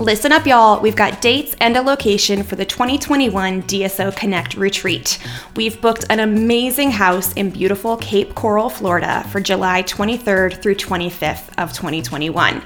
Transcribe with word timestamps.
Listen 0.00 0.32
up, 0.32 0.46
y'all. 0.46 0.80
We've 0.80 0.96
got 0.96 1.20
dates 1.20 1.54
and 1.60 1.76
a 1.76 1.82
location 1.82 2.42
for 2.42 2.56
the 2.56 2.64
2021 2.64 3.64
DSO 3.64 4.16
Connect 4.16 4.54
retreat. 4.54 5.18
We've 5.56 5.78
booked 5.78 6.06
an 6.08 6.20
amazing 6.20 6.90
house 6.90 7.34
in 7.34 7.50
beautiful 7.50 7.98
Cape 7.98 8.34
Coral, 8.34 8.70
Florida 8.70 9.22
for 9.30 9.42
July 9.42 9.82
23rd 9.82 10.62
through 10.62 10.76
25th 10.76 11.50
of 11.58 11.74
2021. 11.74 12.62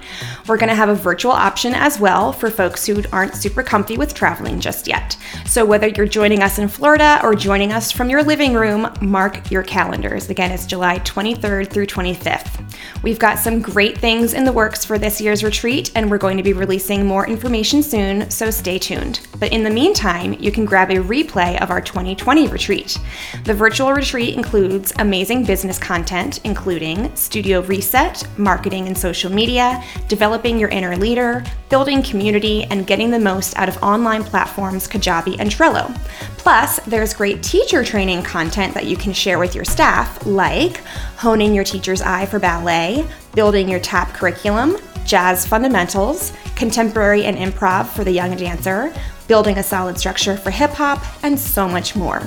We're 0.47 0.57
going 0.57 0.69
to 0.69 0.77
have 0.77 0.91
a 0.91 0.95
virtual 0.95 1.33
option 1.33 1.75
as 1.75 1.99
well 1.99 2.33
for 2.33 2.51
folks 2.51 2.87
who 2.87 3.03
aren't 3.11 3.35
super 3.35 3.65
comfy 3.65 3.99
with 3.99 4.15
traveling 4.15 4.61
just 4.61 4.87
yet. 4.87 5.17
So 5.45 5.65
whether 5.65 5.89
you're 5.89 6.07
joining 6.07 6.41
us 6.41 6.61
in 6.61 6.69
Florida 6.69 7.19
or 7.25 7.35
joining 7.35 7.73
us 7.73 7.91
from 7.91 8.09
your 8.09 8.23
living 8.23 8.55
room, 8.55 8.89
mark 9.01 9.51
your 9.51 9.65
calendars. 9.65 10.31
Again, 10.31 10.53
it's 10.53 10.67
July 10.67 11.01
23rd 11.01 11.69
through 11.69 11.87
25th. 11.87 12.61
We've 13.03 13.19
got 13.19 13.39
some 13.39 13.61
great 13.61 13.99
things 13.99 14.35
in 14.35 14.45
the 14.45 14.53
works 14.53 14.85
for 14.85 14.99
this 14.99 15.21
year's 15.21 15.45
retreat, 15.45 15.91
and 15.95 16.11
we're 16.11 16.19
going 16.19 16.37
to 16.37 16.43
be 16.43 16.53
releasing 16.53 17.05
more 17.05 17.24
information 17.27 17.83
soon, 17.83 18.31
so 18.31 18.51
stay 18.51 18.79
tuned. 18.79 19.27
But 19.39 19.53
in 19.53 19.63
the 19.63 19.71
meantime, 19.71 20.35
you 20.35 20.53
can 20.53 20.65
grab 20.65 20.91
a 20.91 20.97
replay 20.97 21.61
of 21.61 21.71
our 21.71 21.81
2020 21.81 22.49
retreat. 22.49 22.99
The 23.45 23.55
virtual 23.55 23.93
retreat 23.93 24.37
includes 24.37 24.93
amazing 24.99 25.45
business 25.45 25.79
content, 25.79 26.41
including 26.45 27.15
studio 27.17 27.61
reset, 27.63 28.27
marketing 28.39 28.87
and 28.87 28.97
social 28.97 29.31
media, 29.31 29.83
developing 30.09 30.59
your 30.59 30.69
inner 30.71 30.97
leader, 30.97 31.45
building 31.69 32.03
community, 32.03 32.65
and 32.65 32.87
getting 32.87 33.11
the 33.11 33.19
most 33.19 33.57
out 33.57 33.69
of 33.69 33.83
online 33.83 34.25
platforms 34.25 34.87
Kajabi 34.87 35.37
and 35.39 35.51
Trello. 35.51 35.95
Plus, 36.39 36.79
there's 36.81 37.15
great 37.15 37.43
teacher 37.43 37.85
training 37.85 38.23
content 38.23 38.75
that 38.75 38.87
you 38.87 38.97
can 38.97 39.13
share 39.13 39.39
with 39.39 39.55
your 39.55 39.65
staff, 39.65 40.25
like 40.27 40.79
honing 41.17 41.55
your 41.55 41.65
teacher's 41.65 42.03
eye 42.03 42.27
for 42.27 42.39
ballet, 42.39 43.05
building 43.35 43.69
your 43.69 43.81
tap 43.81 44.13
curriculum, 44.15 44.77
jazz 45.05 45.47
fundamentals, 45.47 46.33
contemporary 46.57 47.25
and 47.25 47.37
improv 47.37 47.87
for 47.87 48.05
the 48.05 48.13
young 48.13 48.37
dancer, 48.37 48.93
building 49.27 49.59
a 49.59 49.63
solid 49.63 49.99
structure 49.99 50.37
for 50.37 50.51
hip 50.51 50.71
hop, 50.71 51.03
and 51.23 51.39
so 51.39 51.69
much 51.69 51.95
more. 51.97 52.23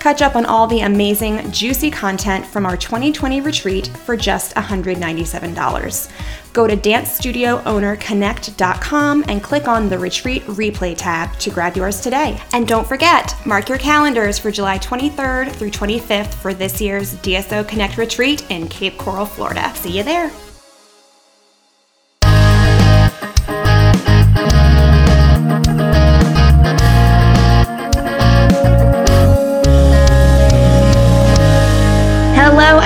Catch 0.00 0.22
up 0.22 0.34
on 0.36 0.46
all 0.46 0.66
the 0.66 0.80
amazing, 0.80 1.50
juicy 1.50 1.90
content 1.90 2.46
from 2.46 2.64
our 2.64 2.76
2020 2.76 3.40
retreat 3.40 3.88
for 3.88 4.16
just 4.16 4.54
$197. 4.54 6.12
Go 6.52 6.68
to 6.68 6.76
dancestudioownerconnect.com 6.76 9.24
and 9.28 9.42
click 9.42 9.66
on 9.68 9.88
the 9.88 9.98
retreat 9.98 10.42
replay 10.44 10.94
tab 10.96 11.36
to 11.38 11.50
grab 11.50 11.76
yours 11.76 12.00
today. 12.00 12.40
And 12.52 12.68
don't 12.68 12.86
forget, 12.86 13.34
mark 13.44 13.68
your 13.68 13.78
calendars 13.78 14.38
for 14.38 14.50
July 14.50 14.78
23rd 14.78 15.52
through 15.52 15.70
25th 15.70 16.32
for 16.34 16.54
this 16.54 16.80
year's 16.80 17.14
DSO 17.16 17.68
Connect 17.68 17.98
retreat 17.98 18.48
in 18.50 18.68
Cape 18.68 18.96
Coral, 18.98 19.26
Florida. 19.26 19.72
See 19.74 19.96
you 19.96 20.04
there. 20.04 20.30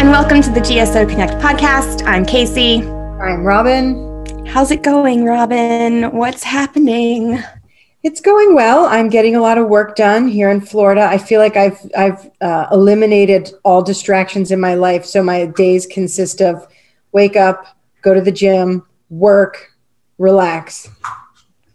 And 0.02 0.10
welcome 0.10 0.42
to 0.42 0.50
the 0.50 0.58
DSO 0.58 1.08
Connect 1.08 1.34
podcast. 1.34 2.04
I'm 2.08 2.26
Casey. 2.26 2.78
I'm 2.82 3.44
Robin. 3.44 4.26
How's 4.46 4.72
it 4.72 4.82
going, 4.82 5.24
Robin? 5.24 6.10
What's 6.10 6.42
happening? 6.42 7.40
It's 8.02 8.20
going 8.20 8.56
well. 8.56 8.86
I'm 8.86 9.08
getting 9.08 9.36
a 9.36 9.40
lot 9.40 9.58
of 9.58 9.68
work 9.68 9.94
done 9.94 10.26
here 10.26 10.50
in 10.50 10.60
Florida. 10.60 11.02
I 11.02 11.18
feel 11.18 11.38
like 11.38 11.56
I've 11.56 11.78
I've 11.96 12.28
uh, 12.40 12.66
eliminated 12.72 13.52
all 13.62 13.80
distractions 13.80 14.50
in 14.50 14.58
my 14.58 14.74
life, 14.74 15.04
so 15.04 15.22
my 15.22 15.46
days 15.46 15.86
consist 15.86 16.42
of 16.42 16.66
wake 17.12 17.36
up, 17.36 17.64
go 18.02 18.12
to 18.12 18.20
the 18.20 18.32
gym, 18.32 18.84
work, 19.08 19.70
relax. 20.18 20.88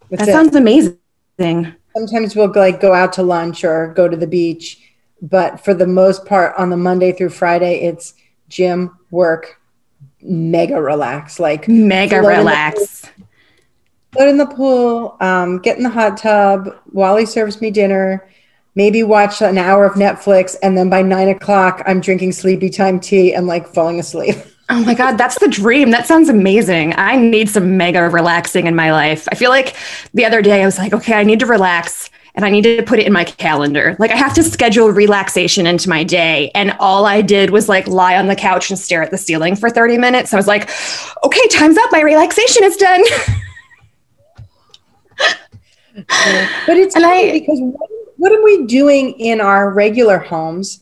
That's 0.09 0.25
that 0.25 0.33
sounds 0.33 0.53
it. 0.53 0.59
amazing. 0.59 1.73
Sometimes 1.95 2.35
we'll 2.35 2.51
like 2.53 2.81
go 2.81 2.93
out 2.93 3.13
to 3.13 3.23
lunch 3.23 3.63
or 3.63 3.93
go 3.93 4.09
to 4.09 4.17
the 4.17 4.27
beach 4.27 4.81
but 5.21 5.63
for 5.63 5.73
the 5.73 5.87
most 5.87 6.25
part 6.25 6.53
on 6.57 6.69
the 6.69 6.77
monday 6.77 7.11
through 7.11 7.29
friday 7.29 7.81
it's 7.81 8.13
gym 8.49 8.97
work 9.11 9.59
mega 10.21 10.81
relax 10.81 11.39
like 11.39 11.67
mega 11.67 12.21
relax 12.21 13.09
Put 14.11 14.29
in 14.29 14.37
the 14.37 14.47
pool 14.47 15.15
um, 15.19 15.59
get 15.59 15.77
in 15.77 15.83
the 15.83 15.89
hot 15.89 16.17
tub 16.17 16.69
wally 16.91 17.25
serves 17.25 17.61
me 17.61 17.71
dinner 17.71 18.27
maybe 18.75 19.03
watch 19.03 19.41
an 19.41 19.57
hour 19.57 19.85
of 19.85 19.93
netflix 19.93 20.55
and 20.63 20.77
then 20.77 20.89
by 20.89 21.01
nine 21.01 21.29
o'clock 21.29 21.83
i'm 21.85 22.01
drinking 22.01 22.31
sleepy 22.31 22.69
time 22.69 22.99
tea 22.99 23.33
and 23.33 23.47
like 23.47 23.67
falling 23.67 23.99
asleep 23.99 24.35
Oh 24.69 24.83
my 24.83 24.93
God, 24.93 25.17
that's 25.17 25.39
the 25.39 25.47
dream. 25.47 25.91
That 25.91 26.07
sounds 26.07 26.27
amazing. 26.27 26.93
I 26.97 27.15
need 27.15 27.49
some 27.49 27.77
mega 27.77 28.09
relaxing 28.09 28.67
in 28.67 28.75
my 28.75 28.91
life. 28.91 29.25
I 29.31 29.35
feel 29.35 29.49
like 29.49 29.77
the 30.13 30.25
other 30.25 30.41
day 30.41 30.61
I 30.61 30.65
was 30.65 30.77
like, 30.77 30.91
okay, 30.93 31.13
I 31.13 31.23
need 31.23 31.39
to 31.39 31.45
relax 31.45 32.09
and 32.37 32.45
I 32.45 32.51
need 32.51 32.63
to 32.65 32.83
put 32.83 32.99
it 32.99 33.07
in 33.07 33.13
my 33.13 33.23
calendar. 33.23 33.95
Like 33.97 34.11
I 34.11 34.15
have 34.15 34.35
to 34.35 34.43
schedule 34.43 34.91
relaxation 34.91 35.65
into 35.65 35.89
my 35.89 36.03
day. 36.03 36.51
And 36.53 36.71
all 36.79 37.07
I 37.07 37.23
did 37.23 37.49
was 37.49 37.67
like 37.67 37.87
lie 37.87 38.15
on 38.15 38.27
the 38.27 38.35
couch 38.35 38.69
and 38.69 38.77
stare 38.77 39.01
at 39.01 39.09
the 39.09 39.17
ceiling 39.17 39.55
for 39.55 39.71
30 39.71 39.97
minutes. 39.97 40.35
I 40.35 40.37
was 40.37 40.45
like, 40.45 40.69
okay, 41.23 41.47
time's 41.47 41.79
up. 41.79 41.91
My 41.91 42.01
relaxation 42.01 42.63
is 42.63 42.77
done. 42.77 43.03
but 46.67 46.77
it's 46.77 46.95
and 46.95 47.07
I, 47.07 47.31
because 47.31 47.59
what, 47.59 47.89
what 48.17 48.31
are 48.31 48.43
we 48.43 48.67
doing 48.67 49.19
in 49.19 49.41
our 49.41 49.71
regular 49.71 50.19
homes 50.19 50.81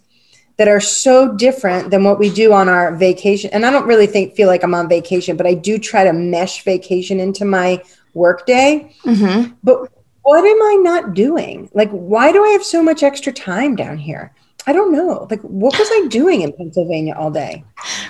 that 0.58 0.68
are 0.68 0.82
so 0.82 1.36
different 1.38 1.90
than 1.90 2.04
what 2.04 2.20
we 2.20 2.30
do 2.30 2.52
on 2.52 2.68
our 2.68 2.94
vacation? 2.98 3.50
And 3.54 3.66
I 3.66 3.72
don't 3.72 3.88
really 3.88 4.08
think 4.08 4.36
feel 4.36 4.50
like 4.50 4.62
I'm 4.62 4.76
on 4.76 4.90
vacation, 4.90 5.38
but 5.38 5.48
I 5.48 5.54
do 5.54 5.80
try 5.80 6.04
to 6.04 6.12
mesh 6.12 6.66
vacation 6.66 7.22
into 7.22 7.46
my 7.46 7.82
workday. 8.14 8.94
Mm-hmm. 9.06 9.54
But 9.64 9.90
what 10.26 10.44
am 10.44 10.62
I 10.64 10.80
not 10.82 11.14
doing? 11.14 11.70
Like, 11.74 11.92
why 11.92 12.32
do 12.32 12.44
I 12.44 12.50
have 12.50 12.64
so 12.64 12.82
much 12.82 13.04
extra 13.04 13.32
time 13.32 13.76
down 13.76 14.00
here? 14.00 14.34
I 14.66 14.74
don't 14.74 14.92
know. 14.92 15.28
Like, 15.30 15.42
what 15.42 15.78
was 15.78 15.88
I 15.92 16.08
doing 16.08 16.42
in 16.42 16.52
Pennsylvania 16.52 17.14
all 17.16 17.30
day? 17.30 17.64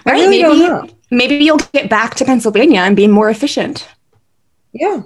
Right. 0.05 0.15
I 0.15 0.19
really 0.21 0.41
maybe, 0.41 0.59
don't 0.59 0.59
know. 0.87 0.93
Maybe 1.11 1.35
you'll 1.43 1.57
get 1.73 1.89
back 1.89 2.15
to 2.15 2.25
Pennsylvania 2.25 2.79
and 2.79 2.95
be 2.95 3.07
more 3.07 3.29
efficient. 3.29 3.89
Yeah. 4.71 5.01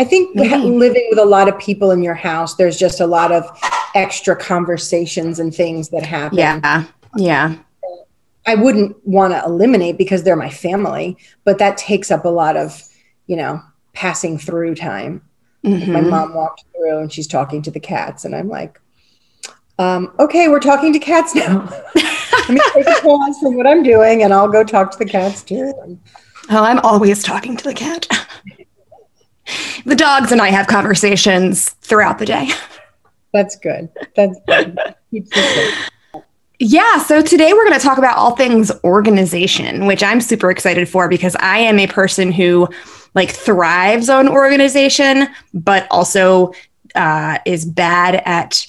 I 0.00 0.04
think 0.04 0.34
living 0.34 1.06
with 1.10 1.18
a 1.18 1.24
lot 1.24 1.48
of 1.48 1.56
people 1.60 1.92
in 1.92 2.02
your 2.02 2.14
house, 2.14 2.56
there's 2.56 2.76
just 2.76 2.98
a 2.98 3.06
lot 3.06 3.30
of 3.30 3.48
extra 3.94 4.34
conversations 4.34 5.38
and 5.38 5.54
things 5.54 5.90
that 5.90 6.02
happen. 6.04 6.38
Yeah. 6.38 6.86
Yeah. 7.16 7.56
I 8.46 8.56
wouldn't 8.56 8.96
want 9.06 9.32
to 9.32 9.44
eliminate 9.44 9.96
because 9.96 10.24
they're 10.24 10.34
my 10.34 10.50
family, 10.50 11.16
but 11.44 11.58
that 11.58 11.76
takes 11.76 12.10
up 12.10 12.24
a 12.24 12.28
lot 12.28 12.56
of, 12.56 12.82
you 13.28 13.36
know, 13.36 13.62
passing 13.92 14.38
through 14.38 14.74
time. 14.74 15.22
Mm-hmm. 15.66 15.92
My 15.92 16.00
mom 16.00 16.34
walked 16.34 16.64
through 16.72 16.98
and 17.00 17.12
she's 17.12 17.26
talking 17.26 17.60
to 17.62 17.70
the 17.70 17.80
cats, 17.80 18.24
and 18.24 18.34
I'm 18.34 18.48
like, 18.48 18.80
um, 19.78 20.14
okay, 20.18 20.48
we're 20.48 20.60
talking 20.60 20.92
to 20.92 20.98
cats 20.98 21.34
now. 21.34 21.68
Let 21.94 22.50
me 22.50 22.60
take 22.72 22.86
a 22.86 23.02
pause 23.02 23.38
from 23.40 23.56
what 23.56 23.66
I'm 23.66 23.82
doing, 23.82 24.22
and 24.22 24.32
I'll 24.32 24.48
go 24.48 24.62
talk 24.62 24.92
to 24.92 24.98
the 24.98 25.04
cats 25.04 25.42
too. 25.42 25.72
Oh, 26.48 26.62
I'm 26.62 26.78
always 26.80 27.22
talking 27.22 27.56
to 27.56 27.64
the 27.64 27.74
cat. 27.74 28.06
the 29.84 29.96
dogs 29.96 30.32
and 30.32 30.40
I 30.40 30.48
have 30.48 30.68
conversations 30.68 31.70
throughout 31.70 32.18
the 32.18 32.26
day. 32.26 32.50
That's 33.32 33.56
good. 33.56 33.90
That's 34.14 34.38
good. 34.46 34.78
Yeah, 36.58 37.02
so 37.02 37.20
today 37.20 37.52
we're 37.52 37.66
going 37.66 37.78
to 37.78 37.86
talk 37.86 37.98
about 37.98 38.16
all 38.16 38.34
things 38.34 38.72
organization, 38.82 39.84
which 39.84 40.02
I'm 40.02 40.22
super 40.22 40.50
excited 40.50 40.88
for 40.88 41.06
because 41.06 41.36
I 41.36 41.58
am 41.58 41.78
a 41.78 41.86
person 41.86 42.32
who 42.32 42.66
like 43.14 43.30
thrives 43.30 44.08
on 44.08 44.26
organization, 44.26 45.28
but 45.52 45.86
also 45.90 46.52
uh, 46.94 47.38
is 47.44 47.66
bad 47.66 48.22
at 48.24 48.66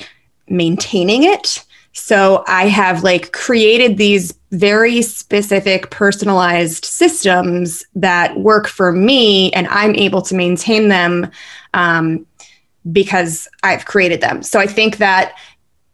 maintaining 0.50 1.24
it. 1.24 1.64
So 1.94 2.44
I 2.48 2.68
have 2.68 3.04
like 3.04 3.32
created 3.32 3.98
these 3.98 4.38
very 4.52 5.02
specific 5.02 5.90
personalized 5.90 6.84
systems 6.84 7.86
that 7.96 8.38
work 8.38 8.68
for 8.68 8.92
me, 8.92 9.52
and 9.54 9.68
I'm 9.70 9.96
able 9.96 10.22
to 10.24 10.36
maintain 10.36 10.90
them 10.90 11.32
um, 11.74 12.26
because 12.92 13.48
I've 13.64 13.86
created 13.86 14.20
them. 14.20 14.44
So 14.44 14.60
I 14.60 14.68
think 14.68 14.98
that 14.98 15.36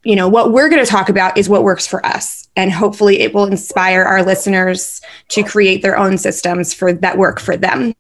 you 0.04 0.16
know 0.16 0.28
what 0.28 0.52
we're 0.52 0.70
going 0.70 0.84
to 0.84 0.90
talk 0.90 1.10
about 1.10 1.38
is 1.38 1.48
what 1.48 1.64
works 1.64 1.88
for 1.88 2.06
us 2.06 2.48
and 2.56 2.72
hopefully 2.72 3.22
it 3.22 3.34
will 3.34 3.46
inspire 3.46 4.04
our 4.04 4.24
listeners 4.24 5.02
to 5.30 5.44
create 5.44 5.82
their 5.82 5.98
own 5.98 6.18
systems 6.18 6.74
for 6.74 6.94
that 6.94 7.18
work 7.18 7.40
for 7.40 7.56
them 7.58 7.94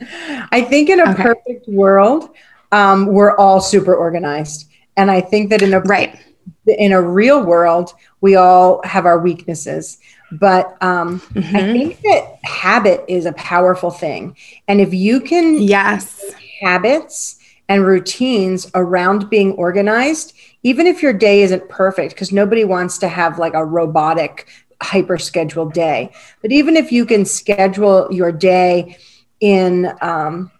I 0.00 0.62
think 0.62 0.90
in 0.90 1.00
a 1.00 1.10
okay. 1.10 1.22
perfect 1.22 1.68
world, 1.68 2.30
um, 2.72 3.06
we're 3.06 3.36
all 3.36 3.60
super 3.60 3.94
organized, 3.94 4.68
and 4.96 5.10
I 5.10 5.20
think 5.20 5.50
that 5.50 5.62
in 5.62 5.74
a 5.74 5.80
right 5.80 6.18
in 6.66 6.92
a 6.92 7.00
real 7.00 7.42
world, 7.42 7.92
we 8.20 8.36
all 8.36 8.80
have 8.84 9.06
our 9.06 9.18
weaknesses. 9.18 9.98
But 10.32 10.76
um, 10.82 11.20
mm-hmm. 11.20 11.56
I 11.56 11.60
think 11.60 12.00
that 12.02 12.38
habit 12.42 13.04
is 13.08 13.26
a 13.26 13.32
powerful 13.32 13.90
thing, 13.90 14.36
and 14.68 14.80
if 14.80 14.92
you 14.92 15.20
can 15.20 15.62
yes 15.62 16.22
habits 16.60 17.38
and 17.68 17.84
routines 17.84 18.70
around 18.74 19.30
being 19.30 19.52
organized, 19.52 20.35
even 20.66 20.88
if 20.88 21.00
your 21.00 21.12
day 21.12 21.42
isn't 21.42 21.68
perfect, 21.68 22.12
because 22.12 22.32
nobody 22.32 22.64
wants 22.64 22.98
to 22.98 23.06
have 23.06 23.38
like 23.38 23.54
a 23.54 23.64
robotic 23.64 24.48
hyper 24.82 25.16
scheduled 25.16 25.72
day. 25.72 26.10
But 26.42 26.50
even 26.50 26.76
if 26.76 26.90
you 26.90 27.06
can 27.06 27.24
schedule 27.24 28.08
your 28.10 28.32
day 28.32 28.96
in 29.38 29.92
um, 30.00 30.50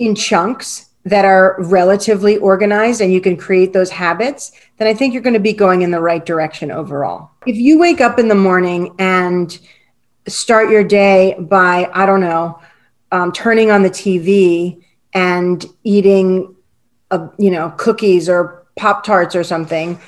in 0.00 0.16
chunks 0.16 0.88
that 1.04 1.24
are 1.24 1.54
relatively 1.60 2.38
organized 2.38 3.00
and 3.00 3.12
you 3.12 3.20
can 3.20 3.36
create 3.36 3.72
those 3.72 3.88
habits, 3.88 4.50
then 4.78 4.88
I 4.88 4.94
think 4.94 5.14
you're 5.14 5.22
going 5.22 5.34
to 5.34 5.38
be 5.38 5.52
going 5.52 5.82
in 5.82 5.92
the 5.92 6.00
right 6.00 6.26
direction 6.26 6.72
overall. 6.72 7.30
If 7.46 7.54
you 7.54 7.78
wake 7.78 8.00
up 8.00 8.18
in 8.18 8.26
the 8.26 8.34
morning 8.34 8.96
and 8.98 9.56
start 10.26 10.70
your 10.70 10.82
day 10.82 11.36
by, 11.38 11.88
I 11.94 12.04
don't 12.04 12.20
know, 12.20 12.60
um, 13.12 13.30
turning 13.30 13.70
on 13.70 13.84
the 13.84 13.90
TV 13.90 14.82
and 15.14 15.64
eating, 15.84 16.56
a, 17.12 17.28
you 17.38 17.52
know, 17.52 17.72
cookies 17.76 18.28
or 18.28 18.59
Pop 18.76 19.04
Tarts 19.04 19.34
or 19.34 19.44
something, 19.44 20.00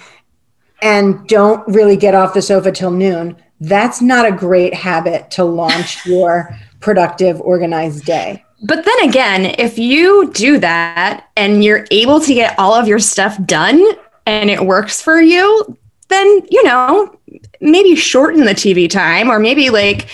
and 0.81 1.27
don't 1.29 1.67
really 1.69 1.97
get 1.97 2.15
off 2.15 2.35
the 2.35 2.43
sofa 2.43 2.73
till 2.73 2.91
noon, 2.91 3.37
that's 3.61 4.03
not 4.03 4.27
a 4.27 4.33
great 4.33 4.75
habit 4.75 5.31
to 5.33 5.45
launch 5.45 6.05
your 6.07 6.57
productive, 6.81 7.41
organized 7.41 8.05
day. 8.05 8.45
But 8.65 8.85
then 8.85 9.09
again, 9.09 9.55
if 9.59 9.79
you 9.79 10.31
do 10.33 10.59
that 10.59 11.29
and 11.37 11.65
you're 11.65 11.87
able 11.91 12.21
to 12.21 12.35
get 12.35 12.57
all 12.59 12.75
of 12.75 12.87
your 12.87 13.01
stuff 13.01 13.43
done 13.45 13.85
and 14.25 14.51
it 14.51 14.65
works 14.65 15.03
for 15.03 15.21
you, 15.21 15.77
then, 16.09 16.43
you 16.49 16.63
know, 16.65 17.19
maybe 17.61 17.97
shorten 17.97 18.45
the 18.45 18.53
TV 18.53 18.89
time 18.89 19.31
or 19.31 19.39
maybe 19.39 19.71
like 19.71 20.09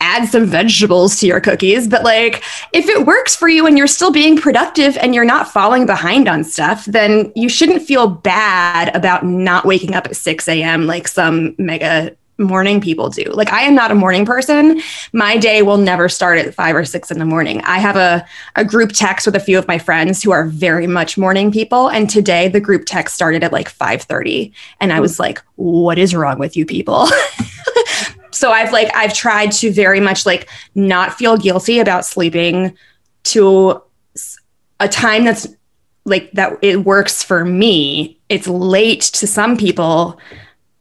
add 0.00 0.26
some 0.26 0.46
vegetables 0.46 1.18
to 1.20 1.26
your 1.26 1.40
cookies. 1.40 1.88
But 1.88 2.04
like, 2.04 2.42
if 2.72 2.88
it 2.88 3.06
works 3.06 3.34
for 3.34 3.48
you 3.48 3.66
and 3.66 3.76
you're 3.76 3.86
still 3.86 4.12
being 4.12 4.36
productive 4.36 4.96
and 4.98 5.14
you're 5.14 5.24
not 5.24 5.52
falling 5.52 5.86
behind 5.86 6.28
on 6.28 6.44
stuff, 6.44 6.84
then 6.86 7.32
you 7.34 7.48
shouldn't 7.48 7.82
feel 7.82 8.06
bad 8.06 8.94
about 8.94 9.24
not 9.24 9.64
waking 9.64 9.94
up 9.94 10.06
at 10.06 10.16
6 10.16 10.48
a.m. 10.48 10.86
like 10.86 11.08
some 11.08 11.54
mega 11.58 12.16
morning 12.38 12.80
people 12.80 13.10
do. 13.10 13.24
Like 13.24 13.52
I 13.52 13.62
am 13.62 13.74
not 13.74 13.90
a 13.90 13.94
morning 13.94 14.26
person. 14.26 14.80
My 15.12 15.36
day 15.36 15.62
will 15.62 15.76
never 15.76 16.08
start 16.08 16.38
at 16.38 16.52
five 16.54 16.74
or 16.74 16.84
six 16.84 17.10
in 17.10 17.18
the 17.18 17.24
morning. 17.24 17.60
I 17.62 17.78
have 17.78 17.96
a, 17.96 18.26
a 18.56 18.64
group 18.64 18.90
text 18.92 19.26
with 19.26 19.36
a 19.36 19.40
few 19.40 19.58
of 19.58 19.68
my 19.68 19.78
friends 19.78 20.22
who 20.22 20.32
are 20.32 20.44
very 20.44 20.86
much 20.86 21.16
morning 21.16 21.52
people. 21.52 21.88
And 21.88 22.10
today 22.10 22.48
the 22.48 22.60
group 22.60 22.84
text 22.86 23.14
started 23.14 23.44
at 23.44 23.52
like 23.52 23.72
5:30. 23.72 24.52
And 24.80 24.92
I 24.92 24.96
hmm. 24.96 25.02
was 25.02 25.20
like, 25.20 25.42
what 25.56 25.98
is 25.98 26.14
wrong 26.14 26.38
with 26.38 26.56
you 26.56 26.66
people? 26.66 27.06
so 28.34 28.50
I've 28.50 28.72
like 28.72 28.90
I've 28.94 29.14
tried 29.14 29.52
to 29.52 29.72
very 29.72 30.00
much 30.00 30.26
like 30.26 30.48
not 30.74 31.14
feel 31.14 31.36
guilty 31.36 31.78
about 31.78 32.04
sleeping 32.04 32.76
to 33.24 33.82
a 34.80 34.88
time 34.88 35.24
that's 35.24 35.46
like 36.04 36.30
that 36.32 36.58
it 36.62 36.84
works 36.84 37.22
for 37.22 37.44
me. 37.44 38.18
It's 38.28 38.46
late 38.46 39.02
to 39.02 39.26
some 39.26 39.56
people 39.56 40.18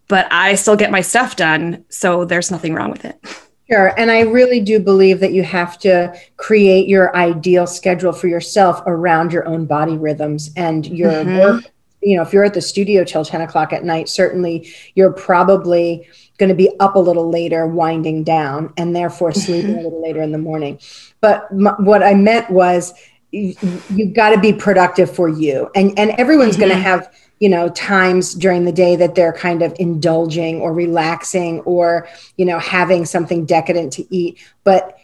but 0.08 0.28
I 0.32 0.56
still 0.56 0.76
get 0.76 0.92
my 0.92 1.02
stuff 1.02 1.36
done. 1.36 1.84
So 1.90 2.24
there's 2.26 2.52
nothing 2.52 2.74
wrong 2.74 2.92
with 2.92 3.04
it. 3.04 3.20
Sure. 3.68 3.98
And 3.98 4.12
I 4.12 4.22
really 4.22 4.60
do 4.60 4.80
believe 4.80 5.20
that 5.22 5.34
you 5.34 5.42
have 5.42 5.80
to 5.80 6.14
create 6.38 6.88
your 6.88 7.16
ideal 7.16 7.66
schedule 7.66 8.12
for 8.12 8.28
yourself 8.28 8.84
around 8.86 9.32
your 9.32 9.48
own 9.48 9.66
body 9.66 9.98
rhythms 9.98 10.52
and 10.56 10.86
your 10.86 11.12
mm-hmm. 11.12 11.38
work. 11.40 11.64
You 12.02 12.18
know, 12.18 12.22
if 12.22 12.34
you're 12.34 12.44
at 12.44 12.54
the 12.54 12.62
studio 12.62 13.04
till 13.04 13.24
10 13.24 13.42
o'clock 13.42 13.72
at 13.72 13.86
night, 13.86 14.10
certainly 14.10 14.72
you're 14.94 15.14
probably 15.14 16.08
going 16.38 16.50
to 16.50 16.56
be 16.56 16.70
up 16.80 16.96
a 16.96 17.00
little 17.00 17.30
later, 17.30 17.68
winding 17.68 18.24
down, 18.24 18.74
and 18.78 18.96
therefore 18.96 19.32
sleeping 19.32 19.72
mm-hmm. 19.72 19.80
a 19.80 19.84
little 19.84 20.02
later 20.02 20.22
in 20.22 20.32
the 20.32 20.38
morning. 20.38 20.80
But 21.22 21.48
m- 21.52 21.76
what 21.80 22.04
I 22.04 22.14
meant 22.14 22.50
was 22.50 22.94
you, 23.32 23.56
have 23.62 24.14
got 24.14 24.30
to 24.32 24.40
be 24.40 24.54
productive 24.54 25.14
for 25.14 25.30
you. 25.30 25.70
And, 25.76 25.98
and 25.98 26.12
everyone's 26.12 26.54
mm-hmm. 26.54 26.62
going 26.62 26.72
to 26.72 26.82
have 26.82 27.12
you 27.44 27.50
know 27.50 27.68
times 27.70 28.36
during 28.36 28.64
the 28.64 28.72
day 28.72 28.96
that 28.96 29.16
they're 29.16 29.34
kind 29.34 29.62
of 29.64 29.76
indulging 29.78 30.62
or 30.62 30.72
relaxing 30.74 31.60
or 31.62 32.08
you 32.38 32.46
know 32.46 32.58
having 32.58 33.04
something 33.04 33.46
decadent 33.46 33.92
to 33.92 34.16
eat 34.16 34.40
but 34.64 34.98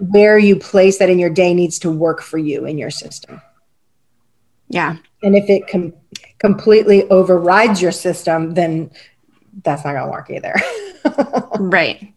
where 0.00 0.36
you 0.36 0.54
place 0.54 0.98
that 0.98 1.08
in 1.08 1.18
your 1.18 1.30
day 1.30 1.54
needs 1.54 1.78
to 1.78 1.90
work 1.90 2.20
for 2.20 2.36
you 2.36 2.66
in 2.66 2.76
your 2.76 2.90
system 2.90 3.40
yeah 4.68 4.96
and 5.22 5.34
if 5.34 5.48
it 5.48 5.66
com- 5.66 5.94
completely 6.38 7.08
overrides 7.08 7.80
your 7.80 7.92
system 7.92 8.52
then 8.52 8.90
that's 9.62 9.84
not 9.84 9.92
going 9.92 10.04
to 10.04 10.10
work 10.10 10.30
either 10.30 10.54
right 11.60 12.12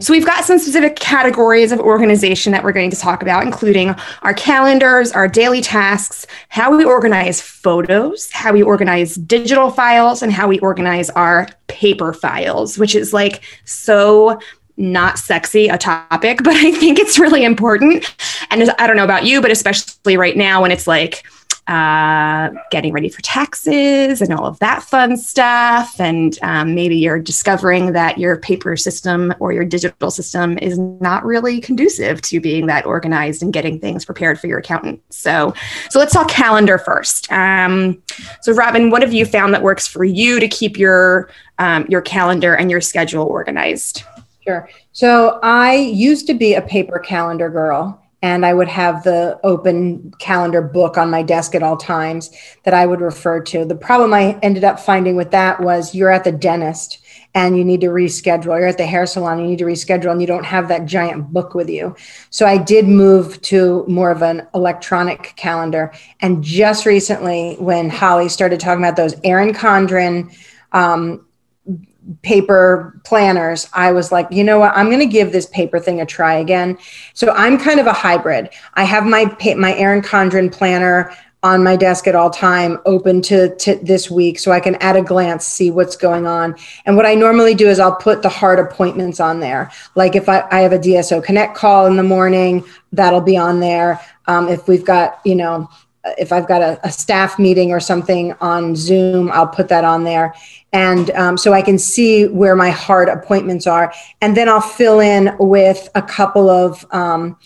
so 0.00 0.12
we've 0.12 0.26
got 0.26 0.44
some 0.44 0.58
specific 0.58 0.96
categories 0.96 1.70
of 1.72 1.78
organization 1.78 2.52
that 2.52 2.64
we're 2.64 2.72
going 2.72 2.90
to 2.90 2.96
talk 2.96 3.22
about, 3.22 3.44
including 3.44 3.94
our 4.22 4.34
calendars, 4.34 5.12
our 5.12 5.28
daily 5.28 5.60
tasks, 5.60 6.26
how 6.48 6.76
we 6.76 6.84
organize 6.84 7.40
photos, 7.40 8.30
how 8.32 8.52
we 8.52 8.62
organize 8.62 9.14
digital 9.14 9.70
files, 9.70 10.22
and 10.22 10.32
how 10.32 10.48
we 10.48 10.58
organize 10.60 11.10
our 11.10 11.48
paper 11.68 12.12
files, 12.12 12.76
which 12.76 12.94
is 12.94 13.12
like 13.12 13.42
so 13.64 14.38
not 14.76 15.18
sexy 15.18 15.68
a 15.68 15.78
topic, 15.78 16.40
but 16.42 16.54
I 16.54 16.72
think 16.72 16.98
it's 16.98 17.18
really 17.18 17.44
important. 17.44 18.12
And 18.50 18.70
I 18.78 18.86
don't 18.86 18.96
know 18.96 19.04
about 19.04 19.24
you, 19.24 19.40
but 19.40 19.50
especially 19.50 20.16
right 20.16 20.36
now 20.36 20.62
when 20.62 20.72
it's 20.72 20.86
like, 20.86 21.24
uh, 21.68 22.50
getting 22.70 22.92
ready 22.92 23.08
for 23.08 23.22
taxes 23.22 24.20
and 24.20 24.32
all 24.32 24.46
of 24.46 24.58
that 24.58 24.82
fun 24.82 25.16
stuff. 25.16 26.00
And 26.00 26.36
um, 26.42 26.74
maybe 26.74 26.96
you're 26.96 27.20
discovering 27.20 27.92
that 27.92 28.18
your 28.18 28.36
paper 28.36 28.76
system 28.76 29.32
or 29.38 29.52
your 29.52 29.64
digital 29.64 30.10
system 30.10 30.58
is 30.58 30.78
not 30.78 31.24
really 31.24 31.60
conducive 31.60 32.20
to 32.22 32.40
being 32.40 32.66
that 32.66 32.84
organized 32.84 33.42
and 33.42 33.52
getting 33.52 33.78
things 33.78 34.04
prepared 34.04 34.40
for 34.40 34.48
your 34.48 34.58
accountant. 34.58 35.00
So, 35.10 35.54
so 35.88 35.98
let's 35.98 36.12
talk 36.12 36.28
calendar 36.28 36.78
first. 36.78 37.30
Um, 37.30 38.02
so, 38.40 38.52
Robin, 38.52 38.90
what 38.90 39.02
have 39.02 39.12
you 39.12 39.24
found 39.24 39.54
that 39.54 39.62
works 39.62 39.86
for 39.86 40.04
you 40.04 40.40
to 40.40 40.48
keep 40.48 40.76
your 40.76 41.30
um, 41.58 41.86
your 41.88 42.00
calendar 42.00 42.54
and 42.54 42.70
your 42.70 42.80
schedule 42.80 43.24
organized? 43.24 44.02
Sure. 44.44 44.68
So 44.90 45.38
I 45.42 45.74
used 45.76 46.26
to 46.26 46.34
be 46.34 46.54
a 46.54 46.62
paper 46.62 46.98
calendar 46.98 47.48
girl 47.48 48.01
and 48.22 48.46
I 48.46 48.54
would 48.54 48.68
have 48.68 49.02
the 49.02 49.38
open 49.42 50.14
calendar 50.20 50.62
book 50.62 50.96
on 50.96 51.10
my 51.10 51.22
desk 51.22 51.56
at 51.56 51.62
all 51.62 51.76
times 51.76 52.30
that 52.62 52.72
I 52.72 52.86
would 52.86 53.00
refer 53.00 53.40
to. 53.42 53.64
The 53.64 53.74
problem 53.74 54.14
I 54.14 54.38
ended 54.42 54.62
up 54.62 54.78
finding 54.78 55.16
with 55.16 55.32
that 55.32 55.60
was 55.60 55.94
you're 55.94 56.10
at 56.10 56.22
the 56.22 56.32
dentist 56.32 56.98
and 57.34 57.56
you 57.58 57.64
need 57.64 57.80
to 57.80 57.88
reschedule. 57.88 58.58
You're 58.58 58.66
at 58.66 58.78
the 58.78 58.86
hair 58.86 59.06
salon, 59.06 59.40
you 59.40 59.46
need 59.46 59.58
to 59.58 59.64
reschedule, 59.64 60.12
and 60.12 60.20
you 60.20 60.26
don't 60.26 60.44
have 60.44 60.68
that 60.68 60.86
giant 60.86 61.32
book 61.32 61.54
with 61.54 61.68
you. 61.68 61.96
So 62.30 62.46
I 62.46 62.58
did 62.58 62.86
move 62.86 63.40
to 63.42 63.84
more 63.88 64.10
of 64.10 64.22
an 64.22 64.46
electronic 64.54 65.32
calendar. 65.36 65.92
And 66.20 66.44
just 66.44 66.86
recently, 66.86 67.56
when 67.58 67.90
Holly 67.90 68.28
started 68.28 68.60
talking 68.60 68.84
about 68.84 68.96
those 68.96 69.14
Erin 69.24 69.52
Condren 69.52 70.36
um, 70.72 71.26
paper 72.22 73.00
planners, 73.04 73.68
I 73.72 73.92
was 73.92 74.10
like, 74.12 74.26
you 74.30 74.44
know 74.44 74.58
what? 74.58 74.76
I'm 74.76 74.86
going 74.86 75.00
to 75.00 75.06
give 75.06 75.32
this 75.32 75.46
paper 75.46 75.78
thing 75.78 76.00
a 76.00 76.06
try 76.06 76.34
again. 76.34 76.78
So 77.14 77.32
I'm 77.32 77.58
kind 77.58 77.80
of 77.80 77.86
a 77.86 77.92
hybrid. 77.92 78.50
I 78.74 78.84
have 78.84 79.04
my 79.04 79.24
my 79.56 79.74
Erin 79.74 80.02
Condren 80.02 80.52
planner 80.52 81.12
on 81.44 81.64
my 81.64 81.74
desk 81.74 82.06
at 82.06 82.14
all 82.14 82.30
time 82.30 82.78
open 82.86 83.20
to, 83.20 83.54
to 83.56 83.74
this 83.82 84.08
week 84.08 84.38
so 84.38 84.52
i 84.52 84.60
can 84.60 84.76
at 84.76 84.94
a 84.94 85.02
glance 85.02 85.44
see 85.44 85.72
what's 85.72 85.96
going 85.96 86.24
on 86.24 86.54
and 86.86 86.96
what 86.96 87.04
i 87.04 87.14
normally 87.14 87.52
do 87.52 87.68
is 87.68 87.80
i'll 87.80 87.96
put 87.96 88.22
the 88.22 88.28
hard 88.28 88.60
appointments 88.60 89.18
on 89.18 89.40
there 89.40 89.68
like 89.96 90.14
if 90.14 90.28
i, 90.28 90.46
I 90.52 90.60
have 90.60 90.72
a 90.72 90.78
dso 90.78 91.22
connect 91.22 91.56
call 91.56 91.86
in 91.86 91.96
the 91.96 92.02
morning 92.04 92.64
that'll 92.92 93.20
be 93.20 93.36
on 93.36 93.58
there 93.58 94.00
um, 94.28 94.48
if 94.48 94.68
we've 94.68 94.84
got 94.84 95.20
you 95.24 95.34
know 95.34 95.68
if 96.18 96.32
I've 96.32 96.48
got 96.48 96.62
a, 96.62 96.80
a, 96.84 96.90
staff 96.90 97.38
meeting 97.38 97.70
or 97.70 97.78
something 97.78 98.32
on 98.40 98.74
Zoom, 98.74 99.30
I'll 99.30 99.46
put 99.46 99.68
that 99.68 99.84
on 99.84 100.04
there. 100.04 100.34
And 100.72 101.10
um, 101.10 101.36
so 101.36 101.52
I 101.52 101.62
can 101.62 101.78
see 101.78 102.26
where 102.26 102.56
my 102.56 102.70
hard 102.70 103.08
appointments 103.08 103.66
are. 103.66 103.92
And 104.20 104.36
then 104.36 104.48
I'll 104.48 104.60
fill 104.60 105.00
in 105.00 105.36
with 105.38 105.88
a 105.94 106.02
couple 106.02 106.50
of 106.50 106.84
um, 106.90 107.38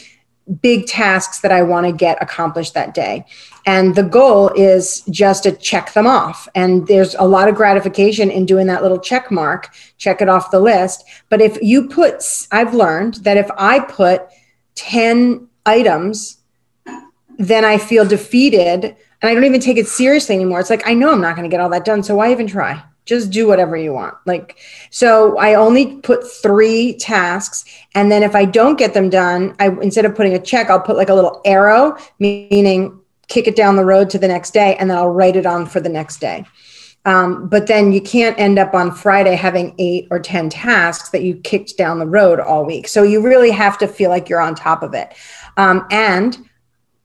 big 0.63 0.87
tasks 0.87 1.41
that 1.41 1.53
I 1.53 1.63
want 1.63 1.87
to 1.87 1.93
get 1.93 2.23
accomplished 2.23 2.73
that 2.75 2.95
day. 2.95 3.27
And 3.67 3.95
the 3.95 4.05
goal 4.05 4.51
is 4.51 5.03
just 5.11 5.43
to 5.43 5.53
check 5.53 5.93
them 5.93 6.07
off. 6.07 6.49
And 6.55 6.87
there's 6.87 7.15
a 7.17 7.25
lot 7.25 7.49
of 7.49 7.57
gratification 7.57 8.31
in 8.31 8.47
doing 8.47 8.69
that 8.69 8.83
little 8.83 9.01
check 9.01 9.31
mark, 9.31 9.75
check 9.99 10.23
it 10.23 10.29
off 10.29 10.51
the 10.51 10.61
list. 10.61 11.05
But 11.29 11.43
if 11.43 11.61
you 11.61 11.89
put, 11.89 12.23
I've 12.53 12.75
learned 12.75 13.15
that 13.17 13.37
if 13.37 13.51
I 13.59 13.81
put 13.81 14.23
10 14.77 15.49
items 15.67 16.39
then 17.38 17.64
I 17.64 17.78
feel 17.78 18.05
defeated 18.05 18.97
and 19.23 19.31
I 19.31 19.35
don't 19.35 19.45
even 19.45 19.61
take 19.61 19.78
it 19.78 19.88
seriously 19.88 20.35
anymore. 20.35 20.61
It's 20.61 20.71
like, 20.71 20.87
I 20.87 20.95
know 20.95 21.12
I'm 21.12 21.21
not 21.21 21.37
going 21.37 21.49
to 21.49 21.55
get 21.55 21.61
all 21.61 21.71
that 21.71 21.85
done. 21.85 22.02
So 22.02 22.16
why 22.16 22.31
even 22.31 22.47
try? 22.47 22.83
Just 23.07 23.31
do 23.31 23.47
whatever 23.47 23.76
you 23.76 23.93
want. 23.93 24.14
Like, 24.26 24.59
so 24.90 25.38
I 25.38 25.55
only 25.55 25.97
put 25.99 26.28
three 26.28 26.95
tasks. 26.95 27.64
And 27.95 28.11
then 28.11 28.23
if 28.23 28.35
I 28.35 28.45
don't 28.45 28.78
get 28.78 28.95
them 28.95 29.09
done, 29.09 29.55
I, 29.59 29.69
instead 29.69 30.05
of 30.05 30.14
putting 30.14 30.35
a 30.35 30.40
check, 30.40 30.69
I'll 30.69 30.81
put 30.81 30.97
like 30.97 31.09
a 31.09 31.14
little 31.14 31.40
arrow, 31.45 31.97
meaning 32.19 33.00
kick 33.28 33.47
it 33.47 33.57
down 33.57 33.76
the 33.76 33.85
road 33.85 34.11
to 34.11 34.19
the 34.19 34.28
next 34.28 34.52
day. 34.52 34.76
And 34.76 34.90
then 34.90 34.99
I'll 34.99 35.11
write 35.11 35.37
it 35.37 35.47
on 35.47 35.66
for 35.66 35.81
the 35.81 35.88
next 35.88 36.19
day. 36.19 36.45
Um, 37.07 37.49
but 37.49 37.69
then 37.69 37.93
you 37.93 38.00
can't 38.00 38.38
end 38.38 38.59
up 38.59 38.75
on 38.75 38.93
Friday 38.93 39.37
having 39.37 39.75
eight 39.78 40.09
or 40.11 40.19
10 40.19 40.50
tasks 40.50 41.11
that 41.11 41.23
you 41.23 41.37
kicked 41.37 41.78
down 41.78 42.00
the 42.00 42.07
road 42.07 42.40
all 42.40 42.64
week. 42.64 42.88
So 42.88 43.05
you 43.05 43.23
really 43.23 43.52
have 43.52 43.78
to 43.78 43.87
feel 43.87 44.11
like 44.11 44.28
you're 44.28 44.40
on 44.40 44.57
top 44.57 44.83
of 44.83 44.93
it. 44.93 45.14
Um, 45.57 45.87
and 45.93 46.37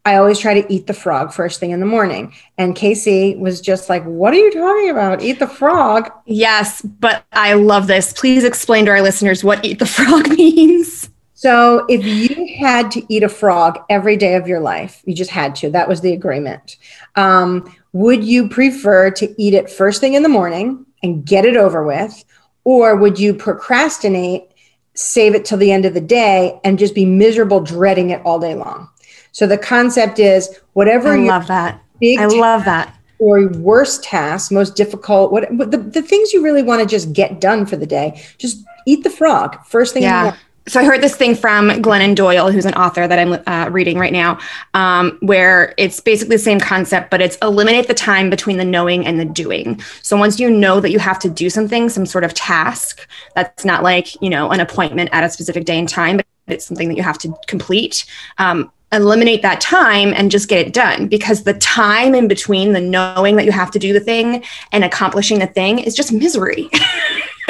I 0.05 0.15
always 0.15 0.39
try 0.39 0.59
to 0.59 0.73
eat 0.73 0.87
the 0.87 0.93
frog 0.93 1.31
first 1.31 1.59
thing 1.59 1.71
in 1.71 1.79
the 1.79 1.85
morning. 1.85 2.33
And 2.57 2.75
Casey 2.75 3.35
was 3.35 3.61
just 3.61 3.89
like, 3.89 4.03
What 4.03 4.33
are 4.33 4.37
you 4.37 4.51
talking 4.51 4.89
about? 4.89 5.21
Eat 5.21 5.39
the 5.39 5.47
frog. 5.47 6.11
Yes, 6.25 6.81
but 6.81 7.23
I 7.31 7.53
love 7.53 7.87
this. 7.87 8.13
Please 8.13 8.43
explain 8.43 8.85
to 8.85 8.91
our 8.91 9.01
listeners 9.01 9.43
what 9.43 9.63
eat 9.63 9.79
the 9.79 9.85
frog 9.85 10.29
means. 10.29 11.09
So 11.41 11.85
if 11.89 12.05
you 12.05 12.55
had 12.59 12.91
to 12.91 13.03
eat 13.11 13.23
a 13.23 13.29
frog 13.29 13.79
every 13.89 14.15
day 14.15 14.35
of 14.35 14.47
your 14.47 14.59
life, 14.59 15.01
you 15.05 15.15
just 15.15 15.31
had 15.31 15.55
to, 15.55 15.71
that 15.71 15.89
was 15.89 16.01
the 16.01 16.13
agreement. 16.13 16.77
Um, 17.15 17.75
would 17.93 18.23
you 18.23 18.47
prefer 18.47 19.09
to 19.09 19.41
eat 19.41 19.55
it 19.55 19.67
first 19.67 20.01
thing 20.01 20.13
in 20.13 20.21
the 20.21 20.29
morning 20.29 20.85
and 21.01 21.25
get 21.25 21.45
it 21.45 21.57
over 21.57 21.83
with? 21.83 22.23
Or 22.63 22.95
would 22.95 23.19
you 23.19 23.33
procrastinate, 23.33 24.51
save 24.93 25.33
it 25.33 25.43
till 25.43 25.57
the 25.57 25.71
end 25.71 25.85
of 25.85 25.95
the 25.95 26.01
day, 26.01 26.59
and 26.63 26.77
just 26.77 26.93
be 26.93 27.05
miserable 27.05 27.59
dreading 27.59 28.11
it 28.11 28.21
all 28.23 28.37
day 28.37 28.53
long? 28.53 28.87
So 29.31 29.47
the 29.47 29.57
concept 29.57 30.19
is 30.19 30.59
whatever 30.73 31.13
I 31.13 31.17
love 31.17 31.47
that. 31.47 31.81
I 32.03 32.25
love 32.25 32.65
that. 32.65 32.95
Or 33.19 33.47
worst 33.49 34.03
task, 34.03 34.51
most 34.51 34.75
difficult, 34.75 35.31
what, 35.31 35.51
what 35.53 35.69
the, 35.69 35.77
the 35.77 36.01
things 36.01 36.33
you 36.33 36.43
really 36.43 36.63
want 36.63 36.81
to 36.81 36.87
just 36.87 37.13
get 37.13 37.39
done 37.39 37.65
for 37.65 37.75
the 37.75 37.85
day, 37.85 38.21
just 38.37 38.63
eat 38.87 39.03
the 39.03 39.11
frog 39.11 39.63
first 39.65 39.93
thing 39.93 40.01
yeah 40.01 40.35
so 40.67 40.79
I 40.79 40.83
heard 40.83 41.01
this 41.01 41.15
thing 41.15 41.35
from 41.35 41.69
Glennon 41.69 42.15
Doyle, 42.15 42.51
who's 42.51 42.65
an 42.65 42.75
author 42.75 43.07
that 43.07 43.17
I'm 43.17 43.41
uh, 43.47 43.69
reading 43.71 43.97
right 43.97 44.13
now, 44.13 44.37
um, 44.75 45.17
where 45.21 45.73
it's 45.77 45.99
basically 45.99 46.35
the 46.35 46.43
same 46.43 46.59
concept, 46.59 47.09
but 47.09 47.19
it's 47.19 47.35
eliminate 47.41 47.87
the 47.87 47.95
time 47.95 48.29
between 48.29 48.57
the 48.57 48.65
knowing 48.65 49.05
and 49.05 49.19
the 49.19 49.25
doing. 49.25 49.81
So 50.03 50.15
once 50.15 50.39
you 50.39 50.51
know 50.51 50.79
that 50.79 50.91
you 50.91 50.99
have 50.99 51.17
to 51.19 51.29
do 51.29 51.49
something, 51.49 51.89
some 51.89 52.05
sort 52.05 52.23
of 52.23 52.35
task, 52.35 53.07
that's 53.35 53.65
not 53.65 53.81
like 53.81 54.21
you 54.21 54.29
know 54.29 54.51
an 54.51 54.59
appointment 54.59 55.09
at 55.11 55.23
a 55.23 55.29
specific 55.29 55.65
day 55.65 55.79
and 55.79 55.89
time, 55.89 56.17
but 56.17 56.25
it's 56.47 56.65
something 56.65 56.89
that 56.89 56.95
you 56.95 57.03
have 57.03 57.17
to 57.19 57.35
complete. 57.47 58.05
Um, 58.37 58.71
eliminate 58.93 59.41
that 59.41 59.61
time 59.61 60.13
and 60.13 60.29
just 60.29 60.49
get 60.49 60.67
it 60.67 60.73
done 60.73 61.07
because 61.07 61.43
the 61.43 61.53
time 61.55 62.13
in 62.13 62.27
between 62.27 62.73
the 62.73 62.81
knowing 62.81 63.37
that 63.37 63.45
you 63.45 63.51
have 63.51 63.71
to 63.71 63.79
do 63.79 63.93
the 63.93 63.99
thing 63.99 64.43
and 64.71 64.83
accomplishing 64.83 65.39
the 65.39 65.47
thing 65.47 65.79
is 65.79 65.95
just 65.95 66.11
misery. 66.11 66.69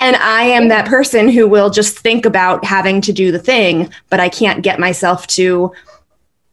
and 0.00 0.16
I 0.16 0.42
am 0.44 0.68
that 0.68 0.86
person 0.86 1.28
who 1.28 1.48
will 1.48 1.70
just 1.70 1.98
think 1.98 2.24
about 2.24 2.64
having 2.64 3.00
to 3.02 3.12
do 3.12 3.32
the 3.32 3.38
thing, 3.38 3.90
but 4.08 4.20
I 4.20 4.28
can't 4.28 4.62
get 4.62 4.78
myself 4.78 5.26
to 5.28 5.72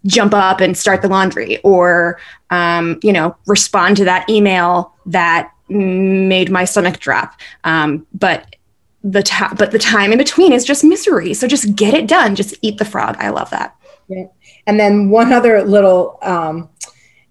jump 0.06 0.34
up 0.34 0.60
and 0.60 0.78
start 0.78 1.02
the 1.02 1.08
laundry 1.08 1.60
or, 1.60 2.20
um, 2.50 3.00
you 3.04 3.14
know, 3.14 3.36
respond 3.46 3.98
to 3.98 4.06
that 4.06 4.28
email 4.30 4.94
that 5.06 5.52
made 5.70 6.52
my 6.52 6.66
stomach 6.66 7.00
drop. 7.00 7.40
Um, 7.64 8.06
but 8.14 8.56
the 9.04 9.24
but 9.58 9.72
the 9.72 9.80
time 9.80 10.12
in 10.12 10.18
between 10.18 10.54
is 10.54 10.64
just 10.66 10.84
misery. 10.84 11.34
So 11.34 11.48
just 11.48 11.76
get 11.76 11.94
it 11.94 12.08
done. 12.08 12.36
Just 12.36 12.56
eat 12.62 12.78
the 12.78 12.86
frog. 12.86 13.18
I 13.20 13.30
love 13.30 13.50
that. 13.50 13.76
Yeah. 14.08 14.26
And 14.68 14.80
then 14.80 15.10
one 15.10 15.32
other 15.32 15.64
little 15.64 16.20
um, 16.22 16.70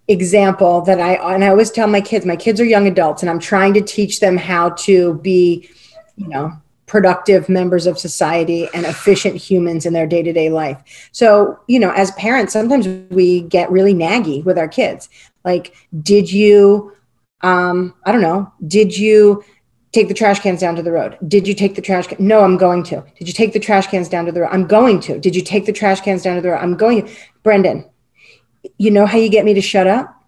example 0.08 0.80
that 0.82 1.00
I 1.00 1.14
and 1.34 1.44
I 1.44 1.48
always 1.48 1.70
tell 1.70 1.86
my 1.86 2.00
kids, 2.00 2.26
my 2.26 2.36
kids 2.36 2.60
are 2.60 2.64
young 2.64 2.86
adults 2.86 3.22
and 3.22 3.30
I'm 3.30 3.38
trying 3.38 3.74
to 3.74 3.80
teach 3.80 4.20
them 4.20 4.36
how 4.36 4.70
to 4.70 5.14
be, 5.14 5.68
you 6.16 6.28
know, 6.28 6.52
productive 6.86 7.48
members 7.48 7.86
of 7.86 7.98
society 7.98 8.68
and 8.74 8.84
efficient 8.84 9.34
humans 9.36 9.86
in 9.86 9.92
their 9.92 10.06
day-to-day 10.06 10.50
life. 10.50 11.08
So, 11.12 11.60
you 11.66 11.78
know, 11.78 11.90
as 11.92 12.10
parents, 12.12 12.52
sometimes 12.52 12.86
we 13.10 13.42
get 13.42 13.70
really 13.70 13.94
naggy 13.94 14.44
with 14.44 14.58
our 14.58 14.68
kids. 14.68 15.08
Like, 15.44 15.74
did 16.02 16.30
you 16.30 16.92
um 17.42 17.94
I 18.04 18.12
don't 18.12 18.22
know, 18.22 18.52
did 18.66 18.96
you 18.96 19.44
take 19.92 20.08
the 20.08 20.14
trash 20.14 20.40
cans 20.40 20.60
down 20.60 20.74
to 20.76 20.82
the 20.82 20.90
road. 20.90 21.18
Did 21.28 21.46
you 21.46 21.54
take 21.54 21.74
the 21.74 21.82
trash 21.82 22.06
can? 22.06 22.26
No, 22.26 22.40
I'm 22.40 22.56
going 22.56 22.82
to. 22.84 23.04
Did 23.18 23.28
you 23.28 23.34
take 23.34 23.52
the 23.52 23.60
trash 23.60 23.86
cans 23.86 24.08
down 24.08 24.24
to 24.24 24.32
the 24.32 24.40
road? 24.40 24.50
I'm 24.50 24.66
going 24.66 25.00
to. 25.00 25.18
Did 25.18 25.36
you 25.36 25.42
take 25.42 25.66
the 25.66 25.72
trash 25.72 26.00
cans 26.00 26.22
down 26.22 26.36
to 26.36 26.42
the 26.42 26.50
road? 26.50 26.60
I'm 26.60 26.76
going 26.76 27.06
to. 27.06 27.12
Brendan, 27.42 27.84
you 28.78 28.90
know 28.90 29.06
how 29.06 29.18
you 29.18 29.28
get 29.28 29.44
me 29.44 29.54
to 29.54 29.60
shut 29.60 29.86
up? 29.86 30.18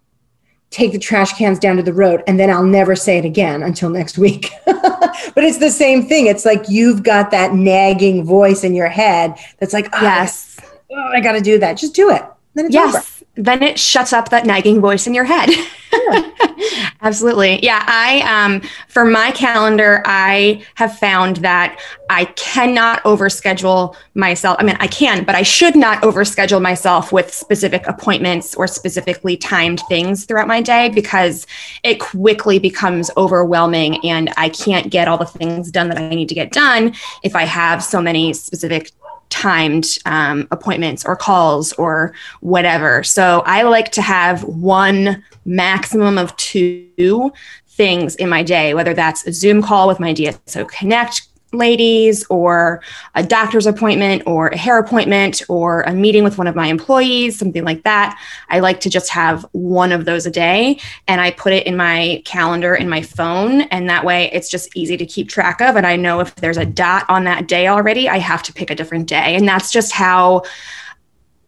Take 0.71 0.93
the 0.93 0.99
trash 0.99 1.33
cans 1.35 1.59
down 1.59 1.77
to 1.77 1.83
the 1.83 1.93
road, 1.93 2.23
and 2.27 2.39
then 2.39 2.51
I'll 2.51 2.65
never 2.65 2.97
say 2.97 3.19
it 3.19 3.25
again 3.25 3.63
until 3.63 3.91
next 3.91 4.19
week. 4.19 4.51
but 4.67 5.45
it's 5.45 5.59
the 5.59 5.71
same 5.71 6.07
thing. 6.07 6.27
It's 6.27 6.45
like 6.45 6.69
you've 6.69 7.03
got 7.03 7.31
that 7.31 7.55
nagging 7.55 8.25
voice 8.25 8.65
in 8.65 8.75
your 8.75 8.89
head 8.89 9.39
that's 9.61 9.73
like, 9.73 9.89
oh, 9.93 10.03
yes, 10.03 10.59
oh, 10.91 11.11
I 11.13 11.21
got 11.21 11.33
to 11.33 11.41
do 11.41 11.59
that. 11.61 11.75
Just 11.75 11.95
do 11.95 12.11
it. 12.11 12.25
Then 12.55 12.67
it's 12.67 12.75
yes. 12.75 12.95
over 12.95 13.15
then 13.37 13.63
it 13.63 13.79
shuts 13.79 14.13
up 14.13 14.29
that 14.31 14.47
nagging 14.47 14.81
voice 14.81 15.07
in 15.07 15.15
your 15.15 15.25
head. 15.25 15.51
Yeah. 15.51 16.31
Absolutely. 17.05 17.63
Yeah. 17.63 17.85
I, 17.87 18.23
um, 18.23 18.63
for 18.89 19.05
my 19.05 19.31
calendar, 19.33 20.03
I 20.07 20.65
have 20.77 20.99
found 20.99 21.37
that 21.37 21.79
I 22.09 22.25
cannot 22.25 23.03
overschedule 23.05 23.95
myself. 24.15 24.57
I 24.59 24.63
mean, 24.63 24.79
I 24.81 24.87
can, 24.87 25.23
but 25.25 25.35
I 25.35 25.43
should 25.43 25.77
not 25.77 26.03
overschedule 26.03 26.63
myself 26.63 27.13
with 27.13 27.33
specific 27.33 27.87
appointments 27.87 28.55
or 28.55 28.67
specifically 28.67 29.37
timed 29.37 29.83
things 29.87 30.25
throughout 30.25 30.49
my 30.49 30.63
day 30.63 30.89
because 30.89 31.47
it 31.83 32.01
quickly 32.01 32.59
becomes 32.59 33.11
overwhelming 33.19 34.03
and 34.03 34.33
I 34.39 34.49
can't 34.49 34.91
get 34.91 35.07
all 35.07 35.19
the 35.19 35.27
things 35.27 35.71
done 35.71 35.91
that 35.91 35.99
I 35.99 36.09
need 36.09 36.31
to 36.31 36.35
get 36.35 36.53
done 36.53 36.95
if 37.23 37.37
I 37.37 37.45
have 37.45 37.85
so 37.85 38.01
many 38.01 38.33
specific 38.33 38.93
timed 39.35 39.99
um, 40.07 40.47
appointments 40.53 41.05
or 41.05 41.17
calls 41.17 41.73
or 41.73 42.15
whatever. 42.41 43.03
So 43.03 43.43
I 43.45 43.63
like 43.63 43.91
to 43.93 44.03
have 44.03 44.45
one 44.45 45.25
maximum 45.45 46.19
of 46.19 46.35
two 46.37 47.33
things 47.67 48.15
in 48.15 48.29
my 48.29 48.45
day, 48.45 48.75
whether 48.75 48.95
that's 48.95 49.27
a 49.27 49.33
Zoom 49.33 49.61
call 49.61 49.89
with 49.89 49.99
my 49.99 50.15
DSO 50.15 50.69
Connect 50.69 51.23
ladies 51.57 52.25
or 52.31 52.83
a 53.15 53.23
doctor's 53.23 53.67
appointment 53.67 54.23
or 54.27 54.49
a 54.49 54.57
hair 54.57 54.79
appointment 54.79 55.43
or 55.49 55.83
a 55.83 55.93
meeting 55.93 56.25
with 56.25 56.39
one 56.39 56.47
of 56.47 56.55
my 56.55 56.67
employees, 56.67 57.39
something 57.39 57.65
like 57.65 57.83
that. 57.85 58.21
I 58.49 58.61
like 58.61 58.81
to 58.81 58.91
just 58.91 59.11
have 59.11 59.47
one 59.53 59.93
of 59.93 60.05
those 60.05 60.27
a 60.27 60.31
day 60.31 60.79
and 61.09 61.21
I 61.21 61.31
put 61.31 61.53
it 61.53 61.67
in 61.67 61.77
my 61.77 62.23
calendar 62.25 62.75
in 62.75 62.89
my 62.89 63.03
phone. 63.03 63.63
And 63.63 63.89
that 63.89 64.05
way 64.05 64.31
it's 64.33 64.49
just 64.49 64.77
easy 64.77 64.97
to 64.97 65.07
keep 65.07 65.29
track 65.29 65.61
of. 65.61 65.77
And 65.77 65.87
I 65.87 65.97
know 65.97 66.21
if 66.21 66.35
there's 66.37 66.59
a 66.59 66.67
dot 66.67 67.05
on 67.09 67.25
that 67.25 67.49
day 67.49 67.69
already, 67.69 68.09
I 68.09 68.19
have 68.19 68.43
to 68.45 68.53
pick 68.53 68.71
a 68.71 68.75
different 68.75 69.09
day. 69.09 69.35
And 69.35 69.49
that's 69.49 69.73
just 69.73 69.93
how 69.93 70.43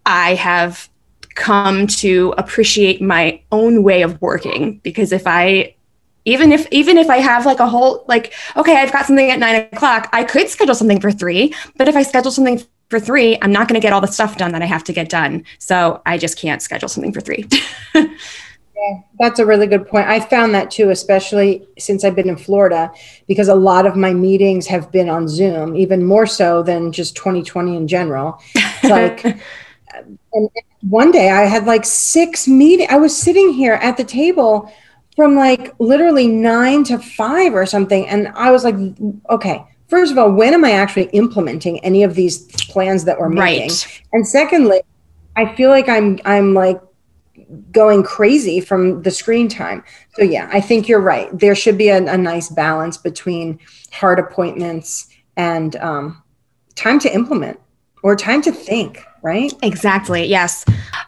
I 0.05 0.35
have 0.35 0.89
come 1.37 1.87
to 1.87 2.35
appreciate 2.39 3.01
my 3.01 3.41
own 3.53 3.83
way 3.83 4.03
of 4.03 4.21
working 4.21 4.79
because 4.79 5.13
if 5.13 5.27
I 5.27 5.76
even 6.27 6.53
if 6.53 6.67
even 6.71 6.99
if 6.99 7.09
i 7.09 7.17
have 7.17 7.47
like 7.47 7.61
a 7.61 7.67
whole 7.67 8.05
like 8.07 8.35
okay 8.57 8.77
i've 8.77 8.93
got 8.93 9.07
something 9.07 9.31
at 9.31 9.39
nine 9.39 9.69
o'clock 9.73 10.11
i 10.13 10.23
could 10.23 10.49
schedule 10.49 10.75
something 10.75 11.01
for 11.01 11.11
three 11.11 11.55
but 11.77 11.89
if 11.89 11.97
i 11.97 12.03
schedule 12.03 12.31
something 12.31 12.61
for 12.91 13.01
three 13.01 13.39
i'm 13.41 13.53
not 13.53 13.67
going 13.67 13.81
to 13.81 13.85
get 13.85 13.93
all 13.93 14.01
the 14.01 14.07
stuff 14.07 14.37
done 14.37 14.53
that 14.53 14.61
i 14.61 14.67
have 14.67 14.85
to 14.85 14.93
get 14.93 15.09
done 15.09 15.43
so 15.59 16.03
i 16.05 16.19
just 16.19 16.37
can't 16.39 16.61
schedule 16.61 16.89
something 16.89 17.13
for 17.13 17.23
three 17.23 17.49
yeah, 18.77 18.99
that's 19.19 19.39
a 19.39 19.47
really 19.47 19.67
good 19.67 19.89
point. 19.89 20.07
I 20.07 20.21
found 20.21 20.55
that 20.55 20.71
too, 20.71 20.91
especially 20.91 21.67
since 21.79 22.05
I've 22.05 22.15
been 22.15 22.29
in 22.29 22.37
Florida, 22.37 22.93
because 23.27 23.49
a 23.49 23.55
lot 23.55 23.87
of 23.87 23.97
my 23.97 24.13
meetings 24.13 24.67
have 24.67 24.93
been 24.93 25.09
on 25.09 25.29
Zoom, 25.29 25.75
even 25.75 26.05
more 26.05 26.27
so 26.27 26.63
than 26.63 26.93
just 26.93 27.17
2020 27.17 27.77
in 27.77 27.89
general. 27.89 28.41
Like, 28.85 29.25
and 30.33 30.51
one 30.83 31.11
day 31.11 31.31
I 31.31 31.47
had 31.47 31.65
like 31.65 31.85
six 31.85 32.47
meetings. 32.47 32.89
I 32.91 32.99
was 32.99 33.17
sitting 33.17 33.53
here 33.53 33.75
at 33.75 33.97
the 33.97 34.05
table 34.05 34.71
from 35.17 35.35
like 35.35 35.75
literally 35.81 36.29
nine 36.29 36.85
to 36.85 36.99
five 36.99 37.55
or 37.55 37.67
something. 37.67 38.07
And 38.07 38.29
I 38.29 38.51
was 38.51 38.63
like, 38.63 38.77
okay, 39.31 39.65
first 39.89 40.13
of 40.13 40.19
all, 40.19 40.31
when 40.31 40.55
am 40.55 40.65
I 40.65 40.73
actually 40.73 41.07
implementing 41.07 41.81
any 41.81 42.03
of 42.03 42.15
these 42.15 42.47
plans 42.69 43.05
that 43.05 43.19
we're 43.19 43.31
making? 43.31 43.71
Right. 43.71 44.03
And 44.13 44.29
secondly, 44.29 44.83
I 45.35 45.55
feel 45.55 45.71
like 45.71 45.89
I'm 45.89 46.21
I'm 46.25 46.55
like 46.55 46.81
going 47.71 48.03
crazy 48.03 48.61
from 48.61 49.03
the 49.03 49.11
screen 49.11 49.49
time. 49.49 49.85
So 50.15 50.23
yeah, 50.23 50.49
I 50.53 50.61
think 50.61 50.89
you're 50.89 51.01
right. 51.01 51.29
There 51.39 51.55
should 51.55 51.79
be 51.79 51.89
a, 51.89 51.99
a 51.99 52.19
nice 52.19 52.49
balance 52.49 52.97
between 52.97 53.59
hard 53.93 54.19
appointments 54.19 55.09
and 55.37 55.77
um, 55.77 56.23
time 56.75 56.99
to 57.01 57.15
implement 57.15 57.61
or 58.03 58.17
time 58.17 58.43
to 58.43 58.53
think 58.53 59.05
right? 59.27 59.53
Exactly. 59.63 60.25
Yes. 60.25 60.65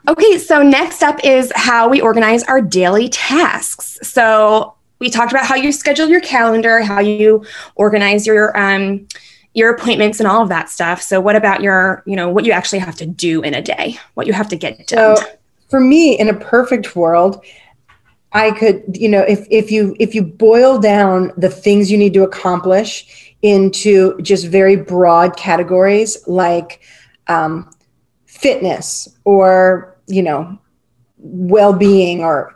Okay. 0.08 0.36
So, 0.36 0.62
next 0.62 1.02
up 1.02 1.24
is 1.24 1.50
how 1.54 1.88
we 1.88 2.00
organize 2.00 2.42
our 2.44 2.60
daily 2.60 3.08
tasks. 3.08 3.98
So, 4.02 4.74
we 4.98 5.08
talked 5.08 5.32
about 5.32 5.46
how 5.46 5.54
you 5.54 5.72
schedule 5.72 6.08
your 6.08 6.20
calendar, 6.20 6.80
how 6.80 7.00
you 7.00 7.44
organize 7.76 8.26
your, 8.26 8.54
um, 8.58 9.06
your 9.54 9.70
appointments 9.74 10.20
and 10.20 10.28
all 10.28 10.42
of 10.42 10.48
that 10.48 10.68
stuff. 10.68 11.00
So 11.00 11.20
what 11.20 11.36
about 11.36 11.62
your, 11.62 12.02
you 12.06 12.16
know, 12.16 12.28
what 12.28 12.44
you 12.44 12.52
actually 12.52 12.80
have 12.80 12.96
to 12.96 13.06
do 13.06 13.42
in 13.42 13.54
a 13.54 13.62
day, 13.62 13.96
what 14.14 14.26
you 14.26 14.32
have 14.32 14.48
to 14.48 14.56
get 14.56 14.86
done? 14.86 15.16
So 15.16 15.24
for 15.68 15.80
me, 15.80 16.18
in 16.18 16.28
a 16.28 16.34
perfect 16.34 16.96
world, 16.96 17.44
I 18.32 18.50
could, 18.50 18.84
you 18.94 19.08
know, 19.08 19.22
if 19.22 19.46
if 19.50 19.70
you 19.70 19.96
if 19.98 20.14
you 20.14 20.22
boil 20.22 20.78
down 20.78 21.32
the 21.36 21.48
things 21.48 21.90
you 21.90 21.96
need 21.96 22.14
to 22.14 22.22
accomplish 22.22 23.34
into 23.42 24.20
just 24.20 24.46
very 24.46 24.76
broad 24.76 25.36
categories 25.36 26.26
like 26.26 26.80
um, 27.28 27.70
fitness 28.38 29.08
or 29.24 29.96
you 30.06 30.22
know 30.22 30.58
well-being 31.18 32.22
or 32.22 32.54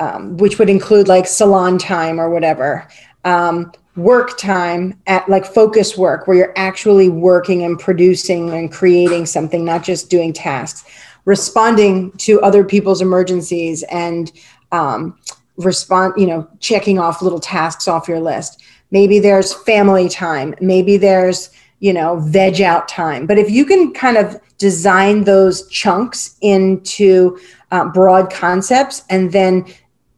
um, 0.00 0.36
which 0.38 0.58
would 0.58 0.70
include 0.70 1.08
like 1.08 1.26
salon 1.26 1.78
time 1.78 2.20
or 2.20 2.30
whatever 2.30 2.88
um, 3.24 3.70
work 3.96 4.38
time 4.38 4.98
at 5.06 5.28
like 5.28 5.44
focus 5.44 5.96
work 5.96 6.26
where 6.26 6.36
you're 6.36 6.52
actually 6.56 7.08
working 7.08 7.64
and 7.64 7.78
producing 7.78 8.50
and 8.50 8.72
creating 8.72 9.26
something 9.26 9.64
not 9.64 9.82
just 9.82 10.10
doing 10.10 10.32
tasks. 10.32 10.84
Responding 11.26 12.10
to 12.12 12.40
other 12.40 12.64
people's 12.64 13.02
emergencies 13.02 13.82
and 13.84 14.32
um, 14.72 15.18
respond 15.58 16.14
you 16.16 16.26
know 16.26 16.48
checking 16.60 16.98
off 16.98 17.22
little 17.22 17.40
tasks 17.40 17.86
off 17.86 18.08
your 18.08 18.20
list. 18.20 18.62
Maybe 18.90 19.18
there's 19.18 19.54
family 19.54 20.08
time. 20.08 20.54
Maybe 20.60 20.96
there's 20.96 21.50
you 21.80 21.94
know, 21.94 22.20
veg 22.20 22.60
out 22.60 22.88
time. 22.88 23.26
But 23.26 23.38
if 23.38 23.50
you 23.50 23.64
can 23.64 23.92
kind 23.92 24.16
of 24.16 24.40
design 24.60 25.24
those 25.24 25.66
chunks 25.68 26.36
into 26.42 27.40
uh, 27.72 27.86
broad 27.86 28.30
concepts 28.30 29.02
and 29.10 29.32
then 29.32 29.64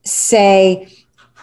say, 0.04 0.92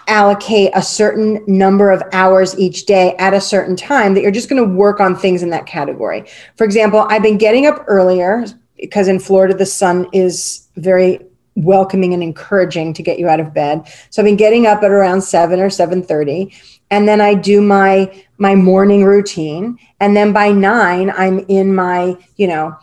allocate 0.07 0.71
a 0.73 0.81
certain 0.81 1.39
number 1.45 1.91
of 1.91 2.01
hours 2.13 2.57
each 2.57 2.87
day 2.87 3.15
at 3.19 3.33
a 3.33 3.39
certain 3.39 3.75
time 3.75 4.15
that 4.15 4.21
you're 4.23 4.31
just 4.31 4.49
going 4.49 4.61
to 4.61 4.75
work 4.75 4.99
on 4.99 5.15
things 5.15 5.43
in 5.43 5.51
that 5.51 5.67
category. 5.67 6.25
For 6.55 6.63
example, 6.63 7.05
I've 7.09 7.21
been 7.21 7.37
getting 7.37 7.67
up 7.67 7.85
earlier 7.87 8.43
because 8.77 9.07
in 9.07 9.19
Florida 9.19 9.53
the 9.53 9.67
sun 9.67 10.07
is 10.11 10.67
very 10.77 11.19
welcoming 11.63 12.13
and 12.13 12.23
encouraging 12.23 12.93
to 12.93 13.03
get 13.03 13.19
you 13.19 13.27
out 13.27 13.39
of 13.39 13.53
bed. 13.53 13.91
So 14.09 14.21
I've 14.21 14.25
been 14.25 14.35
getting 14.35 14.67
up 14.67 14.83
at 14.83 14.91
around 14.91 15.21
7 15.21 15.59
or 15.59 15.69
7:30 15.69 16.53
and 16.91 17.07
then 17.07 17.21
I 17.21 17.33
do 17.33 17.61
my 17.61 18.11
my 18.37 18.55
morning 18.55 19.03
routine 19.03 19.77
and 19.99 20.15
then 20.15 20.33
by 20.33 20.51
9 20.51 21.11
I'm 21.11 21.39
in 21.47 21.75
my, 21.75 22.17
you 22.37 22.47
know, 22.47 22.77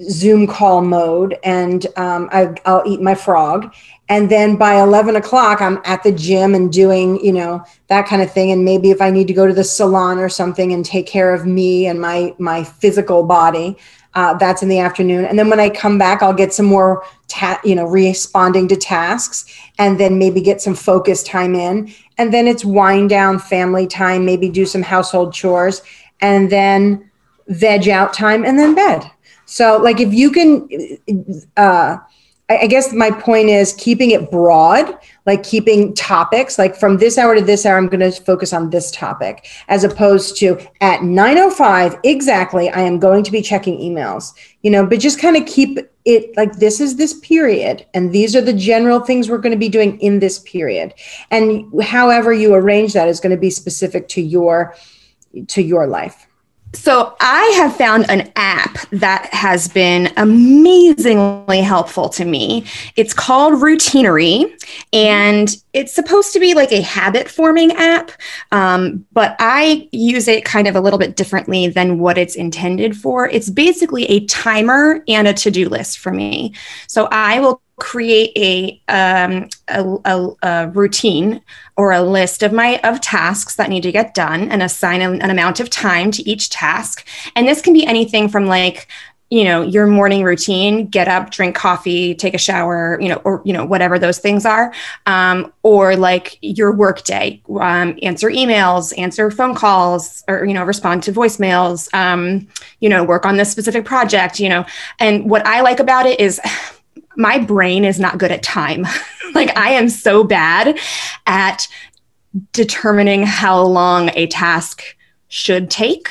Zoom 0.00 0.46
call 0.46 0.80
mode 0.80 1.36
and 1.44 1.86
um, 1.96 2.28
I, 2.32 2.54
will 2.66 2.82
eat 2.86 3.02
my 3.02 3.14
frog. 3.14 3.74
And 4.08 4.30
then 4.30 4.56
by 4.56 4.80
11 4.80 5.16
o'clock, 5.16 5.60
I'm 5.60 5.78
at 5.84 6.02
the 6.02 6.12
gym 6.12 6.54
and 6.54 6.72
doing, 6.72 7.22
you 7.22 7.32
know, 7.32 7.62
that 7.88 8.06
kind 8.06 8.22
of 8.22 8.32
thing. 8.32 8.50
And 8.50 8.64
maybe 8.64 8.90
if 8.90 9.02
I 9.02 9.10
need 9.10 9.26
to 9.26 9.34
go 9.34 9.46
to 9.46 9.52
the 9.52 9.64
salon 9.64 10.18
or 10.18 10.30
something 10.30 10.72
and 10.72 10.84
take 10.84 11.06
care 11.06 11.34
of 11.34 11.44
me 11.44 11.86
and 11.86 12.00
my, 12.00 12.34
my 12.38 12.64
physical 12.64 13.24
body, 13.24 13.76
uh, 14.14 14.34
that's 14.34 14.62
in 14.62 14.68
the 14.68 14.78
afternoon. 14.78 15.24
And 15.24 15.38
then 15.38 15.48
when 15.50 15.60
I 15.60 15.68
come 15.68 15.98
back, 15.98 16.22
I'll 16.22 16.34
get 16.34 16.52
some 16.52 16.66
more, 16.66 17.04
ta- 17.28 17.60
you 17.64 17.74
know, 17.74 17.86
responding 17.86 18.68
to 18.68 18.76
tasks 18.76 19.44
and 19.78 19.98
then 20.00 20.18
maybe 20.18 20.40
get 20.40 20.60
some 20.60 20.74
focus 20.74 21.22
time 21.22 21.54
in. 21.54 21.92
And 22.16 22.32
then 22.32 22.46
it's 22.46 22.64
wind 22.64 23.10
down 23.10 23.38
family 23.38 23.86
time, 23.86 24.24
maybe 24.24 24.48
do 24.48 24.66
some 24.66 24.82
household 24.82 25.32
chores 25.32 25.82
and 26.20 26.50
then 26.50 27.10
veg 27.48 27.88
out 27.88 28.12
time 28.12 28.44
and 28.44 28.58
then 28.58 28.74
bed. 28.74 29.10
So, 29.44 29.78
like, 29.78 30.00
if 30.00 30.12
you 30.12 30.30
can, 30.30 30.68
uh, 31.56 31.98
I 32.50 32.66
guess 32.66 32.94
my 32.94 33.10
point 33.10 33.50
is 33.50 33.74
keeping 33.74 34.10
it 34.10 34.30
broad, 34.30 34.96
like 35.26 35.42
keeping 35.42 35.94
topics, 35.94 36.58
like 36.58 36.74
from 36.74 36.96
this 36.96 37.18
hour 37.18 37.34
to 37.34 37.42
this 37.42 37.66
hour, 37.66 37.76
I'm 37.76 37.88
going 37.88 38.00
to 38.00 38.22
focus 38.22 38.54
on 38.54 38.70
this 38.70 38.90
topic, 38.90 39.46
as 39.68 39.84
opposed 39.84 40.38
to 40.38 40.58
at 40.80 41.00
9:05 41.00 42.00
exactly, 42.04 42.70
I 42.70 42.80
am 42.80 42.98
going 42.98 43.22
to 43.24 43.30
be 43.30 43.42
checking 43.42 43.78
emails. 43.78 44.32
You 44.62 44.70
know, 44.70 44.86
but 44.86 44.98
just 44.98 45.20
kind 45.20 45.36
of 45.36 45.44
keep 45.44 45.78
it 46.06 46.34
like 46.38 46.54
this 46.54 46.80
is 46.80 46.96
this 46.96 47.20
period, 47.20 47.84
and 47.92 48.12
these 48.12 48.34
are 48.34 48.40
the 48.40 48.54
general 48.54 49.00
things 49.00 49.28
we're 49.28 49.38
going 49.38 49.52
to 49.52 49.58
be 49.58 49.68
doing 49.68 50.00
in 50.00 50.20
this 50.20 50.38
period, 50.38 50.94
and 51.30 51.66
however 51.82 52.32
you 52.32 52.54
arrange 52.54 52.94
that 52.94 53.08
is 53.08 53.20
going 53.20 53.34
to 53.34 53.40
be 53.40 53.50
specific 53.50 54.08
to 54.08 54.22
your 54.22 54.74
to 55.48 55.62
your 55.62 55.86
life. 55.86 56.27
So 56.74 57.16
I 57.20 57.44
have 57.56 57.76
found 57.76 58.10
an 58.10 58.30
app 58.36 58.78
that 58.90 59.32
has 59.32 59.68
been 59.68 60.12
amazingly 60.18 61.60
helpful 61.60 62.08
to 62.10 62.24
me. 62.24 62.66
It's 62.94 63.14
called 63.14 63.54
Routinery, 63.54 64.52
and 64.92 65.56
it's 65.72 65.94
supposed 65.94 66.32
to 66.34 66.40
be 66.40 66.52
like 66.54 66.70
a 66.72 66.82
habit 66.82 67.28
forming 67.28 67.72
app, 67.72 68.10
um, 68.52 69.06
but 69.12 69.34
I 69.38 69.88
use 69.92 70.28
it 70.28 70.44
kind 70.44 70.68
of 70.68 70.76
a 70.76 70.80
little 70.80 70.98
bit 70.98 71.16
differently 71.16 71.68
than 71.68 71.98
what 71.98 72.18
it's 72.18 72.36
intended 72.36 72.96
for. 72.96 73.28
It's 73.28 73.48
basically 73.48 74.04
a 74.06 74.26
timer 74.26 75.02
and 75.08 75.26
a 75.26 75.32
to 75.34 75.50
do 75.50 75.68
list 75.68 75.98
for 75.98 76.12
me. 76.12 76.54
So 76.86 77.08
I 77.10 77.40
will 77.40 77.62
create 77.78 78.32
a, 78.36 78.80
um, 78.92 79.48
a, 79.68 79.96
a, 80.04 80.36
a, 80.42 80.68
routine 80.68 81.40
or 81.76 81.92
a 81.92 82.02
list 82.02 82.42
of 82.42 82.52
my 82.52 82.80
of 82.84 83.00
tasks 83.00 83.56
that 83.56 83.70
need 83.70 83.82
to 83.82 83.92
get 83.92 84.14
done 84.14 84.50
and 84.50 84.62
assign 84.62 85.00
an, 85.00 85.22
an 85.22 85.30
amount 85.30 85.60
of 85.60 85.70
time 85.70 86.10
to 86.10 86.28
each 86.28 86.50
task. 86.50 87.06
And 87.36 87.46
this 87.46 87.62
can 87.62 87.72
be 87.72 87.86
anything 87.86 88.28
from 88.28 88.46
like 88.46 88.88
you 89.30 89.44
know 89.44 89.60
your 89.60 89.86
morning 89.86 90.24
routine 90.24 90.86
get 90.86 91.06
up 91.06 91.30
drink 91.30 91.54
coffee 91.54 92.14
take 92.14 92.32
a 92.32 92.38
shower 92.38 92.98
you 93.00 93.08
know 93.08 93.16
or 93.24 93.42
you 93.44 93.52
know 93.52 93.64
whatever 93.64 93.98
those 93.98 94.18
things 94.18 94.46
are 94.46 94.72
um, 95.06 95.52
or 95.62 95.96
like 95.96 96.38
your 96.40 96.72
work 96.72 97.02
day 97.04 97.42
um, 97.60 97.98
answer 98.02 98.30
emails 98.30 98.96
answer 98.98 99.30
phone 99.30 99.54
calls 99.54 100.24
or 100.28 100.46
you 100.46 100.54
know 100.54 100.64
respond 100.64 101.02
to 101.02 101.12
voicemails 101.12 101.92
um, 101.94 102.48
you 102.80 102.88
know 102.88 103.04
work 103.04 103.26
on 103.26 103.36
this 103.36 103.52
specific 103.52 103.84
project 103.84 104.40
you 104.40 104.48
know. 104.48 104.64
And 104.98 105.28
what 105.28 105.46
i 105.46 105.60
like 105.60 105.80
about 105.80 106.06
it 106.06 106.18
is 106.20 106.40
my 107.18 107.38
brain 107.38 107.84
is 107.84 107.98
not 107.98 108.16
good 108.16 108.32
at 108.32 108.42
time. 108.42 108.86
like 109.34 109.54
I 109.58 109.70
am 109.70 109.90
so 109.90 110.24
bad 110.24 110.78
at 111.26 111.68
determining 112.52 113.24
how 113.24 113.60
long 113.60 114.10
a 114.14 114.28
task 114.28 114.96
should 115.28 115.70
take 115.70 116.08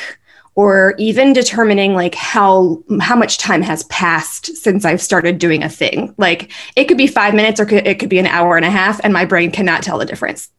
or 0.54 0.96
even 0.98 1.34
determining 1.34 1.94
like 1.94 2.16
how 2.16 2.84
how 3.00 3.16
much 3.16 3.38
time 3.38 3.62
has 3.62 3.84
passed 3.86 4.56
since 4.58 4.84
I've 4.86 5.02
started 5.02 5.40
doing 5.40 5.64
a 5.64 5.70
thing. 5.70 6.14
Like 6.18 6.52
it 6.76 6.86
could 6.86 6.98
be 6.98 7.08
5 7.08 7.34
minutes 7.34 7.60
or 7.60 7.70
it 7.74 8.00
could 8.00 8.10
be 8.10 8.20
an 8.20 8.26
hour 8.28 8.58
and 8.58 8.66
a 8.66 8.70
half 8.70 9.00
and 9.04 9.14
my 9.14 9.24
brain 9.24 9.52
cannot 9.52 9.84
tell 9.84 9.98
the 9.98 10.06
difference. 10.06 10.50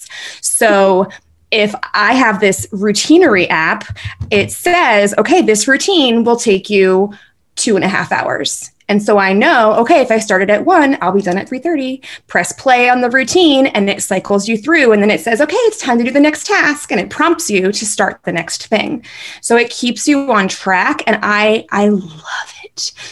So 0.41 1.09
if 1.51 1.75
I 1.95 2.15
have 2.15 2.41
this 2.41 2.67
routinery 2.69 3.49
app, 3.49 3.85
it 4.31 4.51
says, 4.53 5.15
okay, 5.19 5.43
this 5.43 5.67
routine 5.67 6.25
will 6.25 6.37
take 6.37 6.71
you 6.71 7.13
two 7.57 7.75
and 7.75 7.85
a 7.85 7.89
half 7.89 8.13
hours. 8.13 8.71
And 8.89 9.03
so 9.03 9.19
I 9.19 9.33
know, 9.33 9.75
okay, 9.75 10.01
if 10.01 10.11
I 10.11 10.19
started 10.19 10.51
at 10.51 10.65
one, 10.65 10.99
I'll 11.01 11.13
be 11.13 11.23
done 11.23 11.39
at 11.39 11.49
3:30. 11.49 12.03
Press 12.27 12.53
play 12.53 12.89
on 12.89 13.01
the 13.01 13.11
routine 13.11 13.67
and 13.67 13.89
it 13.89 14.03
cycles 14.03 14.49
you 14.49 14.57
through. 14.57 14.93
And 14.93 15.03
then 15.03 15.11
it 15.11 15.21
says, 15.21 15.41
okay, 15.41 15.57
it's 15.57 15.79
time 15.79 15.99
to 15.99 16.05
do 16.05 16.11
the 16.11 16.21
next 16.21 16.47
task. 16.47 16.91
And 16.91 17.01
it 17.01 17.11
prompts 17.11 17.51
you 17.51 17.73
to 17.73 17.87
start 17.87 18.21
the 18.25 18.33
next 18.33 18.67
thing. 18.67 19.05
So 19.41 19.57
it 19.57 19.71
keeps 19.71 20.09
you 20.09 20.33
on 20.33 20.49
track. 20.49 21.03
And 21.07 21.19
I 21.23 21.67
I 21.71 21.89
love 21.89 22.55
it. 22.55 22.58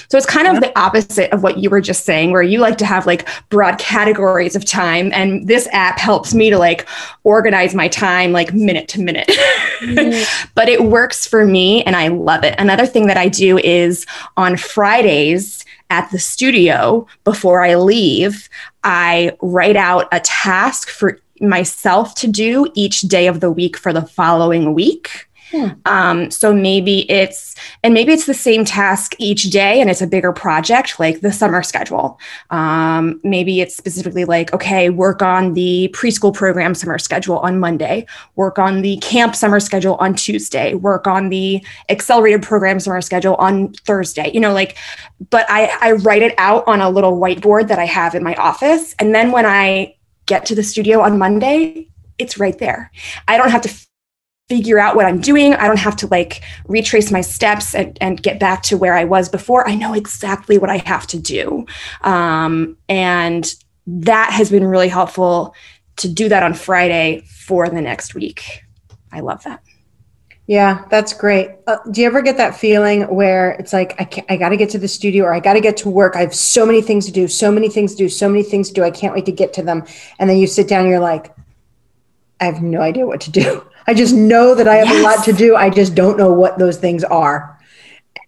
So 0.09 0.17
it's 0.17 0.27
kind 0.27 0.49
of 0.49 0.61
the 0.61 0.77
opposite 0.79 1.33
of 1.33 1.43
what 1.43 1.59
you 1.59 1.71
were 1.71 1.81
just 1.81 2.05
saying, 2.05 2.33
where 2.33 2.43
you 2.43 2.59
like 2.59 2.79
to 2.79 2.87
have 2.87 3.07
like 3.07 3.29
broad 3.51 3.79
categories 3.79 4.57
of 4.57 4.65
time. 4.65 5.11
And 5.13 5.47
this 5.47 5.69
app 5.73 5.99
helps 5.99 6.35
me 6.35 6.51
to 6.51 6.59
like 6.59 6.89
organize 7.25 7.75
my 7.75 7.89
time 7.89 8.33
like 8.33 8.55
minute 8.55 8.89
to 8.89 9.01
minute. 9.01 9.29
Mm-hmm. 9.81 10.51
but 10.55 10.69
it 10.69 10.85
works 10.85 11.27
for 11.27 11.45
me 11.45 11.83
and 11.85 11.97
I 11.97 12.09
love 12.09 12.45
it. 12.45 12.55
Another 12.59 12.87
thing 12.87 13.07
that 13.09 13.17
I 13.17 13.29
do 13.29 13.59
is 13.59 14.07
on 14.37 14.57
Fridays, 14.57 15.65
at 15.91 16.11
the 16.11 16.19
studio 16.19 17.07
before 17.25 17.65
I 17.65 17.77
leave, 17.77 18.49
I 18.85 19.37
write 19.41 19.77
out 19.77 20.09
a 20.13 20.21
task 20.21 20.89
for 20.89 21.21
myself 21.41 22.15
to 22.17 22.27
do 22.27 22.71
each 22.75 23.03
day 23.03 23.27
of 23.27 23.41
the 23.41 23.51
week 23.51 23.77
for 23.77 23.93
the 23.93 24.03
following 24.03 24.75
week. 24.75 25.26
Hmm. 25.51 25.69
Um, 25.85 26.31
so 26.31 26.53
maybe 26.53 27.09
it's, 27.11 27.55
and 27.85 27.95
maybe 27.95 28.13
it's 28.13 28.27
the 28.27 28.35
same 28.35 28.65
task 28.65 29.15
each 29.19 29.45
day 29.45 29.81
and 29.81 29.89
it's 29.89 30.03
a 30.03 30.07
bigger 30.07 30.33
project 30.33 30.99
like 30.99 31.21
the 31.21 31.33
summer 31.33 31.63
schedule. 31.63 32.19
Um, 32.51 33.21
maybe 33.23 33.61
it's 33.61 33.77
specifically 33.77 34.25
like, 34.25 34.53
okay, 34.53 34.91
work 34.91 35.23
on 35.23 35.55
the 35.55 35.89
preschool 35.95 36.35
program 36.35 36.75
summer 36.75 36.99
schedule 36.99 37.39
on 37.39 37.61
Monday, 37.61 38.07
work 38.35 38.59
on 38.59 38.83
the 38.83 38.97
camp 38.99 39.37
summer 39.37 39.61
schedule 39.61 39.95
on 39.97 40.15
Tuesday, 40.15 40.75
work 40.75 41.07
on 41.07 41.29
the 41.29 41.65
accelerated 41.89 42.43
program 42.43 42.81
summer 42.81 43.01
schedule 43.01 43.37
on 43.37 43.73
Thursday, 43.85 44.31
you 44.33 44.41
know, 44.41 44.53
like, 44.53 44.77
but 45.31 45.47
I, 45.49 45.77
I 45.81 45.93
write 45.93 46.23
it 46.23 46.35
out 46.39 46.67
on 46.67 46.81
a 46.81 46.91
little 46.91 47.21
whiteboard 47.21 47.69
that 47.69 47.79
I 47.79 47.87
have 47.87 48.15
in 48.15 48.25
my 48.25 48.35
office. 48.35 48.95
And 48.99 49.15
then 49.15 49.31
when 49.31 49.47
I 49.47 49.95
get 50.27 50.45
to 50.47 50.57
the 50.57 50.65
studio 50.65 51.01
on 51.01 51.19
Monday, 51.19 51.89
it's 52.19 52.39
right 52.39 52.59
there. 52.59 52.91
I 53.29 53.37
don't 53.37 53.51
have 53.51 53.63
to 53.63 53.87
figure 54.49 54.79
out 54.79 54.95
what 54.95 55.07
I'm 55.07 55.21
doing. 55.21 55.55
I 55.55 55.67
don't 55.67 55.79
have 55.79 55.97
to 55.97 56.07
like 56.07 56.43
retrace 56.69 57.11
my 57.11 57.21
steps 57.21 57.75
and, 57.75 57.99
and 58.01 58.23
get 58.23 58.39
back 58.39 58.63
to 58.65 58.77
where 58.77 58.95
I 58.95 59.05
was 59.05 59.29
before. 59.29 59.69
I 59.69 59.75
know 59.75 59.93
exactly 59.93 60.57
what 60.57 60.71
I 60.71 60.79
have 60.79 61.07
to 61.09 61.19
do. 61.19 61.67
Um, 62.03 62.77
and 62.89 63.53
that 63.89 64.31
has 64.33 64.51
been 64.51 64.65
really 64.65 64.89
helpful 64.89 65.55
to 65.97 66.09
do 66.09 66.29
that 66.29 66.43
on 66.43 66.55
Friday 66.55 67.23
for 67.27 67.69
the 67.69 67.81
next 67.81 68.15
week. 68.15 68.63
I 69.11 69.21
love 69.21 69.43
that. 69.45 69.63
Yeah, 70.47 70.85
that's 70.91 71.13
great. 71.13 71.51
Uh, 71.67 71.79
do 71.91 72.01
you 72.01 72.07
ever 72.07 72.23
get 72.23 72.37
that 72.37 72.55
feeling 72.55 73.03
where 73.13 73.53
it's 73.53 73.73
like, 73.73 74.01
I, 74.01 74.25
I 74.33 74.37
got 74.37 74.51
to 74.51 74.57
get 74.57 74.71
to 74.71 74.79
the 74.79 74.87
studio 74.87 75.25
or 75.25 75.35
I 75.35 75.41
got 75.41 75.55
to 75.55 75.61
get 75.61 75.77
to 75.79 75.91
work? 75.91 76.15
I 76.15 76.21
have 76.21 76.35
so 76.35 76.65
many 76.65 76.81
things 76.81 77.05
to 77.07 77.13
do, 77.13 77.27
so 77.27 77.51
many 77.51 77.69
things 77.69 77.93
to 77.93 77.97
do, 77.97 78.09
so 78.09 78.29
many 78.29 78.45
things 78.45 78.69
to 78.69 78.75
do. 78.75 78.85
I 78.85 78.93
can't 78.93 79.13
wait 79.13 79.27
to 79.27 79.33
get 79.33 79.53
to 79.55 79.63
them. 79.63 79.85
And 80.21 80.31
then 80.31 80.37
you 80.37 80.47
sit 80.47 80.69
down 80.69 80.83
and 80.83 80.91
you're 80.91 81.01
like, 81.01 81.35
I 82.41 82.45
have 82.45 82.63
no 82.63 82.81
idea 82.81 83.07
what 83.07 83.23
to 83.23 83.33
do. 83.33 83.67
I 83.87 83.95
just 83.95 84.15
know 84.15 84.55
that 84.55 84.69
I 84.69 84.77
have 84.77 84.89
yes. 84.89 84.99
a 84.99 85.03
lot 85.03 85.25
to 85.25 85.33
do. 85.33 85.57
I 85.57 85.71
just 85.71 85.95
don't 85.95 86.17
know 86.17 86.33
what 86.33 86.59
those 86.59 86.77
things 86.77 87.05
are. 87.05 87.59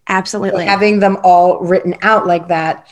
Absolutely. 0.06 0.64
So 0.64 0.70
having 0.70 1.00
them 1.00 1.18
all 1.22 1.60
written 1.60 1.96
out 2.02 2.26
like 2.26 2.48
that 2.48 2.88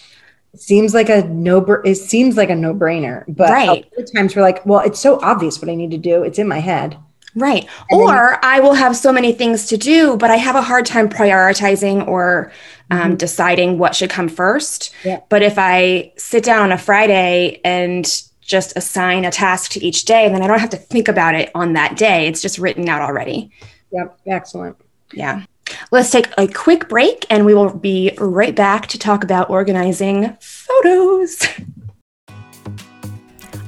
seems 0.54 0.94
like 0.94 1.08
a 1.08 1.22
no 1.28 1.58
it 1.84 1.96
seems 1.96 2.36
like 2.36 2.50
a 2.50 2.54
no-brainer. 2.54 3.24
But 3.28 3.50
right. 3.50 3.86
times 4.14 4.34
we're 4.34 4.42
like, 4.42 4.64
well, 4.66 4.80
it's 4.80 5.00
so 5.00 5.20
obvious 5.22 5.60
what 5.60 5.70
I 5.70 5.74
need 5.74 5.90
to 5.92 5.98
do. 5.98 6.22
It's 6.22 6.38
in 6.38 6.48
my 6.48 6.60
head. 6.60 6.98
Right. 7.34 7.68
And 7.90 8.00
or 8.00 8.08
then, 8.08 8.38
I 8.42 8.60
will 8.60 8.72
have 8.72 8.96
so 8.96 9.12
many 9.12 9.32
things 9.32 9.66
to 9.66 9.76
do, 9.76 10.16
but 10.16 10.30
I 10.30 10.36
have 10.36 10.56
a 10.56 10.62
hard 10.62 10.86
time 10.86 11.08
prioritizing 11.08 12.06
or 12.08 12.50
um, 12.90 12.98
mm-hmm. 12.98 13.14
deciding 13.16 13.78
what 13.78 13.94
should 13.94 14.08
come 14.08 14.28
first. 14.28 14.94
Yeah. 15.04 15.20
But 15.28 15.42
if 15.42 15.58
I 15.58 16.12
sit 16.16 16.44
down 16.44 16.62
on 16.62 16.72
a 16.72 16.78
Friday 16.78 17.60
and 17.62 18.06
just 18.46 18.76
assign 18.76 19.24
a 19.24 19.30
task 19.30 19.72
to 19.72 19.84
each 19.84 20.04
day 20.04 20.24
and 20.24 20.34
then 20.34 20.42
I 20.42 20.46
don't 20.46 20.60
have 20.60 20.70
to 20.70 20.76
think 20.76 21.08
about 21.08 21.34
it 21.34 21.50
on 21.54 21.72
that 21.74 21.96
day. 21.96 22.26
It's 22.26 22.42
just 22.42 22.58
written 22.58 22.88
out 22.88 23.02
already. 23.02 23.50
Yep. 23.92 24.18
Excellent. 24.26 24.76
Yeah. 25.12 25.44
Let's 25.90 26.10
take 26.10 26.28
a 26.38 26.46
quick 26.46 26.88
break 26.88 27.26
and 27.28 27.44
we 27.44 27.54
will 27.54 27.74
be 27.74 28.12
right 28.18 28.54
back 28.54 28.86
to 28.88 28.98
talk 28.98 29.24
about 29.24 29.50
organizing 29.50 30.36
photos. 30.40 31.42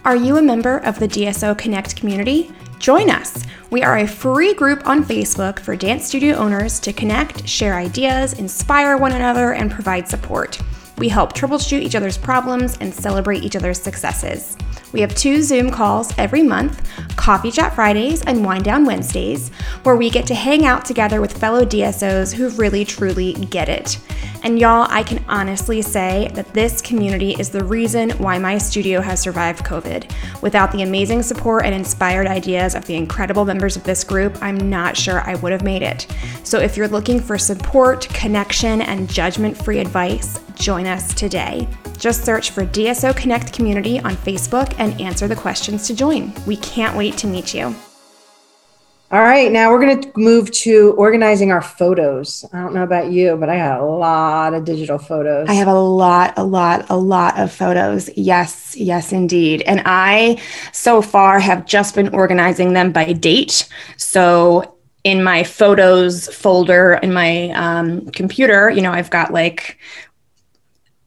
Are 0.04 0.16
you 0.16 0.38
a 0.38 0.42
member 0.42 0.78
of 0.78 0.98
the 0.98 1.08
DSO 1.08 1.58
Connect 1.58 1.96
community? 1.96 2.50
Join 2.78 3.10
us. 3.10 3.44
We 3.70 3.82
are 3.82 3.98
a 3.98 4.06
free 4.06 4.54
group 4.54 4.86
on 4.86 5.04
Facebook 5.04 5.58
for 5.58 5.76
dance 5.76 6.06
studio 6.06 6.36
owners 6.36 6.80
to 6.80 6.92
connect, 6.92 7.46
share 7.46 7.74
ideas, 7.74 8.34
inspire 8.34 8.96
one 8.96 9.12
another, 9.12 9.52
and 9.52 9.70
provide 9.70 10.08
support. 10.08 10.58
We 10.96 11.08
help 11.08 11.32
troubleshoot 11.32 11.82
each 11.82 11.94
other's 11.94 12.16
problems 12.16 12.78
and 12.80 12.94
celebrate 12.94 13.42
each 13.42 13.56
other's 13.56 13.80
successes. 13.80 14.56
We 14.92 15.00
have 15.00 15.14
two 15.14 15.42
Zoom 15.42 15.70
calls 15.70 16.12
every 16.16 16.42
month 16.42 16.88
Coffee 17.16 17.50
Chat 17.50 17.74
Fridays 17.74 18.22
and 18.22 18.44
Wind 18.44 18.64
Down 18.64 18.84
Wednesdays, 18.84 19.50
where 19.82 19.96
we 19.96 20.08
get 20.08 20.26
to 20.28 20.34
hang 20.34 20.64
out 20.64 20.84
together 20.84 21.20
with 21.20 21.36
fellow 21.36 21.64
DSOs 21.64 22.32
who 22.32 22.48
really 22.50 22.84
truly 22.84 23.34
get 23.34 23.68
it. 23.68 23.98
And 24.44 24.58
y'all, 24.58 24.86
I 24.88 25.02
can 25.02 25.22
honestly 25.28 25.82
say 25.82 26.30
that 26.34 26.54
this 26.54 26.80
community 26.80 27.32
is 27.32 27.50
the 27.50 27.64
reason 27.64 28.10
why 28.10 28.38
my 28.38 28.56
studio 28.56 29.00
has 29.00 29.20
survived 29.20 29.64
COVID. 29.64 30.10
Without 30.42 30.70
the 30.70 30.82
amazing 30.82 31.22
support 31.22 31.64
and 31.66 31.74
inspired 31.74 32.26
ideas 32.26 32.74
of 32.74 32.84
the 32.86 32.94
incredible 32.94 33.44
members 33.44 33.76
of 33.76 33.84
this 33.84 34.04
group, 34.04 34.38
I'm 34.40 34.70
not 34.70 34.96
sure 34.96 35.20
I 35.20 35.34
would 35.36 35.52
have 35.52 35.64
made 35.64 35.82
it. 35.82 36.06
So 36.44 36.60
if 36.60 36.76
you're 36.76 36.88
looking 36.88 37.20
for 37.20 37.36
support, 37.36 38.08
connection, 38.10 38.80
and 38.80 39.10
judgment 39.10 39.56
free 39.56 39.80
advice, 39.80 40.40
join 40.54 40.86
us 40.86 41.12
today. 41.14 41.68
Just 41.98 42.24
search 42.24 42.50
for 42.50 42.64
DSO 42.64 43.16
Connect 43.16 43.52
Community 43.52 43.98
on 43.98 44.16
Facebook 44.16 44.72
and 44.78 44.98
answer 45.00 45.26
the 45.26 45.34
questions 45.34 45.86
to 45.88 45.94
join. 45.94 46.32
We 46.46 46.56
can't 46.56 46.96
wait 46.96 47.16
to 47.18 47.26
meet 47.26 47.52
you. 47.52 47.74
All 49.10 49.22
right, 49.22 49.50
now 49.50 49.70
we're 49.70 49.80
going 49.80 50.02
to 50.02 50.12
move 50.16 50.50
to 50.50 50.92
organizing 50.98 51.50
our 51.50 51.62
photos. 51.62 52.44
I 52.52 52.58
don't 52.58 52.74
know 52.74 52.82
about 52.82 53.10
you, 53.10 53.36
but 53.36 53.48
I 53.48 53.56
got 53.56 53.80
a 53.80 53.84
lot 53.84 54.52
of 54.52 54.66
digital 54.66 54.98
photos. 54.98 55.48
I 55.48 55.54
have 55.54 55.66
a 55.66 55.72
lot, 55.72 56.34
a 56.36 56.44
lot, 56.44 56.84
a 56.90 56.96
lot 56.96 57.38
of 57.38 57.50
photos. 57.50 58.10
Yes, 58.16 58.76
yes, 58.76 59.10
indeed. 59.10 59.62
And 59.62 59.80
I 59.86 60.40
so 60.72 61.00
far 61.00 61.40
have 61.40 61.64
just 61.64 61.94
been 61.94 62.14
organizing 62.14 62.74
them 62.74 62.92
by 62.92 63.14
date. 63.14 63.66
So 63.96 64.76
in 65.04 65.22
my 65.24 65.42
photos 65.42 66.28
folder 66.34 67.00
in 67.02 67.14
my 67.14 67.48
um, 67.50 68.10
computer, 68.10 68.68
you 68.68 68.82
know, 68.82 68.92
I've 68.92 69.10
got 69.10 69.32
like 69.32 69.78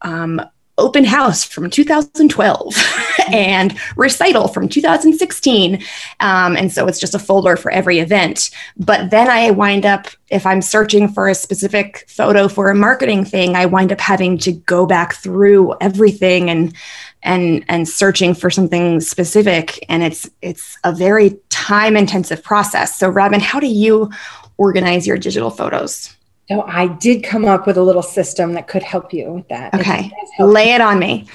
um, 0.00 0.40
open 0.82 1.04
house 1.04 1.44
from 1.44 1.70
2012 1.70 2.74
and 3.32 3.78
recital 3.96 4.48
from 4.48 4.68
2016 4.68 5.82
um, 6.20 6.56
and 6.56 6.72
so 6.72 6.86
it's 6.86 7.00
just 7.00 7.14
a 7.14 7.18
folder 7.18 7.56
for 7.56 7.70
every 7.70 7.98
event. 7.98 8.50
But 8.76 9.10
then 9.10 9.28
i 9.28 9.50
wind 9.50 9.86
up 9.86 10.08
if 10.30 10.44
i'm 10.46 10.62
searching 10.62 11.08
for 11.08 11.28
a 11.28 11.34
specific 11.34 12.04
photo 12.08 12.48
for 12.48 12.70
a 12.70 12.74
marketing 12.74 13.24
thing 13.24 13.54
i 13.54 13.66
wind 13.66 13.92
up 13.92 14.00
having 14.00 14.38
to 14.38 14.52
go 14.52 14.86
back 14.86 15.14
through 15.14 15.74
everything 15.80 16.50
and 16.50 16.74
and 17.22 17.64
and 17.68 17.88
searching 17.88 18.34
for 18.34 18.50
something 18.50 19.00
specific. 19.00 19.84
And 19.88 20.02
it's 20.02 20.28
it's 20.40 20.78
a 20.84 20.92
very 20.92 21.38
time 21.50 21.96
intensive 21.96 22.42
process. 22.42 22.98
So 22.98 23.08
robin 23.08 23.40
how 23.40 23.60
do 23.60 23.68
you 23.68 24.10
organize 24.58 25.06
your 25.06 25.16
digital 25.16 25.50
photos 25.50 26.14
so 26.52 26.62
I 26.62 26.86
did 26.86 27.24
come 27.24 27.44
up 27.46 27.66
with 27.66 27.76
a 27.76 27.82
little 27.82 28.02
system 28.02 28.52
that 28.54 28.68
could 28.68 28.82
help 28.82 29.12
you 29.12 29.32
with 29.32 29.48
that. 29.48 29.74
Okay. 29.74 30.10
Lay 30.38 30.72
it 30.72 30.80
on 30.80 30.98
me. 30.98 31.28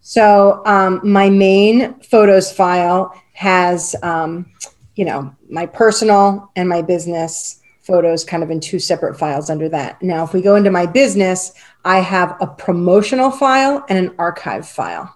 So 0.00 0.62
um, 0.64 1.00
my 1.02 1.28
main 1.28 1.94
photos 2.00 2.52
file 2.52 3.14
has, 3.32 3.96
um, 4.02 4.50
you 4.94 5.04
know, 5.04 5.34
my 5.48 5.66
personal 5.66 6.50
and 6.56 6.68
my 6.68 6.82
business 6.82 7.60
photos 7.82 8.24
kind 8.24 8.42
of 8.42 8.50
in 8.50 8.60
two 8.60 8.78
separate 8.78 9.18
files 9.18 9.50
under 9.50 9.68
that. 9.68 10.00
Now, 10.02 10.22
if 10.22 10.32
we 10.32 10.40
go 10.40 10.54
into 10.54 10.70
my 10.70 10.86
business, 10.86 11.52
I 11.84 11.98
have 11.98 12.36
a 12.40 12.46
promotional 12.46 13.30
file 13.30 13.84
and 13.88 13.98
an 13.98 14.14
archive 14.18 14.68
file. 14.68 15.12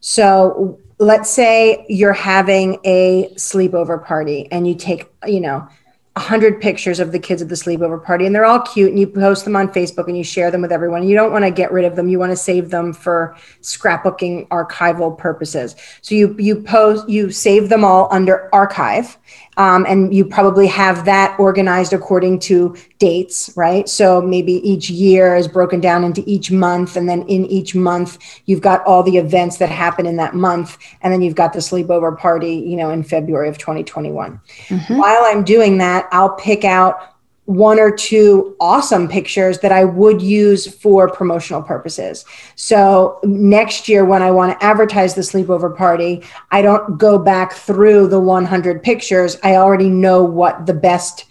So 0.00 0.78
let's 0.98 1.30
say 1.30 1.84
you're 1.88 2.12
having 2.12 2.78
a 2.84 3.30
sleepover 3.34 4.04
party 4.04 4.48
and 4.50 4.66
you 4.66 4.74
take, 4.74 5.10
you 5.26 5.40
know, 5.40 5.68
100 6.16 6.60
pictures 6.60 7.00
of 7.00 7.10
the 7.10 7.18
kids 7.18 7.42
at 7.42 7.48
the 7.48 7.56
sleepover 7.56 8.02
party 8.02 8.24
and 8.24 8.32
they're 8.32 8.44
all 8.44 8.60
cute 8.60 8.88
and 8.88 9.00
you 9.00 9.06
post 9.06 9.44
them 9.44 9.56
on 9.56 9.66
Facebook 9.66 10.06
and 10.06 10.16
you 10.16 10.22
share 10.22 10.48
them 10.48 10.62
with 10.62 10.70
everyone. 10.70 11.02
You 11.02 11.16
don't 11.16 11.32
want 11.32 11.44
to 11.44 11.50
get 11.50 11.72
rid 11.72 11.84
of 11.84 11.96
them. 11.96 12.08
You 12.08 12.20
want 12.20 12.30
to 12.30 12.36
save 12.36 12.70
them 12.70 12.92
for 12.92 13.36
scrapbooking 13.62 14.46
archival 14.48 15.16
purposes. 15.18 15.74
So 16.02 16.14
you 16.14 16.36
you 16.38 16.62
post 16.62 17.08
you 17.08 17.32
save 17.32 17.68
them 17.68 17.84
all 17.84 18.06
under 18.12 18.48
archive 18.54 19.18
um, 19.56 19.86
and 19.88 20.14
you 20.14 20.24
probably 20.24 20.66
have 20.66 21.04
that 21.04 21.38
organized 21.38 21.92
according 21.92 22.40
to 22.40 22.76
dates, 22.98 23.52
right? 23.56 23.88
So 23.88 24.20
maybe 24.20 24.54
each 24.68 24.90
year 24.90 25.36
is 25.36 25.48
broken 25.48 25.80
down 25.80 26.04
into 26.04 26.22
each 26.26 26.50
month. 26.50 26.96
And 26.96 27.08
then 27.08 27.22
in 27.22 27.46
each 27.46 27.74
month, 27.74 28.18
you've 28.46 28.60
got 28.60 28.84
all 28.84 29.02
the 29.02 29.16
events 29.16 29.58
that 29.58 29.68
happen 29.68 30.06
in 30.06 30.16
that 30.16 30.34
month. 30.34 30.78
And 31.02 31.12
then 31.12 31.22
you've 31.22 31.34
got 31.34 31.52
the 31.52 31.60
sleepover 31.60 32.16
party, 32.16 32.54
you 32.54 32.76
know, 32.76 32.90
in 32.90 33.02
February 33.02 33.48
of 33.48 33.58
2021. 33.58 34.40
Mm-hmm. 34.68 34.96
While 34.96 35.22
I'm 35.24 35.44
doing 35.44 35.78
that, 35.78 36.08
I'll 36.12 36.34
pick 36.36 36.64
out 36.64 37.13
one 37.46 37.78
or 37.78 37.90
two 37.90 38.56
awesome 38.58 39.06
pictures 39.06 39.58
that 39.58 39.70
I 39.70 39.84
would 39.84 40.22
use 40.22 40.66
for 40.66 41.10
promotional 41.10 41.62
purposes. 41.62 42.24
So 42.54 43.20
next 43.22 43.86
year, 43.88 44.04
when 44.04 44.22
I 44.22 44.30
want 44.30 44.58
to 44.58 44.66
advertise 44.66 45.14
the 45.14 45.20
sleepover 45.20 45.76
party, 45.76 46.22
I 46.50 46.62
don't 46.62 46.96
go 46.96 47.18
back 47.18 47.52
through 47.52 48.08
the 48.08 48.20
100 48.20 48.82
pictures. 48.82 49.36
I 49.42 49.56
already 49.56 49.90
know 49.90 50.24
what 50.24 50.64
the 50.64 50.74
best 50.74 51.26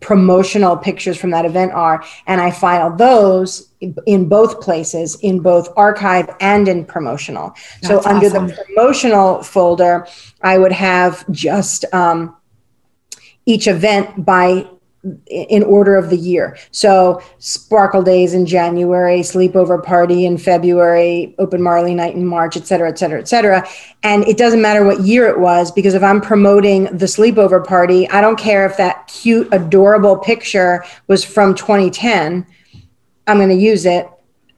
promotional 0.00 0.78
pictures 0.78 1.18
from 1.18 1.28
that 1.30 1.44
event 1.44 1.72
are, 1.72 2.02
and 2.26 2.40
I 2.40 2.50
file 2.50 2.96
those 2.96 3.68
in 4.06 4.28
both 4.28 4.62
places, 4.62 5.18
in 5.20 5.40
both 5.40 5.68
archive 5.76 6.34
and 6.40 6.68
in 6.68 6.86
promotional. 6.86 7.54
That's 7.82 7.88
so 7.88 8.10
under 8.10 8.28
awesome. 8.28 8.46
the 8.48 8.64
promotional 8.64 9.42
folder, 9.42 10.06
I 10.40 10.56
would 10.56 10.72
have 10.72 11.30
just 11.30 11.84
um, 11.92 12.34
each 13.44 13.68
event 13.68 14.24
by 14.24 14.66
in 15.26 15.62
order 15.62 15.96
of 15.96 16.10
the 16.10 16.16
year. 16.16 16.58
So 16.72 17.22
Sparkle 17.38 18.02
Days 18.02 18.34
in 18.34 18.44
January, 18.44 19.20
Sleepover 19.20 19.82
Party 19.82 20.26
in 20.26 20.36
February, 20.36 21.34
Open 21.38 21.62
Marley 21.62 21.94
Night 21.94 22.14
in 22.14 22.26
March, 22.26 22.56
et 22.56 22.66
cetera, 22.66 22.90
et 22.90 22.98
cetera, 22.98 23.18
et 23.18 23.26
cetera. 23.26 23.66
And 24.02 24.24
it 24.28 24.36
doesn't 24.36 24.60
matter 24.60 24.84
what 24.84 25.00
year 25.00 25.26
it 25.26 25.40
was 25.40 25.72
because 25.72 25.94
if 25.94 26.02
I'm 26.02 26.20
promoting 26.20 26.84
the 26.84 27.06
Sleepover 27.06 27.66
Party, 27.66 28.08
I 28.10 28.20
don't 28.20 28.38
care 28.38 28.66
if 28.66 28.76
that 28.76 29.06
cute, 29.06 29.48
adorable 29.52 30.18
picture 30.18 30.84
was 31.06 31.24
from 31.24 31.54
2010. 31.54 32.46
I'm 33.26 33.36
going 33.38 33.48
to 33.48 33.54
use 33.54 33.86
it 33.86 34.06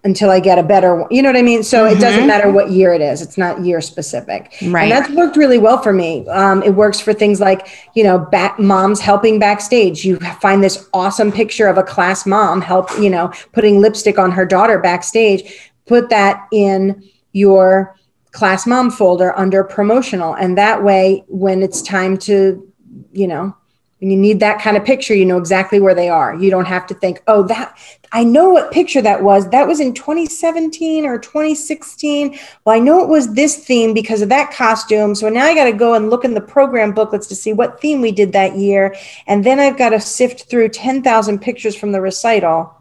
until 0.04 0.30
I 0.30 0.40
get 0.40 0.58
a 0.58 0.62
better 0.62 0.96
one. 0.96 1.08
You 1.10 1.22
know 1.22 1.28
what 1.28 1.36
I 1.36 1.42
mean? 1.42 1.62
So 1.62 1.84
mm-hmm. 1.84 1.96
it 1.96 2.00
doesn't 2.00 2.20
mm-hmm. 2.20 2.26
matter 2.26 2.50
what 2.50 2.70
year 2.70 2.92
it 2.92 3.00
is. 3.00 3.22
It's 3.22 3.38
not 3.38 3.64
year 3.64 3.80
specific. 3.80 4.54
Right. 4.62 4.84
And 4.84 4.90
that's 4.90 5.10
worked 5.10 5.36
really 5.36 5.58
well 5.58 5.80
for 5.80 5.92
me. 5.92 6.26
Um, 6.28 6.62
it 6.62 6.74
works 6.74 6.98
for 6.98 7.12
things 7.12 7.40
like, 7.40 7.68
you 7.94 8.02
know, 8.02 8.18
back 8.18 8.58
moms 8.58 9.00
helping 9.00 9.38
backstage. 9.38 10.04
You 10.04 10.18
find 10.40 10.62
this 10.62 10.88
awesome 10.92 11.30
picture 11.30 11.68
of 11.68 11.78
a 11.78 11.82
class 11.82 12.26
mom 12.26 12.60
help, 12.60 12.90
you 12.98 13.10
know, 13.10 13.32
putting 13.52 13.80
lipstick 13.80 14.18
on 14.18 14.32
her 14.32 14.44
daughter 14.44 14.78
backstage. 14.80 15.70
Put 15.86 16.10
that 16.10 16.48
in 16.52 17.08
your 17.32 17.96
class 18.32 18.66
mom 18.66 18.90
folder 18.90 19.36
under 19.38 19.62
promotional. 19.62 20.34
And 20.34 20.58
that 20.58 20.82
way, 20.82 21.22
when 21.28 21.62
it's 21.62 21.80
time 21.80 22.16
to, 22.18 22.66
you 23.12 23.28
know, 23.28 23.56
when 24.02 24.10
you 24.10 24.16
need 24.16 24.40
that 24.40 24.60
kind 24.60 24.76
of 24.76 24.84
picture, 24.84 25.14
you 25.14 25.24
know 25.24 25.38
exactly 25.38 25.78
where 25.78 25.94
they 25.94 26.08
are. 26.08 26.34
You 26.34 26.50
don't 26.50 26.64
have 26.64 26.88
to 26.88 26.94
think, 26.94 27.22
oh, 27.28 27.44
that 27.44 27.78
I 28.10 28.24
know 28.24 28.50
what 28.50 28.72
picture 28.72 29.00
that 29.00 29.22
was. 29.22 29.48
That 29.50 29.68
was 29.68 29.78
in 29.78 29.94
2017 29.94 31.06
or 31.06 31.20
2016. 31.20 32.36
Well, 32.64 32.74
I 32.74 32.80
know 32.80 33.00
it 33.00 33.08
was 33.08 33.34
this 33.34 33.64
theme 33.64 33.94
because 33.94 34.20
of 34.20 34.28
that 34.30 34.52
costume. 34.52 35.14
So 35.14 35.28
now 35.28 35.44
I 35.44 35.54
got 35.54 35.66
to 35.66 35.72
go 35.72 35.94
and 35.94 36.10
look 36.10 36.24
in 36.24 36.34
the 36.34 36.40
program 36.40 36.92
booklets 36.92 37.28
to 37.28 37.36
see 37.36 37.52
what 37.52 37.80
theme 37.80 38.00
we 38.00 38.10
did 38.10 38.32
that 38.32 38.56
year. 38.56 38.96
And 39.28 39.44
then 39.44 39.60
I've 39.60 39.78
got 39.78 39.90
to 39.90 40.00
sift 40.00 40.50
through 40.50 40.70
10,000 40.70 41.38
pictures 41.38 41.76
from 41.76 41.92
the 41.92 42.00
recital. 42.00 42.74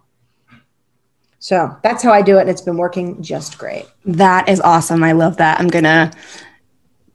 So 1.38 1.78
that's 1.84 2.02
how 2.02 2.12
I 2.12 2.24
do 2.24 2.40
it. 2.40 2.42
And 2.42 2.50
it's 2.50 2.62
been 2.62 2.78
working 2.78 3.22
just 3.22 3.60
great. 3.60 3.86
That 4.06 4.50
is 4.50 4.60
awesome. 4.60 5.04
I 5.04 5.12
love 5.12 5.38
that. 5.38 5.60
I'm 5.60 5.68
going 5.68 5.84
to 5.84 6.12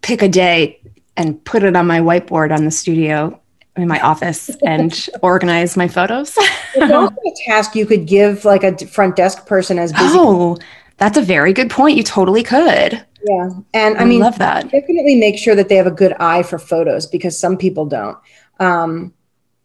pick 0.03 0.23
a 0.23 0.29
day 0.29 0.81
and 1.17 1.45
put 1.45 1.65
it 1.65 1.75
on 1.75 1.89
my 1.89 1.99
whiteboard 1.99 2.57
on 2.57 2.65
the 2.65 2.71
studio 2.71 3.41
in 3.77 3.89
my 3.89 4.01
office 4.01 4.51
and 4.65 5.09
organize 5.23 5.77
my 5.77 5.89
photos. 5.89 6.35
it's 6.75 6.93
also 6.93 7.15
a 7.15 7.35
task 7.47 7.75
you 7.75 7.87
could 7.87 8.07
give 8.07 8.45
like 8.45 8.63
a 8.63 8.77
front 8.87 9.17
desk 9.17 9.47
person 9.47 9.79
as 9.79 9.93
busy. 9.93 10.05
Oh, 10.19 10.57
that's 10.97 11.19
a 11.19 11.23
very 11.23 11.53
good 11.53 11.71
point. 11.71 11.97
You 11.97 12.03
totally 12.03 12.43
could. 12.43 13.05
Yeah. 13.25 13.51
And 13.75 13.99
I, 13.99 14.03
I 14.03 14.05
mean, 14.05 14.21
love 14.21 14.39
that. 14.39 14.65
Definitely 14.65 15.17
make 15.17 15.39
sure 15.39 15.55
that 15.55 15.69
they 15.69 15.77
have 15.77 15.87
a 15.87 15.91
good 15.91 16.13
eye 16.15 16.43
for 16.43 16.59
photos 16.59 17.07
because 17.07 17.39
some 17.39 17.57
people 17.57 17.87
don't. 17.87 18.17
Um, 18.61 19.13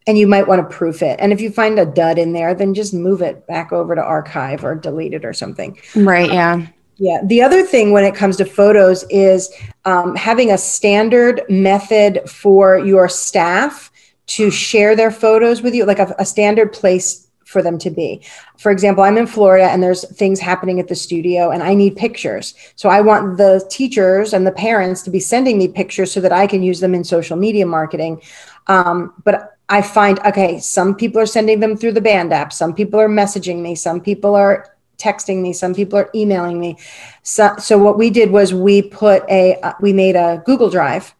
and 0.07 0.17
you 0.17 0.27
might 0.27 0.47
want 0.47 0.67
to 0.67 0.75
proof 0.75 1.01
it. 1.03 1.19
And 1.19 1.31
if 1.31 1.39
you 1.41 1.51
find 1.51 1.77
a 1.77 1.85
dud 1.85 2.17
in 2.17 2.33
there, 2.33 2.55
then 2.55 2.73
just 2.73 2.93
move 2.93 3.21
it 3.21 3.45
back 3.47 3.71
over 3.71 3.95
to 3.95 4.01
archive 4.01 4.63
or 4.63 4.73
delete 4.75 5.13
it 5.13 5.23
or 5.23 5.33
something. 5.33 5.79
Right. 5.95 6.31
Yeah. 6.31 6.67
Yeah. 6.97 7.21
The 7.25 7.41
other 7.41 7.63
thing 7.63 7.91
when 7.91 8.03
it 8.03 8.15
comes 8.15 8.37
to 8.37 8.45
photos 8.45 9.03
is 9.09 9.51
um, 9.85 10.15
having 10.15 10.51
a 10.51 10.57
standard 10.57 11.43
method 11.49 12.21
for 12.27 12.79
your 12.79 13.07
staff 13.09 13.90
to 14.27 14.49
share 14.49 14.95
their 14.95 15.11
photos 15.11 15.61
with 15.61 15.73
you, 15.73 15.85
like 15.85 15.99
a, 15.99 16.15
a 16.19 16.25
standard 16.25 16.73
place 16.73 17.27
for 17.51 17.61
them 17.61 17.77
to 17.77 17.89
be. 17.89 18.23
For 18.57 18.71
example, 18.71 19.03
I'm 19.03 19.17
in 19.17 19.27
Florida 19.27 19.69
and 19.69 19.83
there's 19.83 20.07
things 20.15 20.39
happening 20.39 20.79
at 20.79 20.87
the 20.87 20.95
studio 20.95 21.51
and 21.51 21.61
I 21.61 21.73
need 21.73 21.97
pictures. 21.97 22.55
So 22.75 22.89
I 22.89 23.01
want 23.01 23.37
the 23.37 23.65
teachers 23.69 24.33
and 24.33 24.47
the 24.47 24.51
parents 24.51 25.01
to 25.03 25.09
be 25.09 25.19
sending 25.19 25.57
me 25.57 25.67
pictures 25.67 26.11
so 26.11 26.21
that 26.21 26.31
I 26.31 26.47
can 26.47 26.63
use 26.63 26.79
them 26.79 26.95
in 26.95 27.03
social 27.03 27.37
media 27.37 27.65
marketing. 27.65 28.21
Um, 28.67 29.13
but 29.25 29.57
I 29.67 29.81
find, 29.81 30.19
okay, 30.19 30.59
some 30.59 30.95
people 30.95 31.21
are 31.21 31.25
sending 31.25 31.59
them 31.59 31.75
through 31.77 31.93
the 31.93 32.01
band 32.01 32.33
app, 32.33 32.53
some 32.53 32.73
people 32.73 32.99
are 32.99 33.09
messaging 33.09 33.61
me, 33.61 33.75
some 33.75 34.01
people 34.01 34.35
are 34.35 34.75
texting 34.97 35.41
me 35.41 35.51
some 35.51 35.73
people 35.73 35.97
are 35.97 36.11
emailing 36.13 36.59
me 36.59 36.77
so, 37.23 37.55
so 37.57 37.75
what 37.75 37.97
we 37.97 38.11
did 38.11 38.29
was 38.29 38.53
we 38.53 38.83
put 38.83 39.27
a 39.29 39.55
uh, 39.61 39.73
we 39.81 39.91
made 39.91 40.15
a 40.15 40.43
google 40.45 40.69
drive 40.69 41.15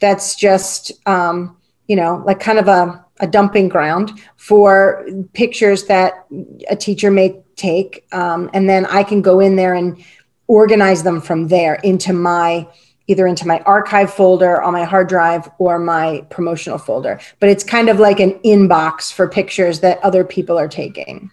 that's 0.00 0.34
just 0.34 0.90
um, 1.06 1.56
you 1.92 1.96
know 1.96 2.22
like 2.24 2.40
kind 2.40 2.58
of 2.58 2.68
a 2.68 3.04
a 3.20 3.26
dumping 3.26 3.68
ground 3.68 4.10
for 4.36 5.06
pictures 5.34 5.84
that 5.84 6.26
a 6.70 6.74
teacher 6.74 7.10
may 7.10 7.38
take. 7.56 8.06
Um, 8.10 8.50
and 8.54 8.68
then 8.68 8.86
I 8.86 9.02
can 9.02 9.20
go 9.20 9.38
in 9.40 9.56
there 9.56 9.74
and 9.74 10.02
organize 10.46 11.02
them 11.02 11.20
from 11.20 11.48
there 11.48 11.74
into 11.84 12.14
my 12.14 12.66
either 13.08 13.26
into 13.26 13.46
my 13.46 13.58
archive 13.60 14.12
folder 14.14 14.62
on 14.62 14.72
my 14.72 14.84
hard 14.84 15.08
drive 15.08 15.48
or 15.58 15.78
my 15.78 16.24
promotional 16.30 16.78
folder. 16.78 17.20
But 17.40 17.50
it's 17.50 17.64
kind 17.64 17.90
of 17.90 18.00
like 18.00 18.20
an 18.20 18.32
inbox 18.40 19.12
for 19.12 19.28
pictures 19.28 19.80
that 19.80 20.02
other 20.02 20.24
people 20.24 20.58
are 20.58 20.68
taking. 20.68 21.30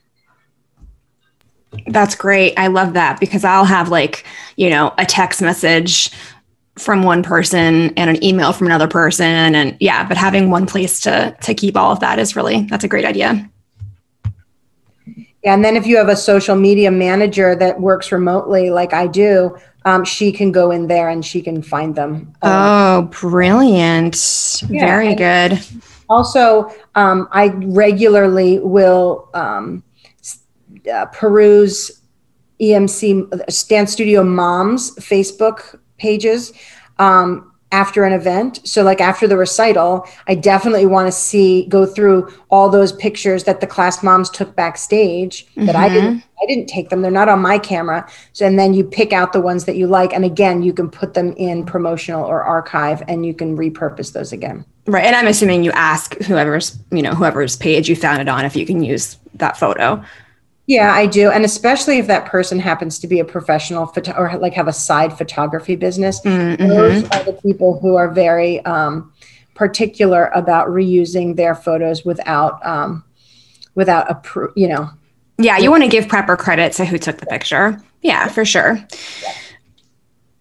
That's 1.87 2.15
great. 2.15 2.53
I 2.57 2.67
love 2.67 2.93
that 2.93 3.19
because 3.19 3.45
I'll 3.45 3.65
have 3.65 3.89
like, 3.89 4.25
you 4.57 4.69
know, 4.69 4.93
a 4.97 5.05
text 5.05 5.41
message 5.41 6.11
from 6.79 7.03
one 7.03 7.21
person 7.23 7.93
and 7.97 8.09
an 8.09 8.23
email 8.23 8.53
from 8.53 8.67
another 8.67 8.87
person. 8.87 9.55
And 9.55 9.77
yeah 9.79 10.07
but 10.07 10.17
having 10.17 10.49
one 10.49 10.65
place 10.65 10.99
to 11.01 11.35
to 11.41 11.53
keep 11.53 11.77
all 11.77 11.91
of 11.91 11.99
that 11.99 12.19
is 12.19 12.35
really 12.35 12.63
that's 12.63 12.83
a 12.83 12.87
great 12.87 13.05
idea. 13.05 13.49
Yeah, 15.43 15.53
and 15.53 15.63
then 15.63 15.77
if 15.77 15.87
you 15.87 15.95
have 15.97 16.09
a 16.09 16.17
social 16.17 16.55
media 16.55 16.91
manager 16.91 17.55
that 17.55 17.79
works 17.79 18.11
remotely 18.11 18.71
like 18.71 18.93
i 18.93 19.07
do 19.07 19.55
um, 19.85 20.03
she 20.03 20.33
can 20.33 20.51
go 20.51 20.71
in 20.71 20.87
there 20.87 21.07
and 21.07 21.25
she 21.25 21.41
can 21.41 21.61
find 21.61 21.95
them. 21.95 22.33
Um, 22.41 22.51
oh 22.51 23.01
brilliant. 23.03 24.61
Yeah, 24.69 24.85
very 24.85 25.15
good. 25.15 25.59
also 26.09 26.69
um, 26.95 27.27
i 27.31 27.47
regularly 27.47 28.59
will 28.59 29.29
um, 29.33 29.83
uh, 30.91 31.05
peruse 31.07 32.01
emc 32.59 33.67
dance 33.69 33.91
studio 33.91 34.23
moms 34.23 34.95
facebook 34.95 35.79
pages 35.99 36.53
um, 36.97 37.51
after 37.71 38.03
an 38.03 38.13
event. 38.13 38.59
So, 38.63 38.83
like 38.83 39.01
after 39.01 39.27
the 39.27 39.37
recital, 39.37 40.07
I 40.27 40.35
definitely 40.35 40.85
want 40.85 41.07
to 41.07 41.11
see 41.11 41.67
go 41.67 41.85
through 41.85 42.33
all 42.49 42.69
those 42.69 42.91
pictures 42.93 43.43
that 43.43 43.61
the 43.61 43.67
class 43.67 44.01
moms 44.01 44.29
took 44.29 44.55
backstage 44.55 45.45
that 45.55 45.75
mm-hmm. 45.75 45.77
I 45.77 45.89
didn't. 45.89 46.23
I 46.41 46.45
didn't 46.45 46.67
take 46.67 46.89
them. 46.89 47.01
They're 47.01 47.11
not 47.11 47.27
on 47.27 47.41
my 47.41 47.59
camera. 47.59 48.09
So, 48.31 48.47
and 48.47 48.57
then 48.57 48.73
you 48.73 48.85
pick 48.85 49.11
out 49.11 49.33
the 49.33 49.41
ones 49.41 49.65
that 49.65 49.75
you 49.75 49.87
like, 49.87 50.13
and 50.13 50.23
again, 50.23 50.63
you 50.63 50.71
can 50.71 50.89
put 50.89 51.13
them 51.13 51.33
in 51.33 51.65
promotional 51.65 52.23
or 52.23 52.43
archive, 52.43 53.03
and 53.09 53.25
you 53.25 53.33
can 53.33 53.57
repurpose 53.57 54.13
those 54.13 54.31
again. 54.31 54.65
Right, 54.85 55.03
and 55.03 55.15
I'm 55.15 55.27
assuming 55.27 55.63
you 55.63 55.71
ask 55.71 56.15
whoever's 56.23 56.77
you 56.91 57.01
know 57.01 57.13
whoever's 57.13 57.55
page 57.55 57.89
you 57.89 57.95
found 57.95 58.21
it 58.21 58.29
on 58.29 58.45
if 58.45 58.55
you 58.55 58.65
can 58.65 58.83
use 58.83 59.17
that 59.35 59.57
photo. 59.57 60.03
Yeah, 60.69 60.93
I 60.93 61.07
do. 61.07 61.31
And 61.31 61.43
especially 61.45 61.97
if 61.97 62.05
that 62.05 62.27
person 62.27 62.59
happens 62.59 62.99
to 62.99 63.07
be 63.07 63.19
a 63.19 63.25
professional 63.25 63.87
photo 63.87 64.11
or 64.15 64.37
like 64.37 64.53
have 64.53 64.67
a 64.67 64.73
side 64.73 65.17
photography 65.17 65.75
business, 65.75 66.21
mm-hmm. 66.21 66.67
those 66.67 67.03
are 67.05 67.23
the 67.23 67.33
people 67.33 67.79
who 67.79 67.95
are 67.95 68.07
very 68.07 68.63
um, 68.65 69.11
particular 69.55 70.27
about 70.35 70.67
reusing 70.67 71.35
their 71.35 71.55
photos 71.55 72.05
without, 72.05 72.63
um, 72.63 73.03
without 73.73 74.11
a, 74.11 74.49
you 74.55 74.67
know. 74.67 74.91
Yeah, 75.39 75.57
you 75.57 75.71
want 75.71 75.81
to 75.81 75.89
give 75.89 76.07
proper 76.07 76.37
credit 76.37 76.73
to 76.73 76.85
who 76.85 76.99
took 76.99 77.17
the 77.17 77.25
picture. 77.25 77.81
Yeah, 78.03 78.27
for 78.27 78.45
sure. 78.45 78.75
Yeah. 79.23 79.33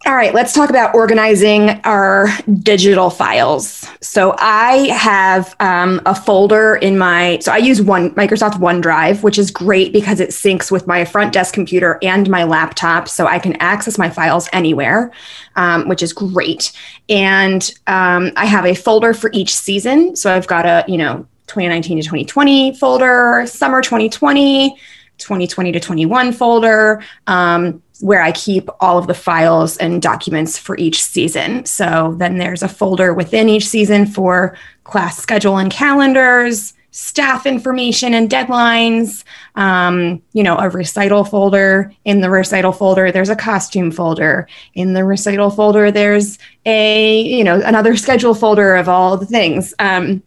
All 0.09 0.14
right, 0.14 0.33
let's 0.33 0.55
talk 0.55 0.71
about 0.71 0.94
organizing 0.94 1.68
our 1.85 2.29
digital 2.62 3.11
files. 3.11 3.87
So 4.01 4.35
I 4.38 4.88
have 4.88 5.55
um, 5.61 6.01
a 6.07 6.14
folder 6.14 6.77
in 6.77 6.97
my, 6.97 7.40
so 7.40 7.53
I 7.53 7.59
use 7.59 7.83
one 7.83 8.14
Microsoft 8.14 8.55
OneDrive, 8.55 9.23
which 9.23 9.38
is 9.38 9.51
great 9.51 9.92
because 9.92 10.18
it 10.18 10.31
syncs 10.31 10.71
with 10.71 10.87
my 10.87 11.05
front 11.05 11.35
desk 11.35 11.53
computer 11.53 11.99
and 12.03 12.27
my 12.31 12.44
laptop, 12.44 13.07
so 13.07 13.27
I 13.27 13.38
can 13.38 13.57
access 13.57 13.99
my 13.99 14.09
files 14.09 14.49
anywhere, 14.55 15.12
um, 15.57 15.87
which 15.88 16.03
is 16.03 16.14
great. 16.14 16.73
And 17.11 17.71
um, 17.87 18.33
I 18.35 18.47
have 18.47 18.64
a 18.64 18.75
folder 18.75 19.12
for 19.12 19.29
each 19.35 19.55
season. 19.55 20.16
So 20.16 20.35
I've 20.35 20.47
got 20.47 20.64
a, 20.64 20.87
you 20.88 20.97
know, 20.97 21.27
2019 21.49 21.99
to 21.99 22.03
2020 22.03 22.77
folder, 22.77 23.44
summer 23.47 23.83
2020, 23.83 24.75
2020 25.18 25.72
to 25.72 25.81
21 25.81 26.33
folder. 26.33 27.02
Um, 27.26 27.83
where 28.00 28.22
I 28.22 28.33
keep 28.33 28.68
all 28.81 28.98
of 28.98 29.07
the 29.07 29.14
files 29.14 29.76
and 29.78 30.00
documents 30.00 30.57
for 30.57 30.76
each 30.78 31.02
season. 31.02 31.64
So 31.64 32.14
then 32.18 32.38
there's 32.38 32.62
a 32.62 32.68
folder 32.68 33.12
within 33.12 33.48
each 33.48 33.66
season 33.66 34.07
for 34.07 34.57
class 34.85 35.18
schedule 35.18 35.59
and 35.59 35.70
calendars, 35.70 36.74
staff 36.90 37.46
information 37.46 38.14
and 38.14 38.31
deadlines, 38.31 39.24
um, 39.57 40.22
you 40.33 40.42
know, 40.42 40.57
a 40.59 40.68
recital 40.68 41.24
folder. 41.24 41.92
In 42.04 42.20
the 42.20 42.31
recital 42.31 42.72
folder, 42.72 43.12
there's 43.12 43.28
a 43.28 43.37
costume 43.37 43.90
folder. 43.90 44.48
In 44.74 44.94
the 44.94 45.04
recital 45.04 45.50
folder, 45.50 45.90
there's 45.90 46.38
a, 46.66 47.20
you 47.22 47.44
know, 47.44 47.61
another 47.64 47.96
schedule 48.04 48.35
folder 48.35 48.74
of 48.76 48.88
all 48.88 49.16
the 49.16 49.26
things. 49.26 49.74
Um, 49.78 50.22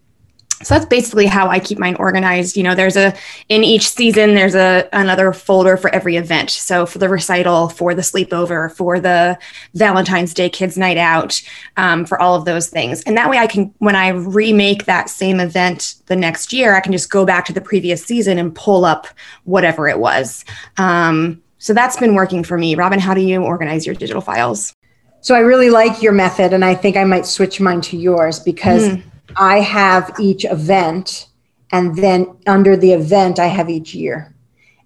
so 0.62 0.74
that's 0.74 0.86
basically 0.86 1.26
how 1.26 1.48
i 1.48 1.58
keep 1.58 1.78
mine 1.78 1.96
organized. 1.98 2.56
You 2.56 2.62
know 2.62 2.74
there's 2.74 2.96
a 2.96 3.14
in 3.48 3.64
each 3.64 3.88
season 3.88 4.34
there's 4.34 4.54
a 4.54 4.88
another 4.92 5.32
folder 5.32 5.76
for 5.76 5.94
every 5.94 6.16
event. 6.16 6.50
So 6.50 6.86
for 6.86 6.98
the 6.98 7.08
recital 7.08 7.68
for 7.68 7.94
the 7.94 8.02
sleepover 8.02 8.74
for 8.74 9.00
the 9.00 9.38
valentine's 9.74 10.34
day 10.34 10.48
kids 10.48 10.76
night 10.76 10.96
out 10.96 11.40
um, 11.76 12.04
for 12.04 12.20
all 12.20 12.34
of 12.34 12.44
those 12.44 12.68
things. 12.68 13.02
And 13.02 13.16
that 13.16 13.30
way 13.30 13.38
i 13.38 13.46
can 13.46 13.74
when 13.78 13.96
i 13.96 14.08
remake 14.08 14.84
that 14.86 15.10
same 15.10 15.40
event 15.40 15.96
the 16.06 16.16
next 16.16 16.52
year 16.52 16.74
i 16.74 16.80
can 16.80 16.92
just 16.92 17.10
go 17.10 17.24
back 17.24 17.44
to 17.46 17.52
the 17.52 17.60
previous 17.60 18.04
season 18.04 18.38
and 18.38 18.54
pull 18.54 18.84
up 18.84 19.06
whatever 19.44 19.88
it 19.88 19.98
was. 19.98 20.44
Um, 20.76 21.42
so 21.58 21.72
that's 21.72 21.96
been 21.96 22.14
working 22.14 22.42
for 22.42 22.58
me. 22.58 22.74
Robin 22.74 22.98
how 22.98 23.14
do 23.14 23.20
you 23.20 23.42
organize 23.42 23.86
your 23.86 23.94
digital 23.94 24.22
files? 24.22 24.74
So 25.20 25.34
i 25.34 25.38
really 25.38 25.70
like 25.70 26.02
your 26.02 26.12
method 26.12 26.52
and 26.52 26.64
i 26.64 26.74
think 26.74 26.96
i 26.96 27.04
might 27.04 27.26
switch 27.26 27.60
mine 27.60 27.80
to 27.82 27.96
yours 27.96 28.40
because 28.40 28.88
mm 28.88 29.02
I 29.36 29.60
have 29.60 30.14
each 30.18 30.44
event, 30.44 31.28
and 31.70 31.96
then 31.96 32.36
under 32.46 32.76
the 32.76 32.92
event, 32.92 33.38
I 33.38 33.46
have 33.46 33.70
each 33.70 33.94
year, 33.94 34.34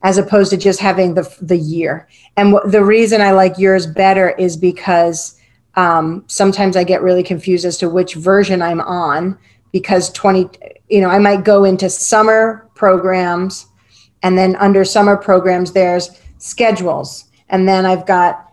as 0.02 0.18
opposed 0.18 0.50
to 0.50 0.56
just 0.56 0.80
having 0.80 1.14
the 1.14 1.36
the 1.40 1.56
year. 1.56 2.08
And 2.36 2.58
the 2.66 2.84
reason 2.84 3.20
I 3.20 3.32
like 3.32 3.58
yours 3.58 3.86
better 3.86 4.30
is 4.30 4.56
because 4.56 5.38
um, 5.74 6.24
sometimes 6.26 6.76
I 6.76 6.84
get 6.84 7.02
really 7.02 7.22
confused 7.22 7.64
as 7.64 7.76
to 7.78 7.88
which 7.88 8.14
version 8.14 8.62
I'm 8.62 8.80
on 8.80 9.38
because 9.72 10.10
20, 10.12 10.48
you 10.88 11.00
know, 11.02 11.10
I 11.10 11.18
might 11.18 11.44
go 11.44 11.64
into 11.64 11.90
summer 11.90 12.68
programs, 12.74 13.66
and 14.22 14.38
then 14.38 14.56
under 14.56 14.84
summer 14.84 15.16
programs, 15.16 15.72
there's 15.72 16.10
schedules, 16.38 17.26
and 17.48 17.68
then 17.68 17.84
I've 17.84 18.06
got 18.06 18.45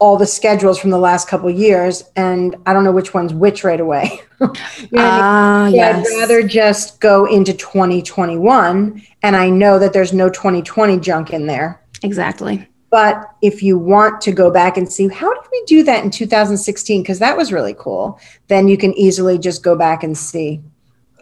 all 0.00 0.16
the 0.16 0.26
schedules 0.26 0.78
from 0.78 0.90
the 0.90 0.98
last 0.98 1.28
couple 1.28 1.50
years 1.50 2.04
and 2.16 2.56
I 2.66 2.72
don't 2.72 2.84
know 2.84 2.92
which 2.92 3.14
one's 3.14 3.34
which 3.34 3.62
right 3.62 3.80
away. 3.80 4.20
you 4.40 4.48
know 4.92 5.02
uh, 5.02 5.70
yes. 5.72 6.06
I'd 6.06 6.18
rather 6.18 6.42
just 6.42 7.00
go 7.00 7.26
into 7.26 7.52
2021 7.52 9.02
and 9.22 9.36
I 9.36 9.50
know 9.50 9.78
that 9.78 9.92
there's 9.92 10.12
no 10.12 10.30
2020 10.30 10.98
junk 11.00 11.32
in 11.32 11.46
there. 11.46 11.82
Exactly. 12.02 12.66
But 12.90 13.30
if 13.40 13.62
you 13.62 13.78
want 13.78 14.20
to 14.22 14.32
go 14.32 14.50
back 14.50 14.76
and 14.76 14.90
see 14.90 15.06
how 15.06 15.32
did 15.32 15.44
we 15.52 15.62
do 15.66 15.84
that 15.84 16.02
in 16.02 16.10
2016 16.10 17.02
because 17.02 17.20
that 17.20 17.36
was 17.36 17.52
really 17.52 17.74
cool, 17.78 18.18
then 18.48 18.66
you 18.66 18.76
can 18.76 18.92
easily 18.94 19.38
just 19.38 19.62
go 19.62 19.76
back 19.76 20.02
and 20.02 20.16
see. 20.16 20.60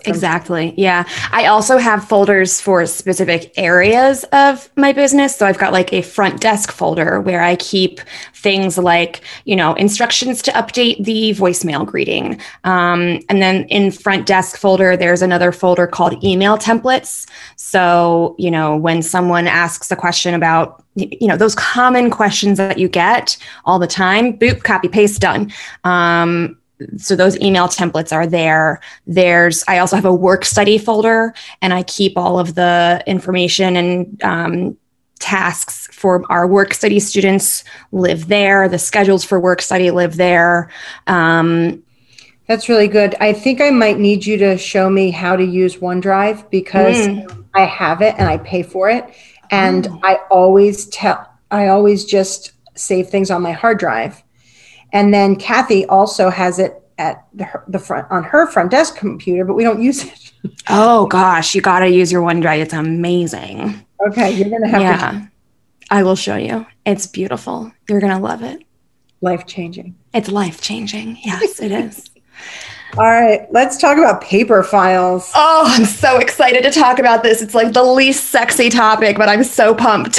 Exactly. 0.06 0.74
Yeah. 0.76 1.04
I 1.32 1.46
also 1.46 1.78
have 1.78 2.06
folders 2.06 2.60
for 2.60 2.84
specific 2.86 3.52
areas 3.56 4.24
of 4.32 4.68
my 4.76 4.92
business. 4.92 5.36
So 5.36 5.46
I've 5.46 5.58
got 5.58 5.72
like 5.72 5.92
a 5.92 6.02
front 6.02 6.40
desk 6.40 6.70
folder 6.70 7.20
where 7.20 7.42
I 7.42 7.56
keep 7.56 8.00
things 8.34 8.78
like, 8.78 9.22
you 9.44 9.56
know, 9.56 9.74
instructions 9.74 10.42
to 10.42 10.52
update 10.52 11.04
the 11.04 11.32
voicemail 11.34 11.84
greeting. 11.84 12.40
Um, 12.64 13.20
and 13.28 13.42
then 13.42 13.64
in 13.64 13.90
front 13.90 14.26
desk 14.26 14.56
folder, 14.56 14.96
there's 14.96 15.22
another 15.22 15.52
folder 15.52 15.86
called 15.86 16.22
email 16.22 16.56
templates. 16.56 17.26
So, 17.56 18.34
you 18.38 18.50
know, 18.50 18.76
when 18.76 19.02
someone 19.02 19.46
asks 19.46 19.90
a 19.90 19.96
question 19.96 20.34
about, 20.34 20.84
you 20.94 21.28
know, 21.28 21.36
those 21.36 21.54
common 21.54 22.10
questions 22.10 22.58
that 22.58 22.78
you 22.78 22.88
get 22.88 23.36
all 23.64 23.78
the 23.78 23.86
time, 23.86 24.36
boop, 24.36 24.64
copy, 24.64 24.88
paste, 24.88 25.20
done. 25.20 25.52
Um, 25.84 26.57
so 26.96 27.16
those 27.16 27.38
email 27.40 27.66
templates 27.68 28.12
are 28.12 28.26
there 28.26 28.80
there's 29.06 29.64
i 29.68 29.78
also 29.78 29.96
have 29.96 30.04
a 30.04 30.14
work 30.14 30.44
study 30.44 30.78
folder 30.78 31.34
and 31.62 31.72
i 31.72 31.82
keep 31.84 32.16
all 32.16 32.38
of 32.38 32.54
the 32.54 33.02
information 33.06 33.76
and 33.76 34.22
um, 34.22 34.76
tasks 35.18 35.88
for 35.92 36.24
our 36.30 36.46
work 36.46 36.72
study 36.72 37.00
students 37.00 37.64
live 37.92 38.28
there 38.28 38.68
the 38.68 38.78
schedules 38.78 39.24
for 39.24 39.40
work 39.40 39.60
study 39.60 39.90
live 39.90 40.16
there 40.16 40.70
um, 41.06 41.82
that's 42.46 42.68
really 42.68 42.88
good 42.88 43.14
i 43.20 43.32
think 43.32 43.60
i 43.60 43.70
might 43.70 43.98
need 43.98 44.24
you 44.24 44.36
to 44.36 44.56
show 44.56 44.88
me 44.88 45.10
how 45.10 45.34
to 45.34 45.44
use 45.44 45.76
onedrive 45.76 46.48
because 46.50 47.08
mm. 47.08 47.44
I 47.58 47.64
have 47.64 48.02
it 48.02 48.14
and 48.18 48.28
I 48.28 48.38
pay 48.38 48.62
for 48.62 48.88
it. 48.88 49.12
And 49.50 49.84
mm. 49.84 50.00
I 50.02 50.16
always 50.30 50.86
tell, 50.86 51.28
I 51.50 51.68
always 51.68 52.04
just 52.04 52.52
save 52.74 53.08
things 53.08 53.30
on 53.30 53.42
my 53.42 53.52
hard 53.52 53.78
drive. 53.78 54.22
And 54.92 55.12
then 55.12 55.36
Kathy 55.36 55.86
also 55.86 56.30
has 56.30 56.58
it 56.58 56.82
at 56.98 57.26
the, 57.32 57.48
the 57.68 57.78
front 57.78 58.10
on 58.10 58.24
her 58.24 58.46
front 58.50 58.70
desk 58.70 58.96
computer, 58.96 59.44
but 59.44 59.54
we 59.54 59.62
don't 59.62 59.80
use 59.80 60.04
it. 60.04 60.32
oh 60.68 61.06
gosh, 61.06 61.54
you 61.54 61.60
got 61.60 61.80
to 61.80 61.88
use 61.88 62.10
your 62.10 62.22
OneDrive. 62.22 62.58
It's 62.58 62.72
amazing. 62.72 63.84
Okay, 64.08 64.32
you're 64.32 64.50
gonna 64.50 64.68
have 64.68 64.82
yeah. 64.82 65.10
to. 65.10 65.30
I 65.90 66.02
will 66.02 66.16
show 66.16 66.36
you. 66.36 66.66
It's 66.84 67.06
beautiful. 67.06 67.72
You're 67.88 68.00
gonna 68.00 68.20
love 68.20 68.42
it. 68.42 68.62
Life 69.20 69.46
changing. 69.46 69.96
It's 70.14 70.28
life 70.28 70.60
changing. 70.60 71.18
Yes, 71.24 71.60
it 71.60 71.72
is. 71.72 72.10
All 72.98 73.04
right, 73.04 73.46
let's 73.52 73.76
talk 73.76 73.96
about 73.96 74.20
paper 74.22 74.60
files. 74.64 75.30
Oh, 75.36 75.62
I'm 75.68 75.84
so 75.84 76.18
excited 76.18 76.64
to 76.64 76.72
talk 76.72 76.98
about 76.98 77.22
this. 77.22 77.40
It's 77.40 77.54
like 77.54 77.72
the 77.72 77.84
least 77.84 78.30
sexy 78.30 78.68
topic, 78.70 79.16
but 79.16 79.28
I'm 79.28 79.44
so 79.44 79.72
pumped. 79.72 80.18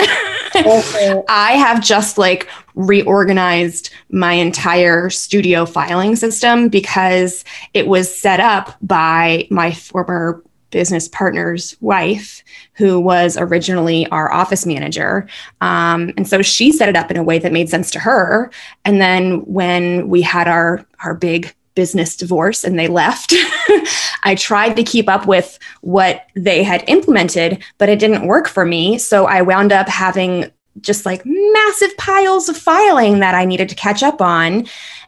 okay. 0.55 1.21
I 1.29 1.57
have 1.57 1.83
just 1.83 2.17
like 2.17 2.47
reorganized 2.75 3.89
my 4.11 4.31
entire 4.31 5.09
studio 5.09 5.65
filing 5.65 6.15
system 6.15 6.69
because 6.69 7.43
it 7.73 7.87
was 7.87 8.17
set 8.17 8.39
up 8.39 8.77
by 8.81 9.45
my 9.51 9.73
former 9.73 10.41
business 10.69 11.09
partner's 11.09 11.75
wife, 11.81 12.43
who 12.75 12.97
was 12.97 13.35
originally 13.37 14.07
our 14.07 14.31
office 14.31 14.65
manager. 14.65 15.27
Um, 15.59 16.13
and 16.15 16.25
so 16.25 16.41
she 16.41 16.71
set 16.71 16.87
it 16.87 16.95
up 16.95 17.11
in 17.11 17.17
a 17.17 17.23
way 17.23 17.39
that 17.39 17.51
made 17.51 17.67
sense 17.67 17.91
to 17.91 17.99
her. 17.99 18.49
And 18.85 19.01
then 19.01 19.39
when 19.45 20.07
we 20.07 20.21
had 20.21 20.47
our 20.47 20.85
our 21.03 21.13
big 21.13 21.53
business 21.75 22.15
divorce 22.15 22.63
and 22.63 22.77
they 22.77 22.87
left. 22.87 23.33
I 24.23 24.35
tried 24.37 24.75
to 24.75 24.83
keep 24.83 25.07
up 25.07 25.25
with 25.25 25.57
what 25.81 26.25
they 26.35 26.63
had 26.63 26.83
implemented, 26.87 27.63
but 27.77 27.89
it 27.89 27.99
didn't 27.99 28.27
work 28.27 28.47
for 28.47 28.65
me. 28.65 28.97
So 28.97 29.25
I 29.25 29.41
wound 29.41 29.71
up 29.71 29.87
having 29.87 30.51
just 30.81 31.05
like 31.05 31.21
massive 31.25 31.95
piles 31.97 32.49
of 32.49 32.57
filing 32.57 33.19
that 33.19 33.35
I 33.35 33.45
needed 33.45 33.69
to 33.69 33.75
catch 33.75 34.03
up 34.03 34.21
on. 34.21 34.67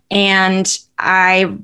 And 0.10 0.78
I 0.98 1.58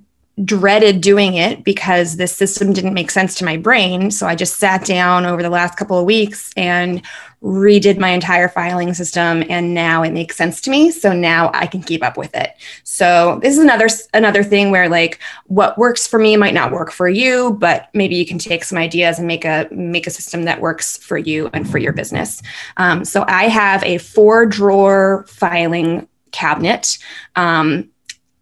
dreaded 0.46 1.02
doing 1.02 1.34
it 1.34 1.64
because 1.64 2.18
this 2.18 2.36
system 2.36 2.72
didn't 2.72 2.94
make 2.94 3.10
sense 3.10 3.34
to 3.36 3.46
my 3.46 3.58
brain. 3.58 4.12
So 4.12 4.28
I 4.28 4.36
just 4.36 4.58
sat 4.58 4.86
down 4.86 5.26
over 5.26 5.42
the 5.42 5.50
last 5.50 5.78
couple 5.78 5.98
of 5.98 6.06
weeks 6.06 6.52
and 6.56 7.02
redid 7.42 7.98
my 7.98 8.10
entire 8.10 8.48
filing 8.48 8.94
system 8.94 9.44
and 9.50 9.74
now 9.74 10.04
it 10.04 10.12
makes 10.12 10.36
sense 10.36 10.62
to 10.62 10.70
me. 10.70 10.92
So 10.92 11.12
now 11.14 11.50
i 11.54 11.66
can 11.66 11.82
keep 11.82 12.04
up 12.04 12.18
with 12.18 12.36
it. 12.36 12.52
So 12.84 13.40
this 13.42 13.54
is 13.54 13.60
another 13.60 13.88
another 14.14 14.44
thing 14.44 14.70
where 14.70 14.90
like 14.90 15.20
what 15.46 15.78
works 15.78 16.06
for 16.06 16.20
me 16.20 16.38
might 16.38 16.54
not 16.54 16.72
work 16.72 16.92
for 16.92 17.10
you 17.10 17.54
but 17.60 17.90
maybe 17.94 18.16
you 18.16 18.26
can 18.26 18.38
take 18.38 18.64
some 18.64 18.78
ideas 18.78 19.18
and 19.18 19.28
make 19.28 19.46
a 19.46 19.68
make 19.72 20.08
a 20.08 20.12
system 20.12 20.44
that 20.44 20.62
works 20.62 20.98
for 20.98 21.18
you 21.18 21.50
and 21.54 21.70
for 21.70 21.80
your 21.80 21.94
business. 21.94 22.42
Um, 22.78 23.06
so 23.06 23.26
i 23.28 23.48
have 23.48 23.84
a 23.84 23.98
four 23.98 24.46
drawer 24.46 25.26
filing 25.28 26.08
cabinet. 26.32 26.98
Um, 27.36 27.90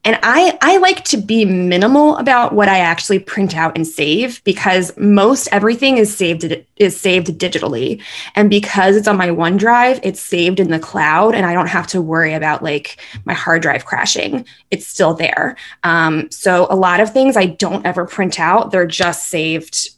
and 0.05 0.19
I, 0.21 0.55
I 0.61 0.77
like 0.77 1.03
to 1.05 1.17
be 1.17 1.45
minimal 1.45 2.15
about 2.17 2.53
what 2.53 2.69
I 2.69 2.77
actually 2.77 3.17
print 3.17 3.55
out 3.57 3.75
and 3.75 3.87
save 3.87 4.43
because 4.43 4.95
most 4.97 5.47
everything 5.51 5.97
is 5.97 6.15
saved 6.15 6.45
is 6.77 6.99
saved 6.99 7.27
digitally. 7.39 8.01
And 8.35 8.47
because 8.47 8.95
it's 8.95 9.07
on 9.07 9.17
my 9.17 9.29
OneDrive, 9.29 9.99
it's 10.03 10.21
saved 10.21 10.59
in 10.59 10.69
the 10.69 10.77
cloud 10.77 11.33
and 11.33 11.43
I 11.43 11.53
don't 11.53 11.67
have 11.67 11.87
to 11.87 12.01
worry 12.03 12.33
about 12.33 12.61
like 12.61 12.97
my 13.25 13.33
hard 13.33 13.63
drive 13.63 13.85
crashing. 13.85 14.45
It's 14.69 14.85
still 14.85 15.15
there. 15.15 15.57
Um, 15.83 16.29
so 16.29 16.67
a 16.69 16.75
lot 16.75 16.99
of 16.99 17.11
things 17.11 17.35
I 17.35 17.47
don't 17.47 17.85
ever 17.85 18.05
print 18.05 18.39
out, 18.39 18.69
they're 18.69 18.85
just 18.85 19.27
saved 19.27 19.89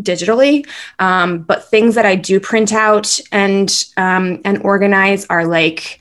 digitally. 0.00 0.64
Um, 1.00 1.40
but 1.40 1.68
things 1.68 1.96
that 1.96 2.06
I 2.06 2.14
do 2.14 2.38
print 2.38 2.72
out 2.72 3.18
and 3.32 3.84
um, 3.96 4.40
and 4.44 4.62
organize 4.62 5.26
are 5.26 5.46
like 5.46 6.00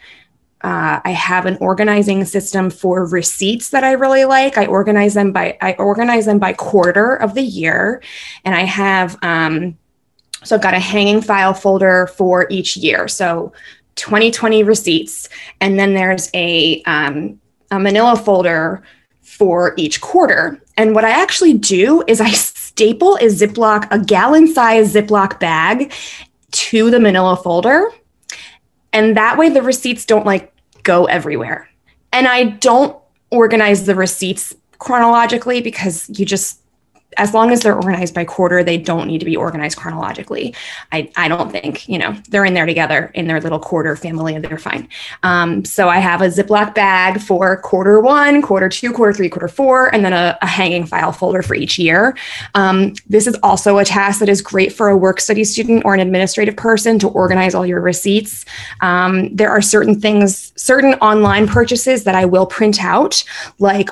uh, 0.62 1.00
I 1.04 1.12
have 1.12 1.46
an 1.46 1.58
organizing 1.60 2.26
system 2.26 2.70
for 2.70 3.06
receipts 3.06 3.70
that 3.70 3.84
I 3.84 3.92
really 3.92 4.26
like. 4.26 4.58
I 4.58 4.66
organize 4.66 5.14
them 5.14 5.32
by 5.32 5.58
I 5.62 5.74
organize 5.74 6.26
them 6.26 6.40
by 6.40 6.54
quarter 6.54 7.16
of 7.16 7.34
the 7.34 7.44
year, 7.44 8.02
and 8.44 8.56
I 8.56 8.62
have 8.62 9.18
um, 9.22 9.78
so 10.44 10.56
I've 10.56 10.62
got 10.62 10.74
a 10.74 10.80
hanging 10.80 11.22
file 11.22 11.54
folder 11.54 12.08
for 12.08 12.48
each 12.50 12.78
year. 12.78 13.08
So 13.08 13.52
2020 13.96 14.64
receipts, 14.64 15.30
and 15.60 15.78
then 15.78 15.94
there's 15.94 16.30
a 16.34 16.82
um, 16.84 17.40
a 17.72 17.80
Manila 17.80 18.16
folder 18.16 18.84
for 19.22 19.74
each 19.78 20.02
quarter. 20.02 20.62
And 20.78 20.96
what 20.96 21.04
I 21.04 21.10
actually 21.10 21.54
do 21.54 22.04
is 22.08 22.22
I 22.22 22.32
staple 22.32 23.16
a 23.16 23.26
Ziploc, 23.26 23.88
a 23.92 24.00
gallon 24.00 24.48
size 24.48 24.94
Ziploc 24.94 25.40
bag 25.40 25.92
to 26.52 26.90
the 26.90 27.00
Manila 27.00 27.36
folder. 27.36 27.92
And 28.96 29.18
that 29.18 29.38
way 29.38 29.50
the 29.50 29.62
receipts 29.62 30.06
don't 30.06 30.26
like 30.26 30.54
go 30.84 31.04
everywhere. 31.06 31.70
And 32.14 32.30
I 32.30 32.46
don't 32.46 32.98
organize 33.30 33.86
the 33.86 33.94
receipts 33.94 34.56
chronologically 34.80 35.62
because 35.62 36.10
you 36.18 36.26
just 36.26 36.62
as 37.18 37.34
long 37.34 37.52
as 37.52 37.62
they're 37.62 37.76
organized 37.76 38.14
by 38.14 38.26
quarter, 38.26 38.64
they 38.64 38.78
don't 38.78 39.08
need 39.08 39.20
to 39.20 39.26
be 39.26 39.36
organized 39.36 39.78
chronologically. 39.78 40.56
I, 40.92 41.12
I 41.16 41.28
don't 41.28 41.52
think, 41.52 41.88
you 41.88 41.98
know, 41.98 42.16
they're 42.30 42.46
in 42.46 42.54
there 42.54 42.66
together 42.66 43.12
in 43.14 43.28
their 43.28 43.42
little 43.42 43.60
quarter 43.60 43.96
family 43.96 44.36
and 44.36 44.44
they're 44.44 44.58
fine. 44.58 44.88
Um, 45.24 45.66
so 45.66 45.90
I 45.90 46.00
have 46.00 46.22
a 46.22 46.28
Ziploc 46.28 46.74
bag 46.76 47.22
for 47.22 47.58
quarter 47.58 48.00
one, 48.00 48.42
quarter 48.42 48.70
two, 48.70 48.92
quarter 48.92 49.14
three, 49.14 49.30
quarter 49.30 49.48
four, 49.48 49.94
and 49.94 50.04
then 50.04 50.14
a, 50.14 50.38
a 50.42 50.48
hanging 50.48 50.86
file 50.86 51.12
folder 51.12 51.42
for 51.42 51.56
each 51.56 51.78
year. 51.80 52.18
Um, 52.54 52.94
this 53.08 53.28
is 53.28 53.38
also 53.44 53.78
a 53.78 53.86
task 53.86 54.20
that 54.20 54.30
is 54.30 54.42
great 54.42 54.74
for 54.74 54.90
a 54.90 54.98
work 54.98 55.20
study 55.20 55.44
student 55.44 55.84
or 55.86 55.94
an 55.94 56.00
administrative 56.00 56.56
person 56.56 57.00
to 57.00 57.08
organize 57.10 57.56
all 57.56 57.66
your 57.66 57.82
receipts. 57.82 58.46
Um, 58.82 59.36
there 59.36 59.50
are 59.50 59.62
certain 59.62 60.00
things, 60.00 60.54
certain 60.56 60.94
online 60.96 61.48
purchases 61.48 62.04
that 62.04 62.16
I 62.16 62.26
will 62.26 62.46
print 62.46 62.84
out, 62.84 63.24
like 63.60 63.90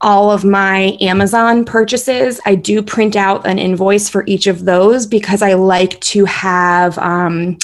all 0.00 0.30
of 0.30 0.44
my 0.44 0.96
Amazon 1.00 1.64
purchases, 1.64 2.40
I 2.46 2.54
do 2.54 2.82
print 2.82 3.16
out 3.16 3.46
an 3.46 3.58
invoice 3.58 4.08
for 4.08 4.24
each 4.26 4.46
of 4.46 4.64
those 4.64 5.06
because 5.06 5.42
I 5.42 5.54
like 5.54 6.00
to 6.00 6.24
have 6.24 6.96
um, 6.98 7.58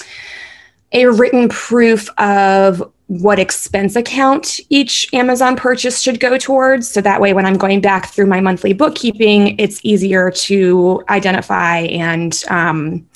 a 0.93 1.07
written 1.07 1.49
proof 1.49 2.09
of 2.19 2.83
what 3.09 3.39
expense 3.39 3.95
account 3.95 4.59
each 4.69 5.13
Amazon 5.15 5.57
purchase 5.57 6.01
should 6.01 6.19
go 6.21 6.37
towards. 6.37 6.91
So 6.91 7.01
that 7.01 7.21
way, 7.21 7.33
when 7.33 7.47
I'm 7.47 7.57
going 7.57 7.81
back 7.81 8.09
through 8.09 8.27
my 8.27 8.41
monthly 8.41 8.73
bookkeeping, 8.73 9.59
it's 9.59 9.81
easier 9.85 10.31
to 10.31 11.05
identify 11.09 11.79
and 11.79 12.43
um, 12.51 13.07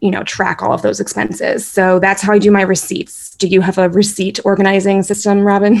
you 0.00 0.10
know 0.10 0.22
track 0.22 0.62
all 0.62 0.72
of 0.72 0.82
those 0.82 1.00
expenses. 1.00 1.66
So 1.66 1.98
that's 1.98 2.22
how 2.22 2.32
I 2.32 2.38
do 2.38 2.50
my 2.50 2.62
receipts. 2.62 3.34
Do 3.36 3.48
you 3.48 3.60
have 3.60 3.78
a 3.78 3.88
receipt 3.88 4.38
organizing 4.44 5.02
system, 5.02 5.40
Robin? 5.40 5.78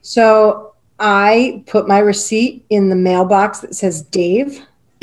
So 0.00 0.71
I 0.98 1.62
put 1.66 1.88
my 1.88 1.98
receipt 1.98 2.64
in 2.70 2.88
the 2.88 2.96
mailbox 2.96 3.60
that 3.60 3.74
says 3.74 4.02
Dave. 4.02 4.60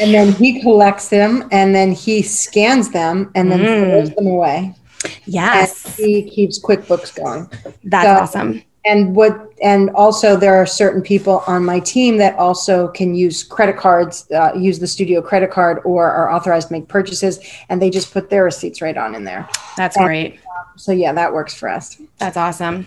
and 0.00 0.12
then 0.12 0.32
he 0.32 0.60
collects 0.60 1.08
them 1.08 1.48
and 1.52 1.74
then 1.74 1.92
he 1.92 2.22
scans 2.22 2.90
them 2.90 3.30
and 3.34 3.50
then 3.52 3.60
mm. 3.60 3.84
throws 3.84 4.10
them 4.14 4.26
away. 4.26 4.74
Yes. 5.26 5.84
And 5.84 5.94
he 5.94 6.28
keeps 6.28 6.60
QuickBooks 6.60 7.14
going. 7.14 7.48
That's 7.84 8.06
so, 8.06 8.40
awesome. 8.40 8.62
And 8.84 9.14
what 9.14 9.45
and 9.62 9.90
also 9.90 10.36
there 10.36 10.54
are 10.54 10.66
certain 10.66 11.02
people 11.02 11.42
on 11.46 11.64
my 11.64 11.80
team 11.80 12.18
that 12.18 12.36
also 12.36 12.88
can 12.88 13.14
use 13.14 13.42
credit 13.42 13.76
cards, 13.76 14.30
uh, 14.32 14.52
use 14.54 14.78
the 14.78 14.86
studio 14.86 15.22
credit 15.22 15.50
card 15.50 15.80
or 15.84 16.10
are 16.10 16.30
authorized 16.30 16.68
to 16.68 16.74
make 16.74 16.88
purchases 16.88 17.38
and 17.68 17.80
they 17.80 17.90
just 17.90 18.12
put 18.12 18.30
their 18.30 18.44
receipts 18.44 18.82
right 18.82 18.96
on 18.96 19.14
in 19.14 19.24
there. 19.24 19.48
That's 19.76 19.96
and, 19.96 20.06
great 20.06 20.40
so 20.76 20.92
yeah, 20.92 21.12
that 21.14 21.32
works 21.32 21.54
for 21.54 21.68
us. 21.68 22.00
That's 22.18 22.36
awesome. 22.36 22.86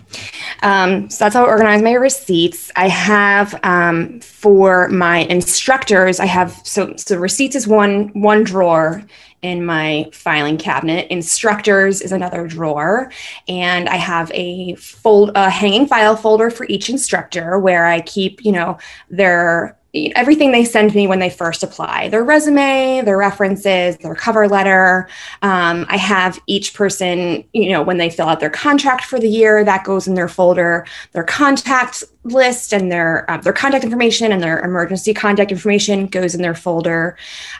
Um, 0.62 1.10
so 1.10 1.24
that's 1.24 1.34
how 1.34 1.44
I 1.44 1.48
organize 1.48 1.82
my 1.82 1.94
receipts. 1.94 2.70
I 2.76 2.88
have 2.88 3.58
um, 3.64 4.20
for 4.20 4.88
my 4.88 5.18
instructors, 5.18 6.20
I 6.20 6.26
have 6.26 6.60
so 6.64 6.94
so 6.96 7.16
receipts 7.16 7.56
is 7.56 7.66
one 7.66 8.08
one 8.20 8.44
drawer 8.44 9.02
in 9.42 9.64
my 9.64 10.08
filing 10.12 10.58
cabinet. 10.58 11.10
Instructors 11.10 12.00
is 12.00 12.12
another 12.12 12.46
drawer, 12.46 13.10
and 13.48 13.88
I 13.88 13.96
have 13.96 14.30
a 14.34 14.74
fold 14.76 15.32
a 15.34 15.50
hanging 15.50 15.86
file 15.86 16.16
folder 16.16 16.50
for 16.60 16.66
each 16.68 16.90
instructor 16.90 17.58
where 17.58 17.86
I 17.86 18.02
keep 18.02 18.44
you 18.44 18.52
know 18.52 18.76
their 19.08 19.78
everything 19.94 20.52
they 20.52 20.64
send 20.64 20.94
me 20.94 21.06
when 21.06 21.18
they 21.18 21.30
first 21.30 21.62
apply 21.62 22.08
their 22.10 22.22
resume 22.22 23.00
their 23.02 23.16
references 23.16 23.96
their 23.96 24.14
cover 24.14 24.46
letter. 24.46 25.08
Um, 25.40 25.86
i 25.88 25.96
have 25.96 26.38
each 26.46 26.74
person 26.74 27.44
you 27.54 27.70
know 27.70 27.80
when 27.82 27.96
they 27.96 28.10
fill 28.10 28.28
out 28.28 28.40
their 28.40 28.50
contract 28.50 29.04
for 29.06 29.18
the 29.18 29.28
year 29.28 29.64
that 29.64 29.84
goes 29.84 30.06
in 30.06 30.14
their 30.14 30.28
folder 30.28 30.86
their 31.12 31.24
contact 31.24 32.04
list 32.24 32.74
and 32.74 32.92
their 32.92 33.28
uh, 33.30 33.38
their 33.38 33.54
contact 33.54 33.82
information 33.82 34.30
and 34.30 34.42
their 34.42 34.60
emergency 34.60 35.14
contact 35.14 35.50
information 35.50 36.08
goes 36.08 36.34
in 36.34 36.42
their 36.42 36.54
folder. 36.54 37.16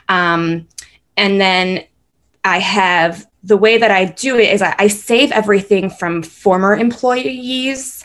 Um, 0.09 0.67
and 1.17 1.41
then 1.41 1.83
i 2.43 2.59
have 2.59 3.25
the 3.43 3.57
way 3.57 3.79
that 3.79 3.89
i 3.89 4.05
do 4.05 4.37
it 4.37 4.53
is 4.53 4.61
I, 4.61 4.75
I 4.77 4.87
save 4.89 5.31
everything 5.31 5.89
from 5.89 6.21
former 6.21 6.75
employees 6.75 8.00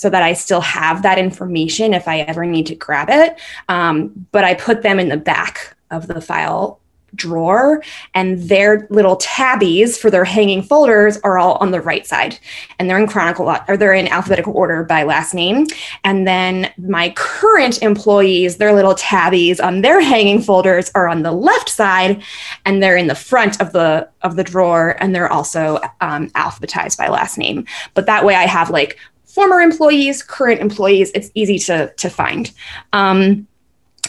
so 0.00 0.08
that 0.08 0.22
I 0.22 0.32
still 0.32 0.62
have 0.62 1.02
that 1.02 1.18
information 1.18 1.92
if 1.92 2.08
I 2.08 2.20
ever 2.20 2.46
need 2.46 2.66
to 2.68 2.74
grab 2.74 3.10
it. 3.10 3.38
Um, 3.68 4.26
but 4.32 4.44
I 4.44 4.54
put 4.54 4.80
them 4.80 4.98
in 4.98 5.10
the 5.10 5.18
back 5.18 5.76
of 5.90 6.06
the 6.06 6.22
file 6.22 6.80
drawer 7.14 7.82
and 8.14 8.38
their 8.48 8.86
little 8.88 9.16
tabbies 9.16 9.98
for 9.98 10.10
their 10.10 10.24
hanging 10.24 10.62
folders 10.62 11.18
are 11.24 11.38
all 11.38 11.56
on 11.56 11.70
the 11.70 11.80
right 11.80 12.06
side. 12.06 12.38
And 12.78 12.88
they're 12.88 12.98
in 12.98 13.08
chronicle 13.08 13.54
or 13.68 13.76
they're 13.76 13.92
in 13.92 14.08
alphabetical 14.08 14.54
order 14.54 14.84
by 14.84 15.02
last 15.02 15.34
name. 15.34 15.66
And 16.04 16.26
then 16.26 16.72
my 16.78 17.10
current 17.10 17.82
employees 17.82 18.56
their 18.56 18.72
little 18.72 18.94
tabbies 18.94 19.60
on 19.60 19.82
their 19.82 20.00
hanging 20.00 20.40
folders 20.40 20.90
are 20.94 21.08
on 21.08 21.22
the 21.22 21.32
left 21.32 21.68
side 21.68 22.22
and 22.64 22.82
they're 22.82 22.96
in 22.96 23.08
the 23.08 23.14
front 23.14 23.60
of 23.60 23.72
the 23.72 24.08
of 24.22 24.36
the 24.36 24.44
drawer 24.44 24.96
and 25.00 25.14
they're 25.14 25.30
also 25.30 25.78
um, 26.00 26.30
alphabetized 26.30 26.96
by 26.96 27.08
last 27.08 27.36
name. 27.36 27.66
But 27.92 28.06
that 28.06 28.24
way 28.24 28.34
i 28.34 28.46
have 28.46 28.70
like 28.70 28.98
former 29.34 29.60
employees 29.60 30.22
current 30.22 30.60
employees 30.60 31.10
it's 31.14 31.30
easy 31.34 31.58
to 31.58 31.92
to 31.96 32.08
find 32.10 32.52
um, 32.92 33.46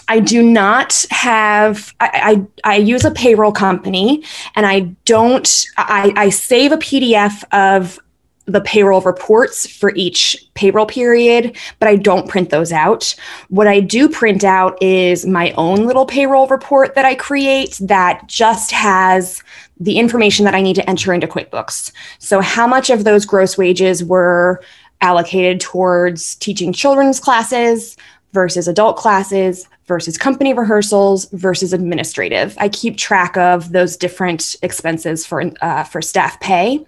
I 0.07 0.19
do 0.19 0.43
not 0.43 1.05
have, 1.09 1.93
I, 2.01 2.45
I, 2.63 2.73
I, 2.73 2.75
use 2.77 3.05
a 3.05 3.11
payroll 3.11 3.53
company 3.53 4.23
and 4.55 4.65
I 4.65 4.81
don't, 5.05 5.65
I, 5.77 6.11
I 6.15 6.29
save 6.29 6.73
a 6.73 6.77
PDF 6.77 7.43
of 7.53 7.97
the 8.45 8.61
payroll 8.61 9.01
reports 9.01 9.67
for 9.67 9.93
each 9.95 10.35
payroll 10.55 10.85
period, 10.85 11.55
but 11.79 11.87
I 11.87 11.95
don't 11.95 12.27
print 12.27 12.49
those 12.49 12.71
out. 12.71 13.15
What 13.49 13.67
I 13.67 13.79
do 13.79 14.09
print 14.09 14.43
out 14.43 14.81
is 14.81 15.25
my 15.25 15.51
own 15.51 15.85
little 15.85 16.05
payroll 16.05 16.47
report 16.47 16.95
that 16.95 17.05
I 17.05 17.15
create 17.15 17.77
that 17.81 18.27
just 18.27 18.71
has 18.71 19.43
the 19.79 19.97
information 19.97 20.45
that 20.45 20.55
I 20.55 20.61
need 20.61 20.75
to 20.75 20.89
enter 20.89 21.13
into 21.13 21.27
QuickBooks. 21.27 21.91
So, 22.19 22.41
how 22.41 22.67
much 22.67 22.89
of 22.89 23.03
those 23.03 23.25
gross 23.25 23.57
wages 23.57 24.03
were 24.03 24.61
allocated 25.01 25.59
towards 25.59 26.35
teaching 26.35 26.71
children's 26.71 27.19
classes 27.19 27.97
versus 28.33 28.67
adult 28.67 28.97
classes 28.97 29.67
versus 29.87 30.17
company 30.17 30.53
rehearsals 30.53 31.25
versus 31.33 31.73
administrative. 31.73 32.55
I 32.59 32.69
keep 32.69 32.97
track 32.97 33.35
of 33.35 33.73
those 33.73 33.97
different 33.97 34.55
expenses 34.61 35.25
for 35.25 35.43
uh, 35.61 35.83
for 35.83 36.01
staff 36.01 36.39
pay, 36.39 36.85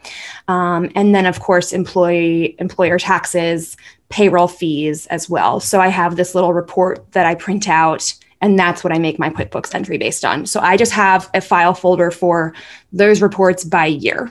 um, 0.47 0.89
and 0.95 1.13
then 1.13 1.25
of 1.25 1.39
course 1.41 1.73
employee 1.73 2.55
employer 2.59 2.97
taxes, 2.97 3.75
payroll 4.09 4.47
fees 4.47 5.05
as 5.07 5.29
well. 5.29 5.59
So 5.59 5.81
I 5.81 5.89
have 5.89 6.15
this 6.15 6.33
little 6.33 6.53
report 6.53 7.11
that 7.11 7.25
I 7.25 7.35
print 7.35 7.67
out. 7.67 8.13
And 8.41 8.59
that's 8.59 8.83
what 8.83 8.91
I 8.91 8.99
make 8.99 9.17
my 9.17 9.29
QuickBooks 9.29 9.73
entry 9.73 9.97
based 9.97 10.25
on. 10.25 10.45
So 10.47 10.59
I 10.59 10.75
just 10.75 10.91
have 10.91 11.29
a 11.33 11.39
file 11.39 11.73
folder 11.73 12.11
for 12.11 12.53
those 12.91 13.21
reports 13.21 13.63
by 13.63 13.85
year 13.85 14.29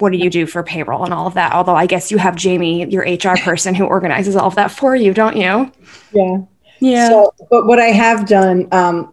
what 0.00 0.12
do 0.12 0.18
you 0.18 0.30
do 0.30 0.46
for 0.46 0.62
payroll 0.62 1.04
and 1.04 1.12
all 1.12 1.26
of 1.26 1.34
that? 1.34 1.52
Although 1.52 1.76
I 1.76 1.86
guess 1.86 2.10
you 2.10 2.18
have 2.18 2.36
Jamie, 2.36 2.88
your 2.90 3.02
HR 3.02 3.36
person, 3.38 3.74
who 3.74 3.84
organizes 3.84 4.36
all 4.36 4.48
of 4.48 4.54
that 4.54 4.70
for 4.70 4.94
you, 4.94 5.12
don't 5.12 5.36
you? 5.36 5.70
Yeah. 6.12 6.38
Yeah. 6.80 7.08
So, 7.08 7.34
but 7.50 7.66
what 7.66 7.78
I 7.78 7.88
have 7.88 8.26
done, 8.26 8.68
um, 8.72 9.12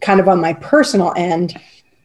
kind 0.00 0.18
of 0.18 0.28
on 0.28 0.40
my 0.40 0.54
personal 0.54 1.12
end, 1.16 1.54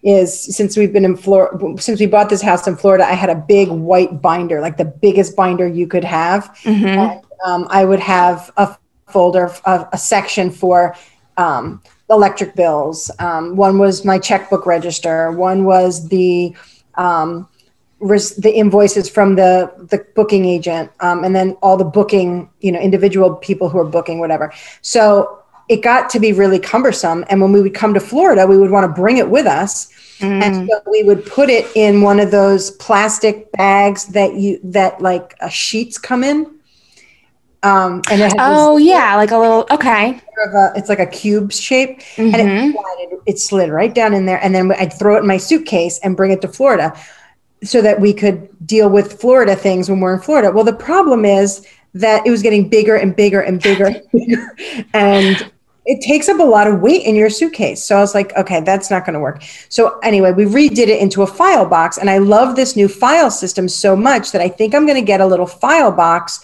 is 0.03 0.55
since 0.55 0.75
we've 0.75 0.91
been 0.91 1.05
in 1.05 1.15
Florida, 1.15 1.81
since 1.81 1.99
we 1.99 2.07
bought 2.07 2.29
this 2.29 2.41
house 2.41 2.67
in 2.67 2.75
Florida, 2.75 3.05
I 3.05 3.13
had 3.13 3.29
a 3.29 3.35
big 3.35 3.69
white 3.69 4.21
binder, 4.21 4.59
like 4.59 4.77
the 4.77 4.85
biggest 4.85 5.35
binder 5.35 5.67
you 5.67 5.87
could 5.87 6.03
have. 6.03 6.45
Mm-hmm. 6.63 6.85
And, 6.85 7.21
um, 7.45 7.67
I 7.69 7.85
would 7.85 7.99
have 7.99 8.51
a 8.57 8.75
folder, 9.07 9.51
a, 9.65 9.87
a 9.93 9.97
section 9.97 10.51
for 10.51 10.95
um, 11.37 11.81
electric 12.09 12.55
bills. 12.55 13.11
Um, 13.19 13.55
one 13.55 13.77
was 13.77 14.03
my 14.03 14.19
checkbook 14.19 14.65
register. 14.65 15.31
One 15.31 15.63
was 15.63 16.07
the 16.09 16.55
um, 16.95 17.47
res- 18.01 18.35
the 18.35 18.51
invoices 18.51 19.09
from 19.09 19.35
the 19.35 19.71
the 19.89 20.05
booking 20.15 20.45
agent, 20.45 20.91
um, 20.99 21.23
and 21.23 21.35
then 21.35 21.51
all 21.61 21.77
the 21.77 21.85
booking, 21.85 22.49
you 22.59 22.71
know, 22.71 22.79
individual 22.79 23.35
people 23.35 23.69
who 23.69 23.77
are 23.77 23.85
booking, 23.85 24.19
whatever. 24.19 24.51
So 24.81 25.39
it 25.69 25.81
got 25.81 26.09
to 26.09 26.19
be 26.19 26.33
really 26.33 26.59
cumbersome. 26.59 27.23
And 27.29 27.39
when 27.39 27.53
we 27.53 27.61
would 27.61 27.73
come 27.73 27.93
to 27.93 27.99
Florida, 28.01 28.45
we 28.45 28.57
would 28.57 28.71
want 28.71 28.83
to 28.83 29.01
bring 29.01 29.17
it 29.17 29.29
with 29.29 29.45
us. 29.45 29.89
Mm. 30.19 30.43
And 30.43 30.69
so 30.69 30.81
we 30.89 31.03
would 31.03 31.25
put 31.25 31.49
it 31.49 31.65
in 31.75 32.01
one 32.01 32.19
of 32.19 32.29
those 32.29 32.71
plastic 32.71 33.51
bags 33.53 34.07
that 34.07 34.35
you 34.35 34.59
that 34.63 35.01
like 35.01 35.35
uh, 35.39 35.47
sheets 35.47 35.97
come 35.97 36.23
in. 36.23 36.45
Um, 37.63 38.01
and 38.09 38.21
it 38.21 38.33
oh 38.39 38.77
yeah, 38.77 39.15
like 39.15 39.31
a 39.31 39.37
little 39.37 39.65
okay. 39.71 40.19
A, 40.53 40.71
it's 40.75 40.89
like 40.89 40.99
a 40.99 41.05
cube 41.05 41.51
shape, 41.51 41.99
mm-hmm. 41.99 42.33
and 42.33 42.35
it, 42.35 42.45
mm-hmm. 42.45 42.71
slid, 42.71 43.21
it 43.27 43.39
slid 43.39 43.69
right 43.69 43.93
down 43.93 44.13
in 44.13 44.25
there. 44.25 44.43
And 44.43 44.55
then 44.55 44.71
I'd 44.71 44.91
throw 44.91 45.15
it 45.15 45.19
in 45.19 45.27
my 45.27 45.37
suitcase 45.37 45.99
and 45.99 46.17
bring 46.17 46.31
it 46.31 46.41
to 46.41 46.47
Florida 46.47 46.99
so 47.63 47.81
that 47.81 47.99
we 47.99 48.13
could 48.13 48.49
deal 48.65 48.89
with 48.89 49.19
Florida 49.19 49.55
things 49.55 49.89
when 49.89 49.99
we're 49.99 50.15
in 50.15 50.21
Florida. 50.21 50.51
Well, 50.51 50.63
the 50.63 50.73
problem 50.73 51.25
is 51.25 51.65
that 51.93 52.25
it 52.25 52.31
was 52.31 52.41
getting 52.41 52.69
bigger 52.69 52.95
and 52.95 53.15
bigger 53.15 53.41
and 53.41 53.61
bigger 53.61 54.01
and, 54.93 55.51
it 55.85 55.99
takes 56.01 56.29
up 56.29 56.39
a 56.39 56.43
lot 56.43 56.67
of 56.67 56.79
weight 56.79 57.03
in 57.05 57.15
your 57.15 57.29
suitcase. 57.29 57.83
So 57.83 57.97
I 57.97 57.99
was 57.99 58.13
like, 58.13 58.35
okay, 58.37 58.61
that's 58.61 58.91
not 58.91 59.03
going 59.03 59.15
to 59.15 59.19
work. 59.19 59.41
So 59.69 59.97
anyway, 59.99 60.31
we 60.31 60.45
redid 60.45 60.87
it 60.87 61.01
into 61.01 61.23
a 61.23 61.27
file 61.27 61.65
box, 61.65 61.97
and 61.97 62.09
I 62.09 62.19
love 62.19 62.55
this 62.55 62.75
new 62.75 62.87
file 62.87 63.31
system 63.31 63.67
so 63.67 63.95
much 63.95 64.31
that 64.31 64.41
I 64.41 64.47
think 64.47 64.75
I'm 64.75 64.85
going 64.85 64.99
to 64.99 65.05
get 65.05 65.21
a 65.21 65.25
little 65.25 65.47
file 65.47 65.91
box 65.91 66.41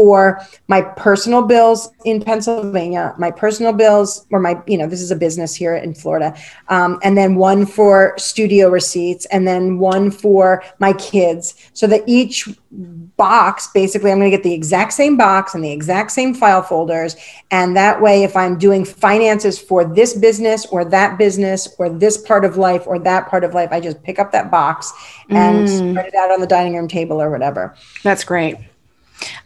for 0.00 0.40
my 0.66 0.80
personal 0.80 1.42
bills 1.42 1.90
in 2.06 2.22
Pennsylvania, 2.22 3.14
my 3.18 3.30
personal 3.30 3.74
bills, 3.74 4.26
or 4.30 4.40
my, 4.40 4.58
you 4.66 4.78
know, 4.78 4.86
this 4.86 5.02
is 5.02 5.10
a 5.10 5.16
business 5.16 5.54
here 5.54 5.76
in 5.76 5.92
Florida, 5.92 6.34
um, 6.68 6.98
and 7.02 7.18
then 7.18 7.34
one 7.34 7.66
for 7.66 8.14
studio 8.16 8.70
receipts, 8.70 9.26
and 9.26 9.46
then 9.46 9.78
one 9.78 10.10
for 10.10 10.64
my 10.78 10.94
kids, 10.94 11.54
so 11.74 11.86
that 11.86 12.00
each 12.06 12.48
box, 12.70 13.68
basically, 13.74 14.10
I'm 14.10 14.18
going 14.18 14.30
to 14.30 14.34
get 14.34 14.42
the 14.42 14.54
exact 14.54 14.94
same 14.94 15.18
box 15.18 15.54
and 15.54 15.62
the 15.62 15.70
exact 15.70 16.12
same 16.12 16.32
file 16.32 16.62
folders. 16.62 17.14
And 17.50 17.76
that 17.76 18.00
way, 18.00 18.22
if 18.22 18.34
I'm 18.34 18.56
doing 18.56 18.86
finances 18.86 19.58
for 19.58 19.84
this 19.84 20.14
business 20.14 20.64
or 20.66 20.86
that 20.86 21.18
business 21.18 21.68
or 21.78 21.90
this 21.90 22.16
part 22.16 22.46
of 22.46 22.56
life 22.56 22.86
or 22.86 22.98
that 23.00 23.28
part 23.28 23.44
of 23.44 23.52
life, 23.52 23.68
I 23.70 23.80
just 23.80 24.02
pick 24.02 24.18
up 24.18 24.32
that 24.32 24.50
box 24.50 24.92
and 25.28 25.68
mm. 25.68 25.90
spread 25.90 26.06
it 26.06 26.14
out 26.14 26.30
on 26.30 26.40
the 26.40 26.46
dining 26.46 26.74
room 26.74 26.88
table 26.88 27.20
or 27.20 27.30
whatever. 27.30 27.76
That's 28.02 28.24
great. 28.24 28.56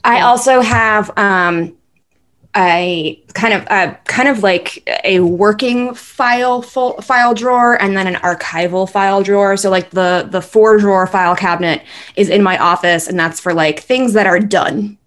I 0.04 0.20
also 0.20 0.60
have 0.60 1.10
um, 1.16 1.76
a 2.56 3.20
kind 3.34 3.54
of 3.54 3.62
a 3.70 3.98
kind 4.04 4.28
of 4.28 4.42
like 4.42 4.88
a 5.04 5.20
working 5.20 5.94
file 5.94 6.62
full, 6.62 7.00
file 7.02 7.34
drawer 7.34 7.80
and 7.80 7.96
then 7.96 8.06
an 8.06 8.14
archival 8.16 8.88
file 8.88 9.22
drawer. 9.22 9.56
So 9.56 9.70
like 9.70 9.90
the 9.90 10.28
the 10.30 10.40
four 10.40 10.78
drawer 10.78 11.06
file 11.06 11.34
cabinet 11.34 11.82
is 12.16 12.28
in 12.28 12.42
my 12.42 12.58
office, 12.58 13.08
and 13.08 13.18
that's 13.18 13.40
for 13.40 13.52
like 13.54 13.80
things 13.80 14.12
that 14.12 14.26
are 14.26 14.40
done. 14.40 14.98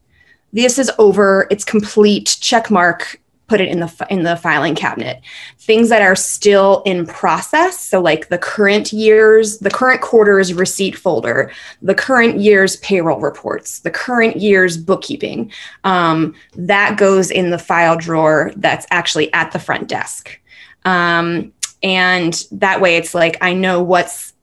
This 0.54 0.80
is 0.80 0.92
over. 0.98 1.48
It's 1.50 1.64
complete. 1.64 2.38
Check 2.42 2.70
mark 2.70 3.20
put 3.48 3.62
it 3.62 3.70
in 3.70 3.80
the 3.80 4.08
in 4.10 4.24
the 4.24 4.36
filing 4.36 4.76
cabinet. 4.76 5.22
Things 5.58 5.90
that 5.90 6.02
are 6.02 6.16
still 6.16 6.82
in 6.86 7.06
process 7.06 7.80
so 7.80 8.02
like 8.02 8.30
the 8.30 8.38
current 8.38 8.94
year's 8.94 9.60
the 9.60 9.72
current 9.72 10.02
quarter's 10.02 10.54
receipt 10.54 10.98
folder 10.98 11.52
the 11.82 11.96
current 11.96 12.40
year's 12.40 12.78
payroll 12.78 13.20
reports 13.20 13.80
the 13.80 13.92
current 13.92 14.38
year's 14.38 14.78
bookkeeping 14.78 15.52
um, 15.84 16.36
that 16.56 16.98
goes 16.98 17.32
in 17.32 17.50
the 17.50 17.60
file 17.60 17.98
drawer 17.98 18.52
that's 18.58 18.86
actually 18.92 19.32
at 19.34 19.52
the 19.52 19.60
front 19.60 19.88
desk. 19.88 20.40
Um, 20.86 21.54
and 21.84 22.46
that 22.52 22.82
way 22.82 22.96
it's 22.96 23.14
like 23.14 23.38
i 23.42 23.54
know 23.54 23.82
what's 23.82 24.34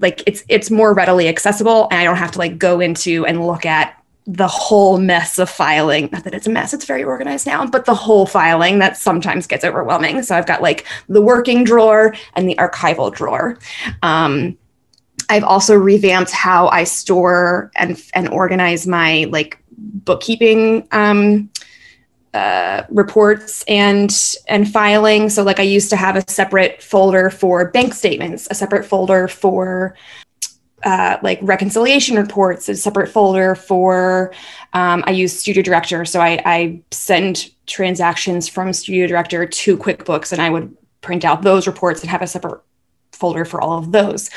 like 0.00 0.22
it's 0.26 0.44
it's 0.48 0.70
more 0.70 0.94
readily 0.94 1.28
accessible 1.28 1.88
and 1.90 2.00
i 2.00 2.04
don't 2.04 2.16
have 2.16 2.30
to 2.30 2.38
like 2.38 2.58
go 2.58 2.80
into 2.80 3.26
and 3.26 3.46
look 3.46 3.66
at 3.66 3.99
the 4.26 4.48
whole 4.48 4.98
mess 4.98 5.38
of 5.38 5.50
filing. 5.50 6.08
Not 6.12 6.24
that 6.24 6.34
it's 6.34 6.46
a 6.46 6.50
mess, 6.50 6.72
it's 6.72 6.84
very 6.84 7.02
organized 7.02 7.46
now, 7.46 7.66
but 7.66 7.84
the 7.84 7.94
whole 7.94 8.26
filing 8.26 8.78
that 8.78 8.96
sometimes 8.96 9.46
gets 9.46 9.64
overwhelming. 9.64 10.22
So 10.22 10.36
I've 10.36 10.46
got 10.46 10.62
like 10.62 10.86
the 11.08 11.22
working 11.22 11.64
drawer 11.64 12.14
and 12.34 12.48
the 12.48 12.54
archival 12.56 13.12
drawer. 13.12 13.58
Um, 14.02 14.56
I've 15.28 15.44
also 15.44 15.74
revamped 15.74 16.32
how 16.32 16.68
I 16.68 16.84
store 16.84 17.70
and 17.76 18.02
and 18.14 18.28
organize 18.28 18.86
my 18.86 19.26
like 19.30 19.58
bookkeeping 19.78 20.86
um, 20.92 21.50
uh, 22.34 22.82
reports 22.90 23.64
and 23.68 24.36
and 24.48 24.70
filing. 24.70 25.30
So 25.30 25.42
like 25.42 25.60
I 25.60 25.64
used 25.64 25.90
to 25.90 25.96
have 25.96 26.16
a 26.16 26.24
separate 26.28 26.82
folder 26.82 27.30
for 27.30 27.70
bank 27.70 27.94
statements, 27.94 28.48
a 28.50 28.54
separate 28.54 28.84
folder 28.84 29.28
for 29.28 29.96
uh, 30.84 31.18
like 31.22 31.38
reconciliation 31.42 32.16
reports, 32.16 32.68
a 32.68 32.76
separate 32.76 33.08
folder 33.08 33.54
for. 33.54 34.32
Um, 34.72 35.04
I 35.06 35.10
use 35.10 35.38
Studio 35.38 35.62
Director, 35.62 36.04
so 36.04 36.20
I, 36.20 36.40
I 36.44 36.82
send 36.90 37.50
transactions 37.66 38.48
from 38.48 38.72
Studio 38.72 39.06
Director 39.06 39.46
to 39.46 39.76
QuickBooks, 39.76 40.32
and 40.32 40.40
I 40.40 40.50
would 40.50 40.76
print 41.00 41.24
out 41.24 41.42
those 41.42 41.66
reports 41.66 42.00
and 42.00 42.10
have 42.10 42.22
a 42.22 42.26
separate 42.26 42.60
folder 43.12 43.44
for 43.44 43.60
all 43.60 43.78
of 43.78 43.92
those 43.92 44.30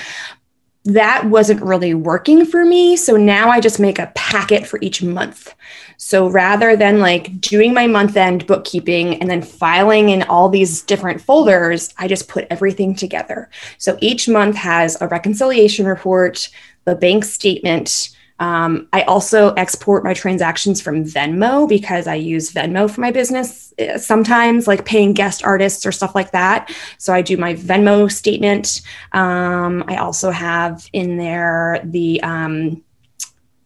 that 0.86 1.26
wasn't 1.26 1.62
really 1.62 1.94
working 1.94 2.46
for 2.46 2.66
me. 2.66 2.98
So 2.98 3.16
now 3.16 3.50
I 3.50 3.62
just 3.62 3.80
make 3.80 4.00
a 4.00 4.12
packet 4.16 4.68
for 4.68 4.80
each 4.82 5.02
month. 5.02 5.56
So 5.96 6.28
rather 6.30 6.76
than 6.76 7.00
like 7.00 7.40
doing 7.40 7.74
my 7.74 7.88
month 7.88 8.18
end 8.18 8.46
bookkeeping 8.46 9.22
and 9.22 9.30
then 9.30 9.42
filing 9.42 10.10
in 10.10 10.24
all 10.24 10.50
these 10.50 10.82
different 10.82 11.22
folders, 11.22 11.94
I 11.98 12.10
just 12.10 12.28
put 12.28 12.48
everything 12.50 12.96
together. 12.96 13.50
So 13.78 13.98
each 14.02 14.28
month 14.28 14.58
has 14.58 14.98
a 15.00 15.08
reconciliation 15.08 15.86
report, 15.86 16.50
the 16.84 16.96
bank 16.96 17.24
statement, 17.24 18.13
Um, 18.40 18.88
I 18.92 19.04
also 19.04 19.54
export 19.54 20.04
my 20.04 20.14
transactions 20.14 20.82
from 20.82 21.06
Venmo 21.06 21.68
because 21.68 22.08
I 22.08 22.16
use 22.16 22.52
Venmo 22.52 22.90
for 22.90 23.02
my 23.02 23.12
business 23.12 23.74
eh, 23.78 23.98
sometimes, 23.98 24.68
like 24.68 24.86
paying 24.86 25.14
guest 25.14 25.44
artists 25.44 25.86
or 25.86 25.92
stuff 25.92 26.16
like 26.16 26.32
that. 26.32 26.74
So 26.98 27.14
I 27.14 27.22
do 27.22 27.38
my 27.38 27.54
Venmo 27.54 28.12
statement. 28.12 28.82
Um, 29.12 29.84
I 29.88 29.98
also 29.98 30.32
have 30.32 30.90
in 30.94 31.18
there 31.18 31.82
the 31.84 32.22
um, 32.24 32.84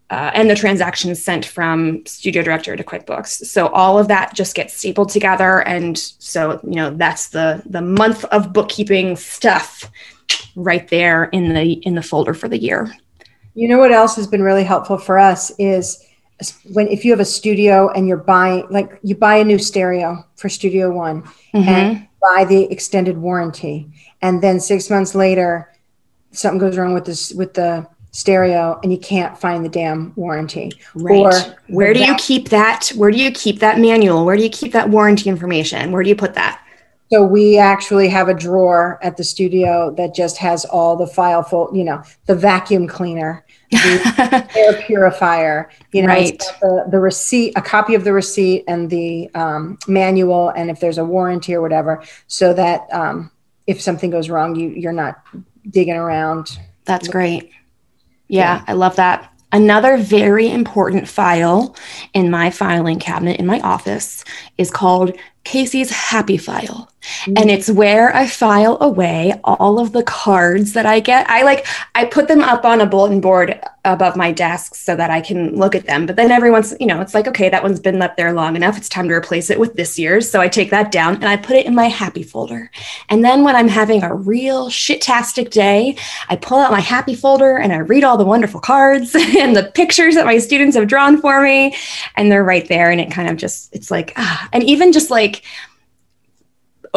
uh, 0.10 0.32
and 0.34 0.50
the 0.50 0.56
transactions 0.56 1.22
sent 1.22 1.46
from 1.46 2.06
Studio 2.06 2.42
Director 2.42 2.76
to 2.78 2.84
QuickBooks. 2.84 3.46
So 3.46 3.68
all 3.68 4.00
of 4.00 4.08
that 4.08 4.34
just 4.34 4.56
gets 4.56 4.74
stapled 4.74 5.10
together, 5.10 5.60
and 5.68 5.98
so 5.98 6.60
you 6.64 6.76
know 6.76 6.92
that's 6.92 7.30
the 7.30 7.62
the 7.66 7.82
month 7.82 8.24
of 8.26 8.54
bookkeeping 8.54 9.16
stuff 9.18 9.92
right 10.56 10.88
there 10.90 11.26
in 11.26 11.54
the 11.54 11.74
in 11.86 11.96
the 11.96 12.02
folder 12.02 12.34
for 12.34 12.48
the 12.48 12.58
year. 12.58 12.94
You 13.58 13.68
know 13.68 13.80
what 13.80 13.92
else 13.92 14.16
has 14.18 14.28
been 14.28 14.44
really 14.44 14.64
helpful 14.64 15.00
for 15.00 15.18
us 15.18 15.52
is 15.58 16.06
when 16.74 16.88
if 16.90 17.04
you 17.04 17.10
have 17.10 17.20
a 17.20 17.26
studio 17.26 17.90
and 17.90 18.08
you're 18.08 18.18
buying 18.18 18.68
like 18.70 19.00
you 19.02 19.16
buy 19.16 19.38
a 19.38 19.44
new 19.44 19.58
stereo 19.58 20.24
for 20.36 20.48
Studio 20.48 20.92
One 20.92 21.24
mm-hmm. 21.24 21.68
and 21.68 22.08
buy 22.22 22.46
the 22.46 22.72
extended 22.72 23.18
warranty, 23.18 23.90
and 24.22 24.44
then 24.44 24.60
six 24.60 24.92
months 24.92 25.16
later 25.16 25.74
something 26.34 26.60
goes 26.60 26.78
wrong 26.78 26.94
with 26.94 27.06
this 27.06 27.34
with 27.34 27.56
the 27.56 27.88
stereo 28.12 28.80
and 28.84 28.92
you 28.92 29.00
can't 29.00 29.36
find 29.36 29.66
the 29.66 29.70
damn 29.70 30.14
warranty. 30.16 30.72
Right. 30.94 31.18
Or 31.18 31.32
where 31.68 31.96
do 31.96 32.06
you 32.06 32.14
keep 32.16 32.50
that? 32.50 32.90
Where 32.90 33.10
do 33.10 33.18
you 33.18 33.32
keep 33.32 33.58
that 33.62 33.80
manual? 33.80 34.24
Where 34.24 34.38
do 34.38 34.44
you 34.44 34.52
keep 34.52 34.72
that 34.74 34.92
warranty 34.92 35.32
information? 35.32 35.92
Where 35.92 36.04
do 36.04 36.10
you 36.10 36.16
put 36.16 36.36
that? 36.36 36.64
So 37.12 37.24
we 37.24 37.58
actually 37.58 38.10
have 38.10 38.28
a 38.28 38.34
drawer 38.34 39.00
at 39.02 39.16
the 39.16 39.24
studio 39.24 39.94
that 39.98 40.14
just 40.14 40.38
has 40.38 40.66
all 40.66 40.98
the 40.98 41.08
file 41.08 41.42
full, 41.42 41.70
you 41.74 41.86
know, 41.86 42.04
the 42.26 42.36
vacuum 42.36 42.86
cleaner, 42.86 43.46
the 43.72 44.48
air 44.56 44.82
purifier, 44.84 45.70
you 45.92 46.02
know, 46.02 46.08
right. 46.08 46.38
the, 46.62 46.86
the 46.90 47.00
receipt, 47.00 47.54
a 47.56 47.62
copy 47.62 47.96
of 47.96 48.04
the 48.04 48.14
receipt 48.14 48.64
and 48.68 48.90
the 48.90 49.30
um, 49.36 49.78
manual, 49.88 50.50
and 50.50 50.70
if 50.70 50.80
there's 50.80 50.98
a 50.98 51.06
warranty 51.06 51.54
or 51.54 51.62
whatever, 51.62 52.04
so 52.28 52.54
that 52.54 52.88
um, 52.92 53.32
if 53.66 53.82
something 53.82 54.10
goes 54.10 54.30
wrong, 54.30 54.56
you 54.56 54.70
you're 54.70 54.94
not 54.94 55.22
digging 55.70 55.96
around. 55.96 56.60
That's 56.86 57.08
great. 57.08 57.52
Yeah, 58.28 58.58
yeah, 58.58 58.64
I 58.68 58.74
love 58.74 58.96
that. 58.96 59.34
Another 59.52 59.98
very 59.98 60.50
important 60.50 61.08
file 61.08 61.76
in 62.14 62.30
my 62.30 62.50
filing 62.50 63.00
cabinet 63.00 63.40
in 63.40 63.46
my 63.46 63.62
office 63.62 64.26
is 64.58 64.70
called 64.70 65.18
Casey's 65.46 65.90
Happy 65.90 66.38
File. 66.38 66.92
And 67.28 67.50
it's 67.50 67.70
where 67.70 68.16
I 68.16 68.28
file 68.28 68.78
away 68.82 69.34
all 69.44 69.80
of 69.80 69.92
the 69.94 70.04
cards 70.04 70.74
that 70.74 70.86
I 70.86 71.00
get. 71.00 71.30
I 71.30 71.44
like 71.44 71.66
I 71.96 72.06
put 72.06 72.28
them 72.28 72.42
up 72.42 72.66
on 72.66 72.82
a 72.82 72.86
bulletin 72.86 73.22
board 73.22 73.60
above 73.86 74.16
my 74.16 74.32
desk 74.32 74.76
so 74.76 74.96
that 74.96 75.10
I 75.10 75.22
can 75.22 75.56
look 75.56 75.76
at 75.76 75.86
them. 75.86 76.06
But 76.06 76.16
then 76.16 76.32
every 76.32 76.52
once, 76.52 76.74
you 76.80 76.86
know, 76.86 77.02
it's 77.02 77.14
like, 77.14 77.28
okay, 77.28 77.50
that 77.50 77.64
one's 77.64 77.80
been 77.80 78.00
left 78.00 78.18
there 78.18 78.34
long 78.34 78.56
enough. 78.56 78.78
It's 78.78 78.90
time 78.90 79.08
to 79.08 79.14
replace 79.14 79.50
it 79.50 79.60
with 79.60 79.76
this 79.76 79.98
year's. 79.98 80.30
So 80.30 80.42
I 80.42 80.48
take 80.48 80.70
that 80.72 80.92
down 80.92 81.16
and 81.16 81.26
I 81.26 81.38
put 81.38 81.56
it 81.56 81.66
in 81.66 81.74
my 81.74 81.86
happy 81.86 82.24
folder. 82.24 82.70
And 83.10 83.24
then 83.24 83.44
when 83.44 83.56
I'm 83.56 83.68
having 83.68 84.04
a 84.04 84.14
real 84.14 84.70
shit-tastic 84.70 85.52
day, 85.52 85.96
I 86.30 86.36
pull 86.36 86.60
out 86.60 86.72
my 86.72 86.80
happy 86.80 87.16
folder 87.16 87.58
and 87.58 87.72
I 87.72 87.78
read 87.78 88.04
all 88.04 88.18
the 88.18 88.26
wonderful 88.26 88.60
cards 88.60 89.16
and 89.38 89.56
the 89.56 89.72
pictures 89.74 90.16
that 90.16 90.26
my 90.26 90.38
students 90.38 90.76
have 90.76 90.88
drawn 90.88 91.20
for 91.22 91.42
me. 91.42 91.76
And 92.16 92.32
they're 92.32 92.44
right 92.44 92.68
there. 92.68 92.92
And 92.92 93.00
it 93.00 93.12
kind 93.12 93.30
of 93.30 93.38
just, 93.38 93.74
it's 93.74 93.92
like, 93.92 94.14
ah, 94.18 94.50
and 94.52 94.64
even 94.64 94.92
just 94.92 95.10
like 95.10 95.44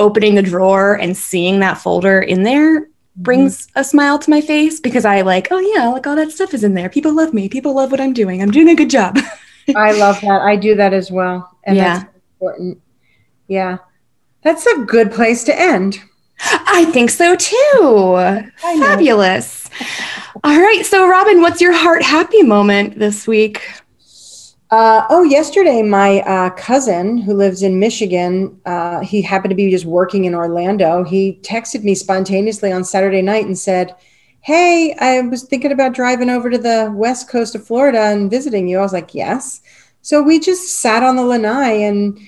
opening 0.01 0.35
the 0.35 0.43
drawer 0.43 0.95
and 0.95 1.17
seeing 1.17 1.61
that 1.61 1.79
folder 1.79 2.21
in 2.21 2.43
there 2.43 2.89
brings 3.17 3.67
mm-hmm. 3.67 3.79
a 3.79 3.85
smile 3.85 4.19
to 4.19 4.31
my 4.31 4.41
face 4.41 4.81
because 4.81 5.05
I 5.05 5.21
like, 5.21 5.49
oh 5.51 5.59
yeah, 5.59 5.89
like 5.89 6.07
all 6.07 6.17
that 6.17 6.31
stuff 6.31 6.55
is 6.55 6.65
in 6.65 6.75
there. 6.75 6.89
People 6.89 7.15
love 7.15 7.35
me. 7.35 7.49
People 7.49 7.75
love 7.75 7.91
what 7.91 8.01
I'm 8.01 8.13
doing. 8.13 8.43
I'm 8.43 8.51
doing 8.51 8.69
a 8.69 8.75
good 8.75 8.91
job. 8.91 9.19
I 9.77 9.93
love 9.93 10.21
that. 10.23 10.41
I 10.43 10.57
do 10.57 10.75
that 10.75 10.93
as 10.93 11.11
well. 11.11 11.57
And 11.65 11.77
yeah. 11.77 11.99
that's 11.99 12.15
important. 12.35 12.83
Yeah. 13.47 13.79
That's 14.43 14.67
a 14.67 14.85
good 14.85 15.13
place 15.13 15.45
to 15.45 15.61
end. 15.61 15.99
I 16.41 16.87
think 16.87 17.11
so 17.11 17.37
too. 17.37 18.49
Fabulous. 18.57 19.69
all 20.43 20.59
right. 20.59 20.85
So 20.87 21.07
Robin, 21.07 21.43
what's 21.43 21.61
your 21.61 21.75
heart 21.75 22.03
happy 22.03 22.43
moment 22.43 22.99
this 22.99 23.27
week? 23.27 23.63
Uh, 24.71 25.05
oh, 25.11 25.25
yesterday, 25.25 25.83
my 25.83 26.21
uh, 26.21 26.51
cousin 26.51 27.19
who 27.19 27.35
lives 27.35 27.65
in 27.65 27.81
Michigan, 27.81 28.61
uh, 28.67 29.01
he 29.01 29.21
happened 29.21 29.51
to 29.51 29.57
be 29.57 29.69
just 29.69 29.85
working 29.85 30.27
in 30.27 30.35
Orlando. 30.35 31.03
He 31.03 31.41
texted 31.43 31.83
me 31.83 31.97
spontaneously 31.97 32.71
on 32.71 32.85
Saturday 32.85 33.21
night 33.21 33.47
and 33.47 33.59
said, 33.59 33.97
Hey, 34.43 34.95
I 35.01 35.23
was 35.23 35.43
thinking 35.43 35.73
about 35.73 35.93
driving 35.93 36.31
over 36.31 36.49
to 36.51 36.57
the 36.57 36.93
west 36.95 37.29
coast 37.29 37.57
of 37.57 37.67
Florida 37.67 38.01
and 38.01 38.31
visiting 38.31 38.69
you. 38.69 38.79
I 38.79 38.83
was 38.83 38.93
like, 38.93 39.13
Yes. 39.13 39.61
So 40.03 40.23
we 40.23 40.39
just 40.39 40.77
sat 40.77 41.03
on 41.03 41.17
the 41.17 41.25
lanai 41.25 41.73
and 41.73 42.19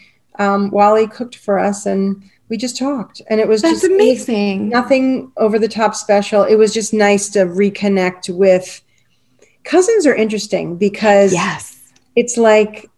um, 0.40 0.70
Wally 0.70 1.06
cooked 1.06 1.36
for 1.36 1.60
us 1.60 1.86
and 1.86 2.22
we 2.48 2.56
just 2.56 2.76
talked. 2.76 3.22
And 3.30 3.40
it 3.40 3.46
was 3.46 3.62
That's 3.62 3.82
just 3.82 3.92
amazing. 3.92 4.68
Nothing 4.68 5.30
over 5.36 5.60
the 5.60 5.68
top 5.68 5.94
special. 5.94 6.42
It 6.42 6.56
was 6.56 6.74
just 6.74 6.92
nice 6.92 7.28
to 7.30 7.46
reconnect 7.46 8.34
with 8.34 8.82
cousins 9.62 10.06
are 10.06 10.14
interesting 10.14 10.76
because. 10.76 11.32
Yes 11.32 11.71
it's 12.16 12.36
like 12.36 12.90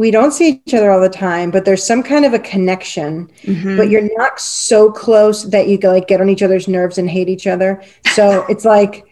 we 0.00 0.10
don't 0.10 0.32
see 0.32 0.62
each 0.64 0.72
other 0.72 0.90
all 0.90 1.00
the 1.00 1.10
time, 1.10 1.50
but 1.50 1.64
there's 1.64 1.84
some 1.84 2.02
kind 2.02 2.24
of 2.24 2.32
a 2.32 2.38
connection, 2.38 3.30
mm-hmm. 3.42 3.76
but 3.76 3.90
you're 3.90 4.08
not 4.16 4.40
so 4.40 4.90
close 4.90 5.44
that 5.44 5.68
you 5.68 5.76
like 5.78 6.08
get 6.08 6.22
on 6.22 6.30
each 6.30 6.42
other's 6.42 6.68
nerves 6.68 6.96
and 6.96 7.10
hate 7.10 7.28
each 7.28 7.46
other. 7.46 7.82
So 8.14 8.46
it's 8.48 8.64
like, 8.64 9.04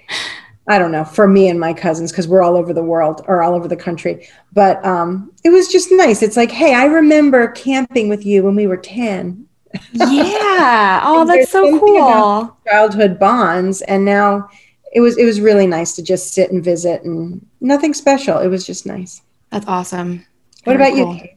I 0.66 0.78
don't 0.78 0.92
know, 0.92 1.04
for 1.04 1.26
me 1.26 1.48
and 1.48 1.58
my 1.60 1.74
cousins, 1.74 2.10
because 2.10 2.26
we're 2.28 2.42
all 2.42 2.56
over 2.56 2.72
the 2.72 2.82
world 2.82 3.22
or 3.26 3.42
all 3.42 3.54
over 3.54 3.68
the 3.68 3.76
country. 3.76 4.28
But 4.52 4.82
um, 4.82 5.32
it 5.44 5.50
was 5.50 5.68
just 5.68 5.90
nice. 5.90 6.22
It's 6.22 6.36
like, 6.38 6.50
hey, 6.50 6.74
I 6.74 6.86
remember 6.86 7.48
camping 7.48 8.08
with 8.08 8.24
you 8.24 8.42
when 8.42 8.54
we 8.54 8.66
were 8.66 8.76
10. 8.78 9.46
Yeah. 9.92 11.02
Oh, 11.04 11.24
that's 11.24 11.50
so 11.50 11.78
cool. 11.78 12.56
Childhood 12.66 13.18
bonds. 13.18 13.82
And 13.82 14.04
now 14.04 14.48
it 14.92 15.00
was 15.00 15.16
it 15.16 15.24
was 15.24 15.40
really 15.40 15.66
nice 15.66 15.94
to 15.96 16.02
just 16.02 16.32
sit 16.32 16.50
and 16.50 16.62
visit 16.62 17.02
and 17.02 17.44
nothing 17.60 17.94
special. 17.94 18.38
It 18.38 18.48
was 18.48 18.66
just 18.66 18.86
nice. 18.86 19.22
That's 19.50 19.66
awesome. 19.66 20.24
What 20.64 20.76
Very 20.76 20.92
about 20.92 21.04
cool. 21.04 21.16
you? 21.16 21.28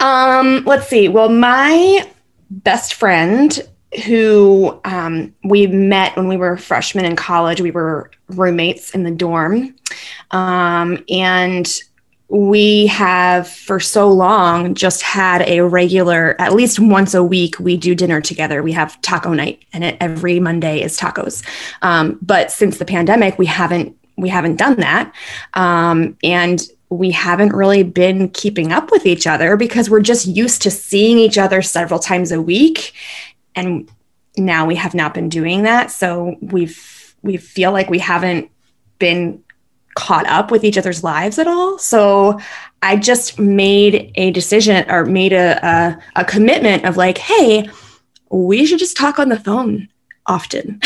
Um, 0.00 0.64
let's 0.64 0.88
see. 0.88 1.08
Well, 1.08 1.28
my 1.28 2.06
best 2.50 2.94
friend 2.94 3.60
who 4.06 4.80
um, 4.84 5.34
we 5.44 5.66
met 5.66 6.16
when 6.16 6.28
we 6.28 6.36
were 6.36 6.56
freshmen 6.56 7.04
in 7.04 7.16
college, 7.16 7.60
we 7.60 7.70
were 7.70 8.10
roommates 8.28 8.94
in 8.94 9.02
the 9.02 9.10
dorm. 9.10 9.74
Um, 10.30 11.04
and 11.10 11.70
we 12.32 12.86
have 12.86 13.46
for 13.46 13.78
so 13.78 14.10
long 14.10 14.74
just 14.74 15.02
had 15.02 15.42
a 15.42 15.60
regular 15.60 16.34
at 16.40 16.54
least 16.54 16.80
once 16.80 17.12
a 17.12 17.22
week 17.22 17.58
we 17.58 17.76
do 17.76 17.94
dinner 17.94 18.22
together. 18.22 18.62
We 18.62 18.72
have 18.72 18.98
taco 19.02 19.34
night 19.34 19.62
and 19.74 19.84
it, 19.84 19.98
every 20.00 20.40
monday 20.40 20.80
is 20.80 20.98
tacos. 20.98 21.44
Um, 21.82 22.18
but 22.22 22.50
since 22.50 22.78
the 22.78 22.86
pandemic 22.86 23.38
we 23.38 23.44
haven't 23.44 23.94
we 24.16 24.30
haven't 24.30 24.56
done 24.56 24.76
that. 24.76 25.14
Um, 25.54 26.16
and 26.22 26.62
we 26.88 27.10
haven't 27.10 27.52
really 27.52 27.82
been 27.82 28.30
keeping 28.30 28.72
up 28.72 28.90
with 28.90 29.04
each 29.04 29.26
other 29.26 29.56
because 29.58 29.90
we're 29.90 30.00
just 30.00 30.26
used 30.26 30.62
to 30.62 30.70
seeing 30.70 31.18
each 31.18 31.36
other 31.36 31.60
several 31.60 32.00
times 32.00 32.32
a 32.32 32.40
week. 32.40 32.94
And 33.54 33.90
now 34.38 34.64
we 34.64 34.76
have 34.76 34.94
not 34.94 35.12
been 35.12 35.28
doing 35.28 35.64
that. 35.64 35.90
So 35.90 36.36
we've 36.40 37.14
we 37.22 37.36
feel 37.36 37.72
like 37.72 37.90
we 37.90 37.98
haven't 37.98 38.50
been 38.98 39.44
caught 39.94 40.26
up 40.26 40.50
with 40.50 40.64
each 40.64 40.78
other's 40.78 41.04
lives 41.04 41.38
at 41.38 41.46
all. 41.46 41.78
So 41.78 42.38
I 42.82 42.96
just 42.96 43.38
made 43.38 44.12
a 44.16 44.30
decision 44.30 44.90
or 44.90 45.04
made 45.04 45.32
a, 45.32 45.64
a, 45.64 45.98
a 46.16 46.24
commitment 46.24 46.84
of 46.84 46.96
like, 46.96 47.18
hey, 47.18 47.68
we 48.30 48.66
should 48.66 48.78
just 48.78 48.96
talk 48.96 49.18
on 49.18 49.28
the 49.28 49.38
phone 49.38 49.88
often. 50.26 50.80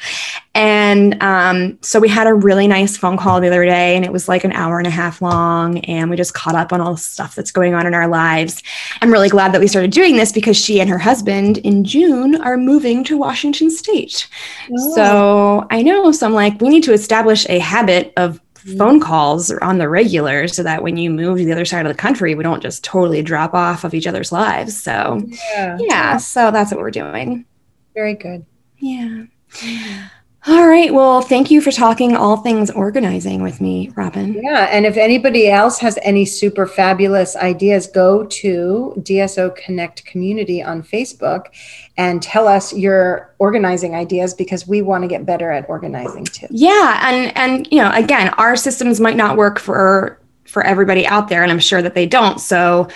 and 0.54 1.22
um, 1.22 1.78
so 1.80 1.98
we 1.98 2.08
had 2.08 2.26
a 2.26 2.34
really 2.34 2.66
nice 2.66 2.96
phone 2.96 3.16
call 3.16 3.40
the 3.40 3.46
other 3.46 3.64
day, 3.64 3.96
and 3.96 4.04
it 4.04 4.12
was 4.12 4.28
like 4.28 4.44
an 4.44 4.52
hour 4.52 4.78
and 4.78 4.86
a 4.86 4.90
half 4.90 5.22
long. 5.22 5.78
And 5.80 6.10
we 6.10 6.16
just 6.16 6.34
caught 6.34 6.54
up 6.54 6.72
on 6.72 6.80
all 6.80 6.92
the 6.92 7.00
stuff 7.00 7.34
that's 7.34 7.50
going 7.50 7.74
on 7.74 7.86
in 7.86 7.94
our 7.94 8.08
lives. 8.08 8.62
I'm 9.00 9.10
really 9.10 9.30
glad 9.30 9.52
that 9.52 9.60
we 9.60 9.68
started 9.68 9.92
doing 9.92 10.16
this 10.16 10.32
because 10.32 10.56
she 10.56 10.80
and 10.80 10.90
her 10.90 10.98
husband 10.98 11.58
in 11.58 11.84
June 11.84 12.34
are 12.36 12.56
moving 12.56 13.02
to 13.04 13.16
Washington 13.16 13.70
State. 13.70 14.28
Oh. 14.70 14.94
So 14.94 15.66
I 15.70 15.82
know. 15.82 16.12
So 16.12 16.26
I'm 16.26 16.34
like, 16.34 16.60
we 16.60 16.68
need 16.68 16.84
to 16.84 16.92
establish 16.92 17.46
a 17.48 17.58
habit 17.58 18.12
of 18.16 18.40
phone 18.78 19.00
calls 19.00 19.50
on 19.50 19.78
the 19.78 19.88
regular 19.88 20.48
so 20.48 20.62
that 20.62 20.82
when 20.82 20.96
you 20.96 21.10
move 21.10 21.38
to 21.38 21.44
the 21.44 21.52
other 21.52 21.64
side 21.64 21.84
of 21.86 21.92
the 21.92 21.98
country, 21.98 22.34
we 22.34 22.42
don't 22.42 22.62
just 22.62 22.84
totally 22.84 23.22
drop 23.22 23.54
off 23.54 23.84
of 23.84 23.94
each 23.94 24.06
other's 24.06 24.32
lives. 24.32 24.80
So, 24.80 25.22
yeah, 25.26 25.78
yeah 25.80 26.16
so 26.16 26.50
that's 26.50 26.70
what 26.70 26.80
we're 26.80 26.90
doing. 26.90 27.44
Very 27.94 28.14
good. 28.14 28.46
Yeah. 28.78 29.24
All 30.44 30.66
right. 30.66 30.92
Well, 30.92 31.22
thank 31.22 31.52
you 31.52 31.60
for 31.60 31.70
talking 31.70 32.16
all 32.16 32.36
things 32.36 32.68
organizing 32.68 33.42
with 33.42 33.60
me, 33.60 33.92
Robin. 33.94 34.34
Yeah. 34.34 34.68
And 34.72 34.84
if 34.84 34.96
anybody 34.96 35.48
else 35.48 35.78
has 35.78 36.00
any 36.02 36.24
super 36.24 36.66
fabulous 36.66 37.36
ideas, 37.36 37.86
go 37.86 38.24
to 38.24 38.92
DSO 38.98 39.54
Connect 39.54 40.04
Community 40.04 40.60
on 40.60 40.82
Facebook 40.82 41.46
and 41.96 42.20
tell 42.20 42.48
us 42.48 42.72
your 42.72 43.32
organizing 43.38 43.94
ideas 43.94 44.34
because 44.34 44.66
we 44.66 44.82
want 44.82 45.02
to 45.04 45.08
get 45.08 45.24
better 45.24 45.52
at 45.52 45.68
organizing 45.68 46.24
too. 46.24 46.48
Yeah. 46.50 47.00
And, 47.08 47.36
and, 47.36 47.68
you 47.70 47.78
know, 47.78 47.92
again, 47.92 48.30
our 48.30 48.56
systems 48.56 48.98
might 48.98 49.16
not 49.16 49.36
work 49.36 49.60
for 49.60 50.18
for 50.52 50.62
everybody 50.62 51.06
out 51.06 51.28
there, 51.28 51.42
and 51.42 51.50
I'm 51.50 51.58
sure 51.58 51.80
that 51.80 51.94
they 51.94 52.04
don't. 52.04 52.38
So 52.38 52.86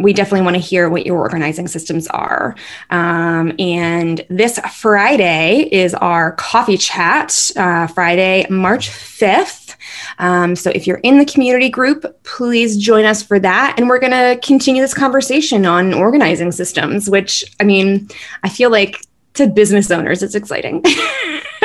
we 0.00 0.14
definitely 0.14 0.40
want 0.40 0.56
to 0.56 0.62
hear 0.62 0.88
what 0.88 1.04
your 1.04 1.18
organizing 1.18 1.68
systems 1.68 2.06
are. 2.08 2.56
Um, 2.88 3.52
and 3.58 4.24
this 4.30 4.58
Friday 4.74 5.68
is 5.70 5.92
our 5.92 6.32
coffee 6.32 6.78
chat, 6.78 7.50
uh, 7.56 7.86
Friday, 7.88 8.46
March 8.48 8.88
5th. 8.88 9.76
Um, 10.18 10.56
so 10.56 10.70
if 10.70 10.86
you're 10.86 11.00
in 11.02 11.18
the 11.18 11.26
community 11.26 11.68
group, 11.68 12.06
please 12.24 12.78
join 12.78 13.04
us 13.04 13.22
for 13.22 13.38
that. 13.40 13.74
And 13.76 13.90
we're 13.90 13.98
going 13.98 14.12
to 14.12 14.40
continue 14.42 14.80
this 14.80 14.94
conversation 14.94 15.66
on 15.66 15.92
organizing 15.92 16.50
systems, 16.50 17.10
which 17.10 17.44
I 17.60 17.64
mean, 17.64 18.08
I 18.42 18.48
feel 18.48 18.70
like 18.70 19.04
to 19.34 19.46
business 19.46 19.90
owners, 19.90 20.22
it's 20.22 20.34
exciting. 20.34 20.82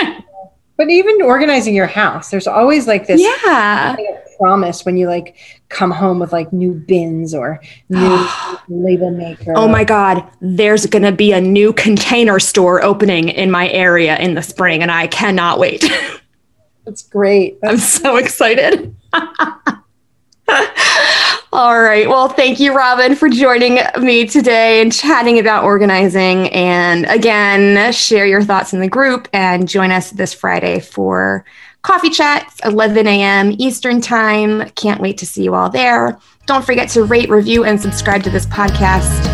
but 0.75 0.89
even 0.89 1.21
organizing 1.21 1.73
your 1.73 1.87
house, 1.87 2.31
there's 2.31 2.47
always 2.47 2.85
like 2.87 3.07
this 3.07 3.21
yeah 3.21 3.95
promise 4.37 4.85
when 4.85 4.97
you 4.97 5.07
like 5.07 5.35
come 5.69 5.91
home 5.91 6.19
with 6.19 6.31
like 6.31 6.51
new 6.53 6.73
bins 6.73 7.33
or 7.33 7.61
new 7.89 8.27
label 8.69 9.11
maker. 9.11 9.53
Oh 9.55 9.67
my 9.67 9.83
God, 9.83 10.27
there's 10.41 10.85
going 10.85 11.03
to 11.03 11.11
be 11.11 11.31
a 11.31 11.41
new 11.41 11.73
container 11.73 12.39
store 12.39 12.83
opening 12.83 13.29
in 13.29 13.51
my 13.51 13.69
area 13.69 14.17
in 14.17 14.33
the 14.33 14.43
spring, 14.43 14.81
and 14.81 14.91
I 14.91 15.07
cannot 15.07 15.59
wait. 15.59 15.85
That's 16.85 17.03
great. 17.03 17.59
That's 17.61 17.73
I'm 17.73 17.79
so 17.79 18.17
excited. 18.17 18.95
All 21.53 21.81
right. 21.81 22.07
Well, 22.07 22.29
thank 22.29 22.59
you, 22.59 22.73
Robin, 22.73 23.15
for 23.15 23.29
joining 23.29 23.79
me 23.99 24.25
today 24.25 24.81
and 24.81 24.93
chatting 24.93 25.39
about 25.39 25.63
organizing. 25.63 26.49
And 26.49 27.05
again, 27.05 27.91
share 27.91 28.25
your 28.25 28.43
thoughts 28.43 28.73
in 28.73 28.79
the 28.79 28.87
group 28.87 29.27
and 29.33 29.67
join 29.67 29.91
us 29.91 30.11
this 30.11 30.33
Friday 30.33 30.79
for 30.79 31.45
coffee 31.87 32.09
chat, 32.09 32.53
11 32.65 33.07
a.m. 33.07 33.55
Eastern 33.57 34.01
Time. 34.01 34.69
Can't 34.71 34.99
wait 34.99 35.17
to 35.19 35.25
see 35.25 35.43
you 35.43 35.55
all 35.55 35.69
there. 35.69 36.19
Don't 36.45 36.65
forget 36.65 36.89
to 36.89 37.05
rate, 37.05 37.29
review, 37.29 37.63
and 37.63 37.81
subscribe 37.81 38.23
to 38.23 38.29
this 38.29 38.45
podcast. 38.45 39.25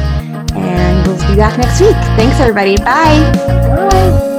And 0.53 1.07
we'll 1.07 1.17
be 1.27 1.35
back 1.35 1.57
next 1.57 1.81
week. 1.81 1.95
Thanks, 2.15 2.39
everybody. 2.39 2.77
Bye. 2.77 3.31
Bye. 3.89 4.32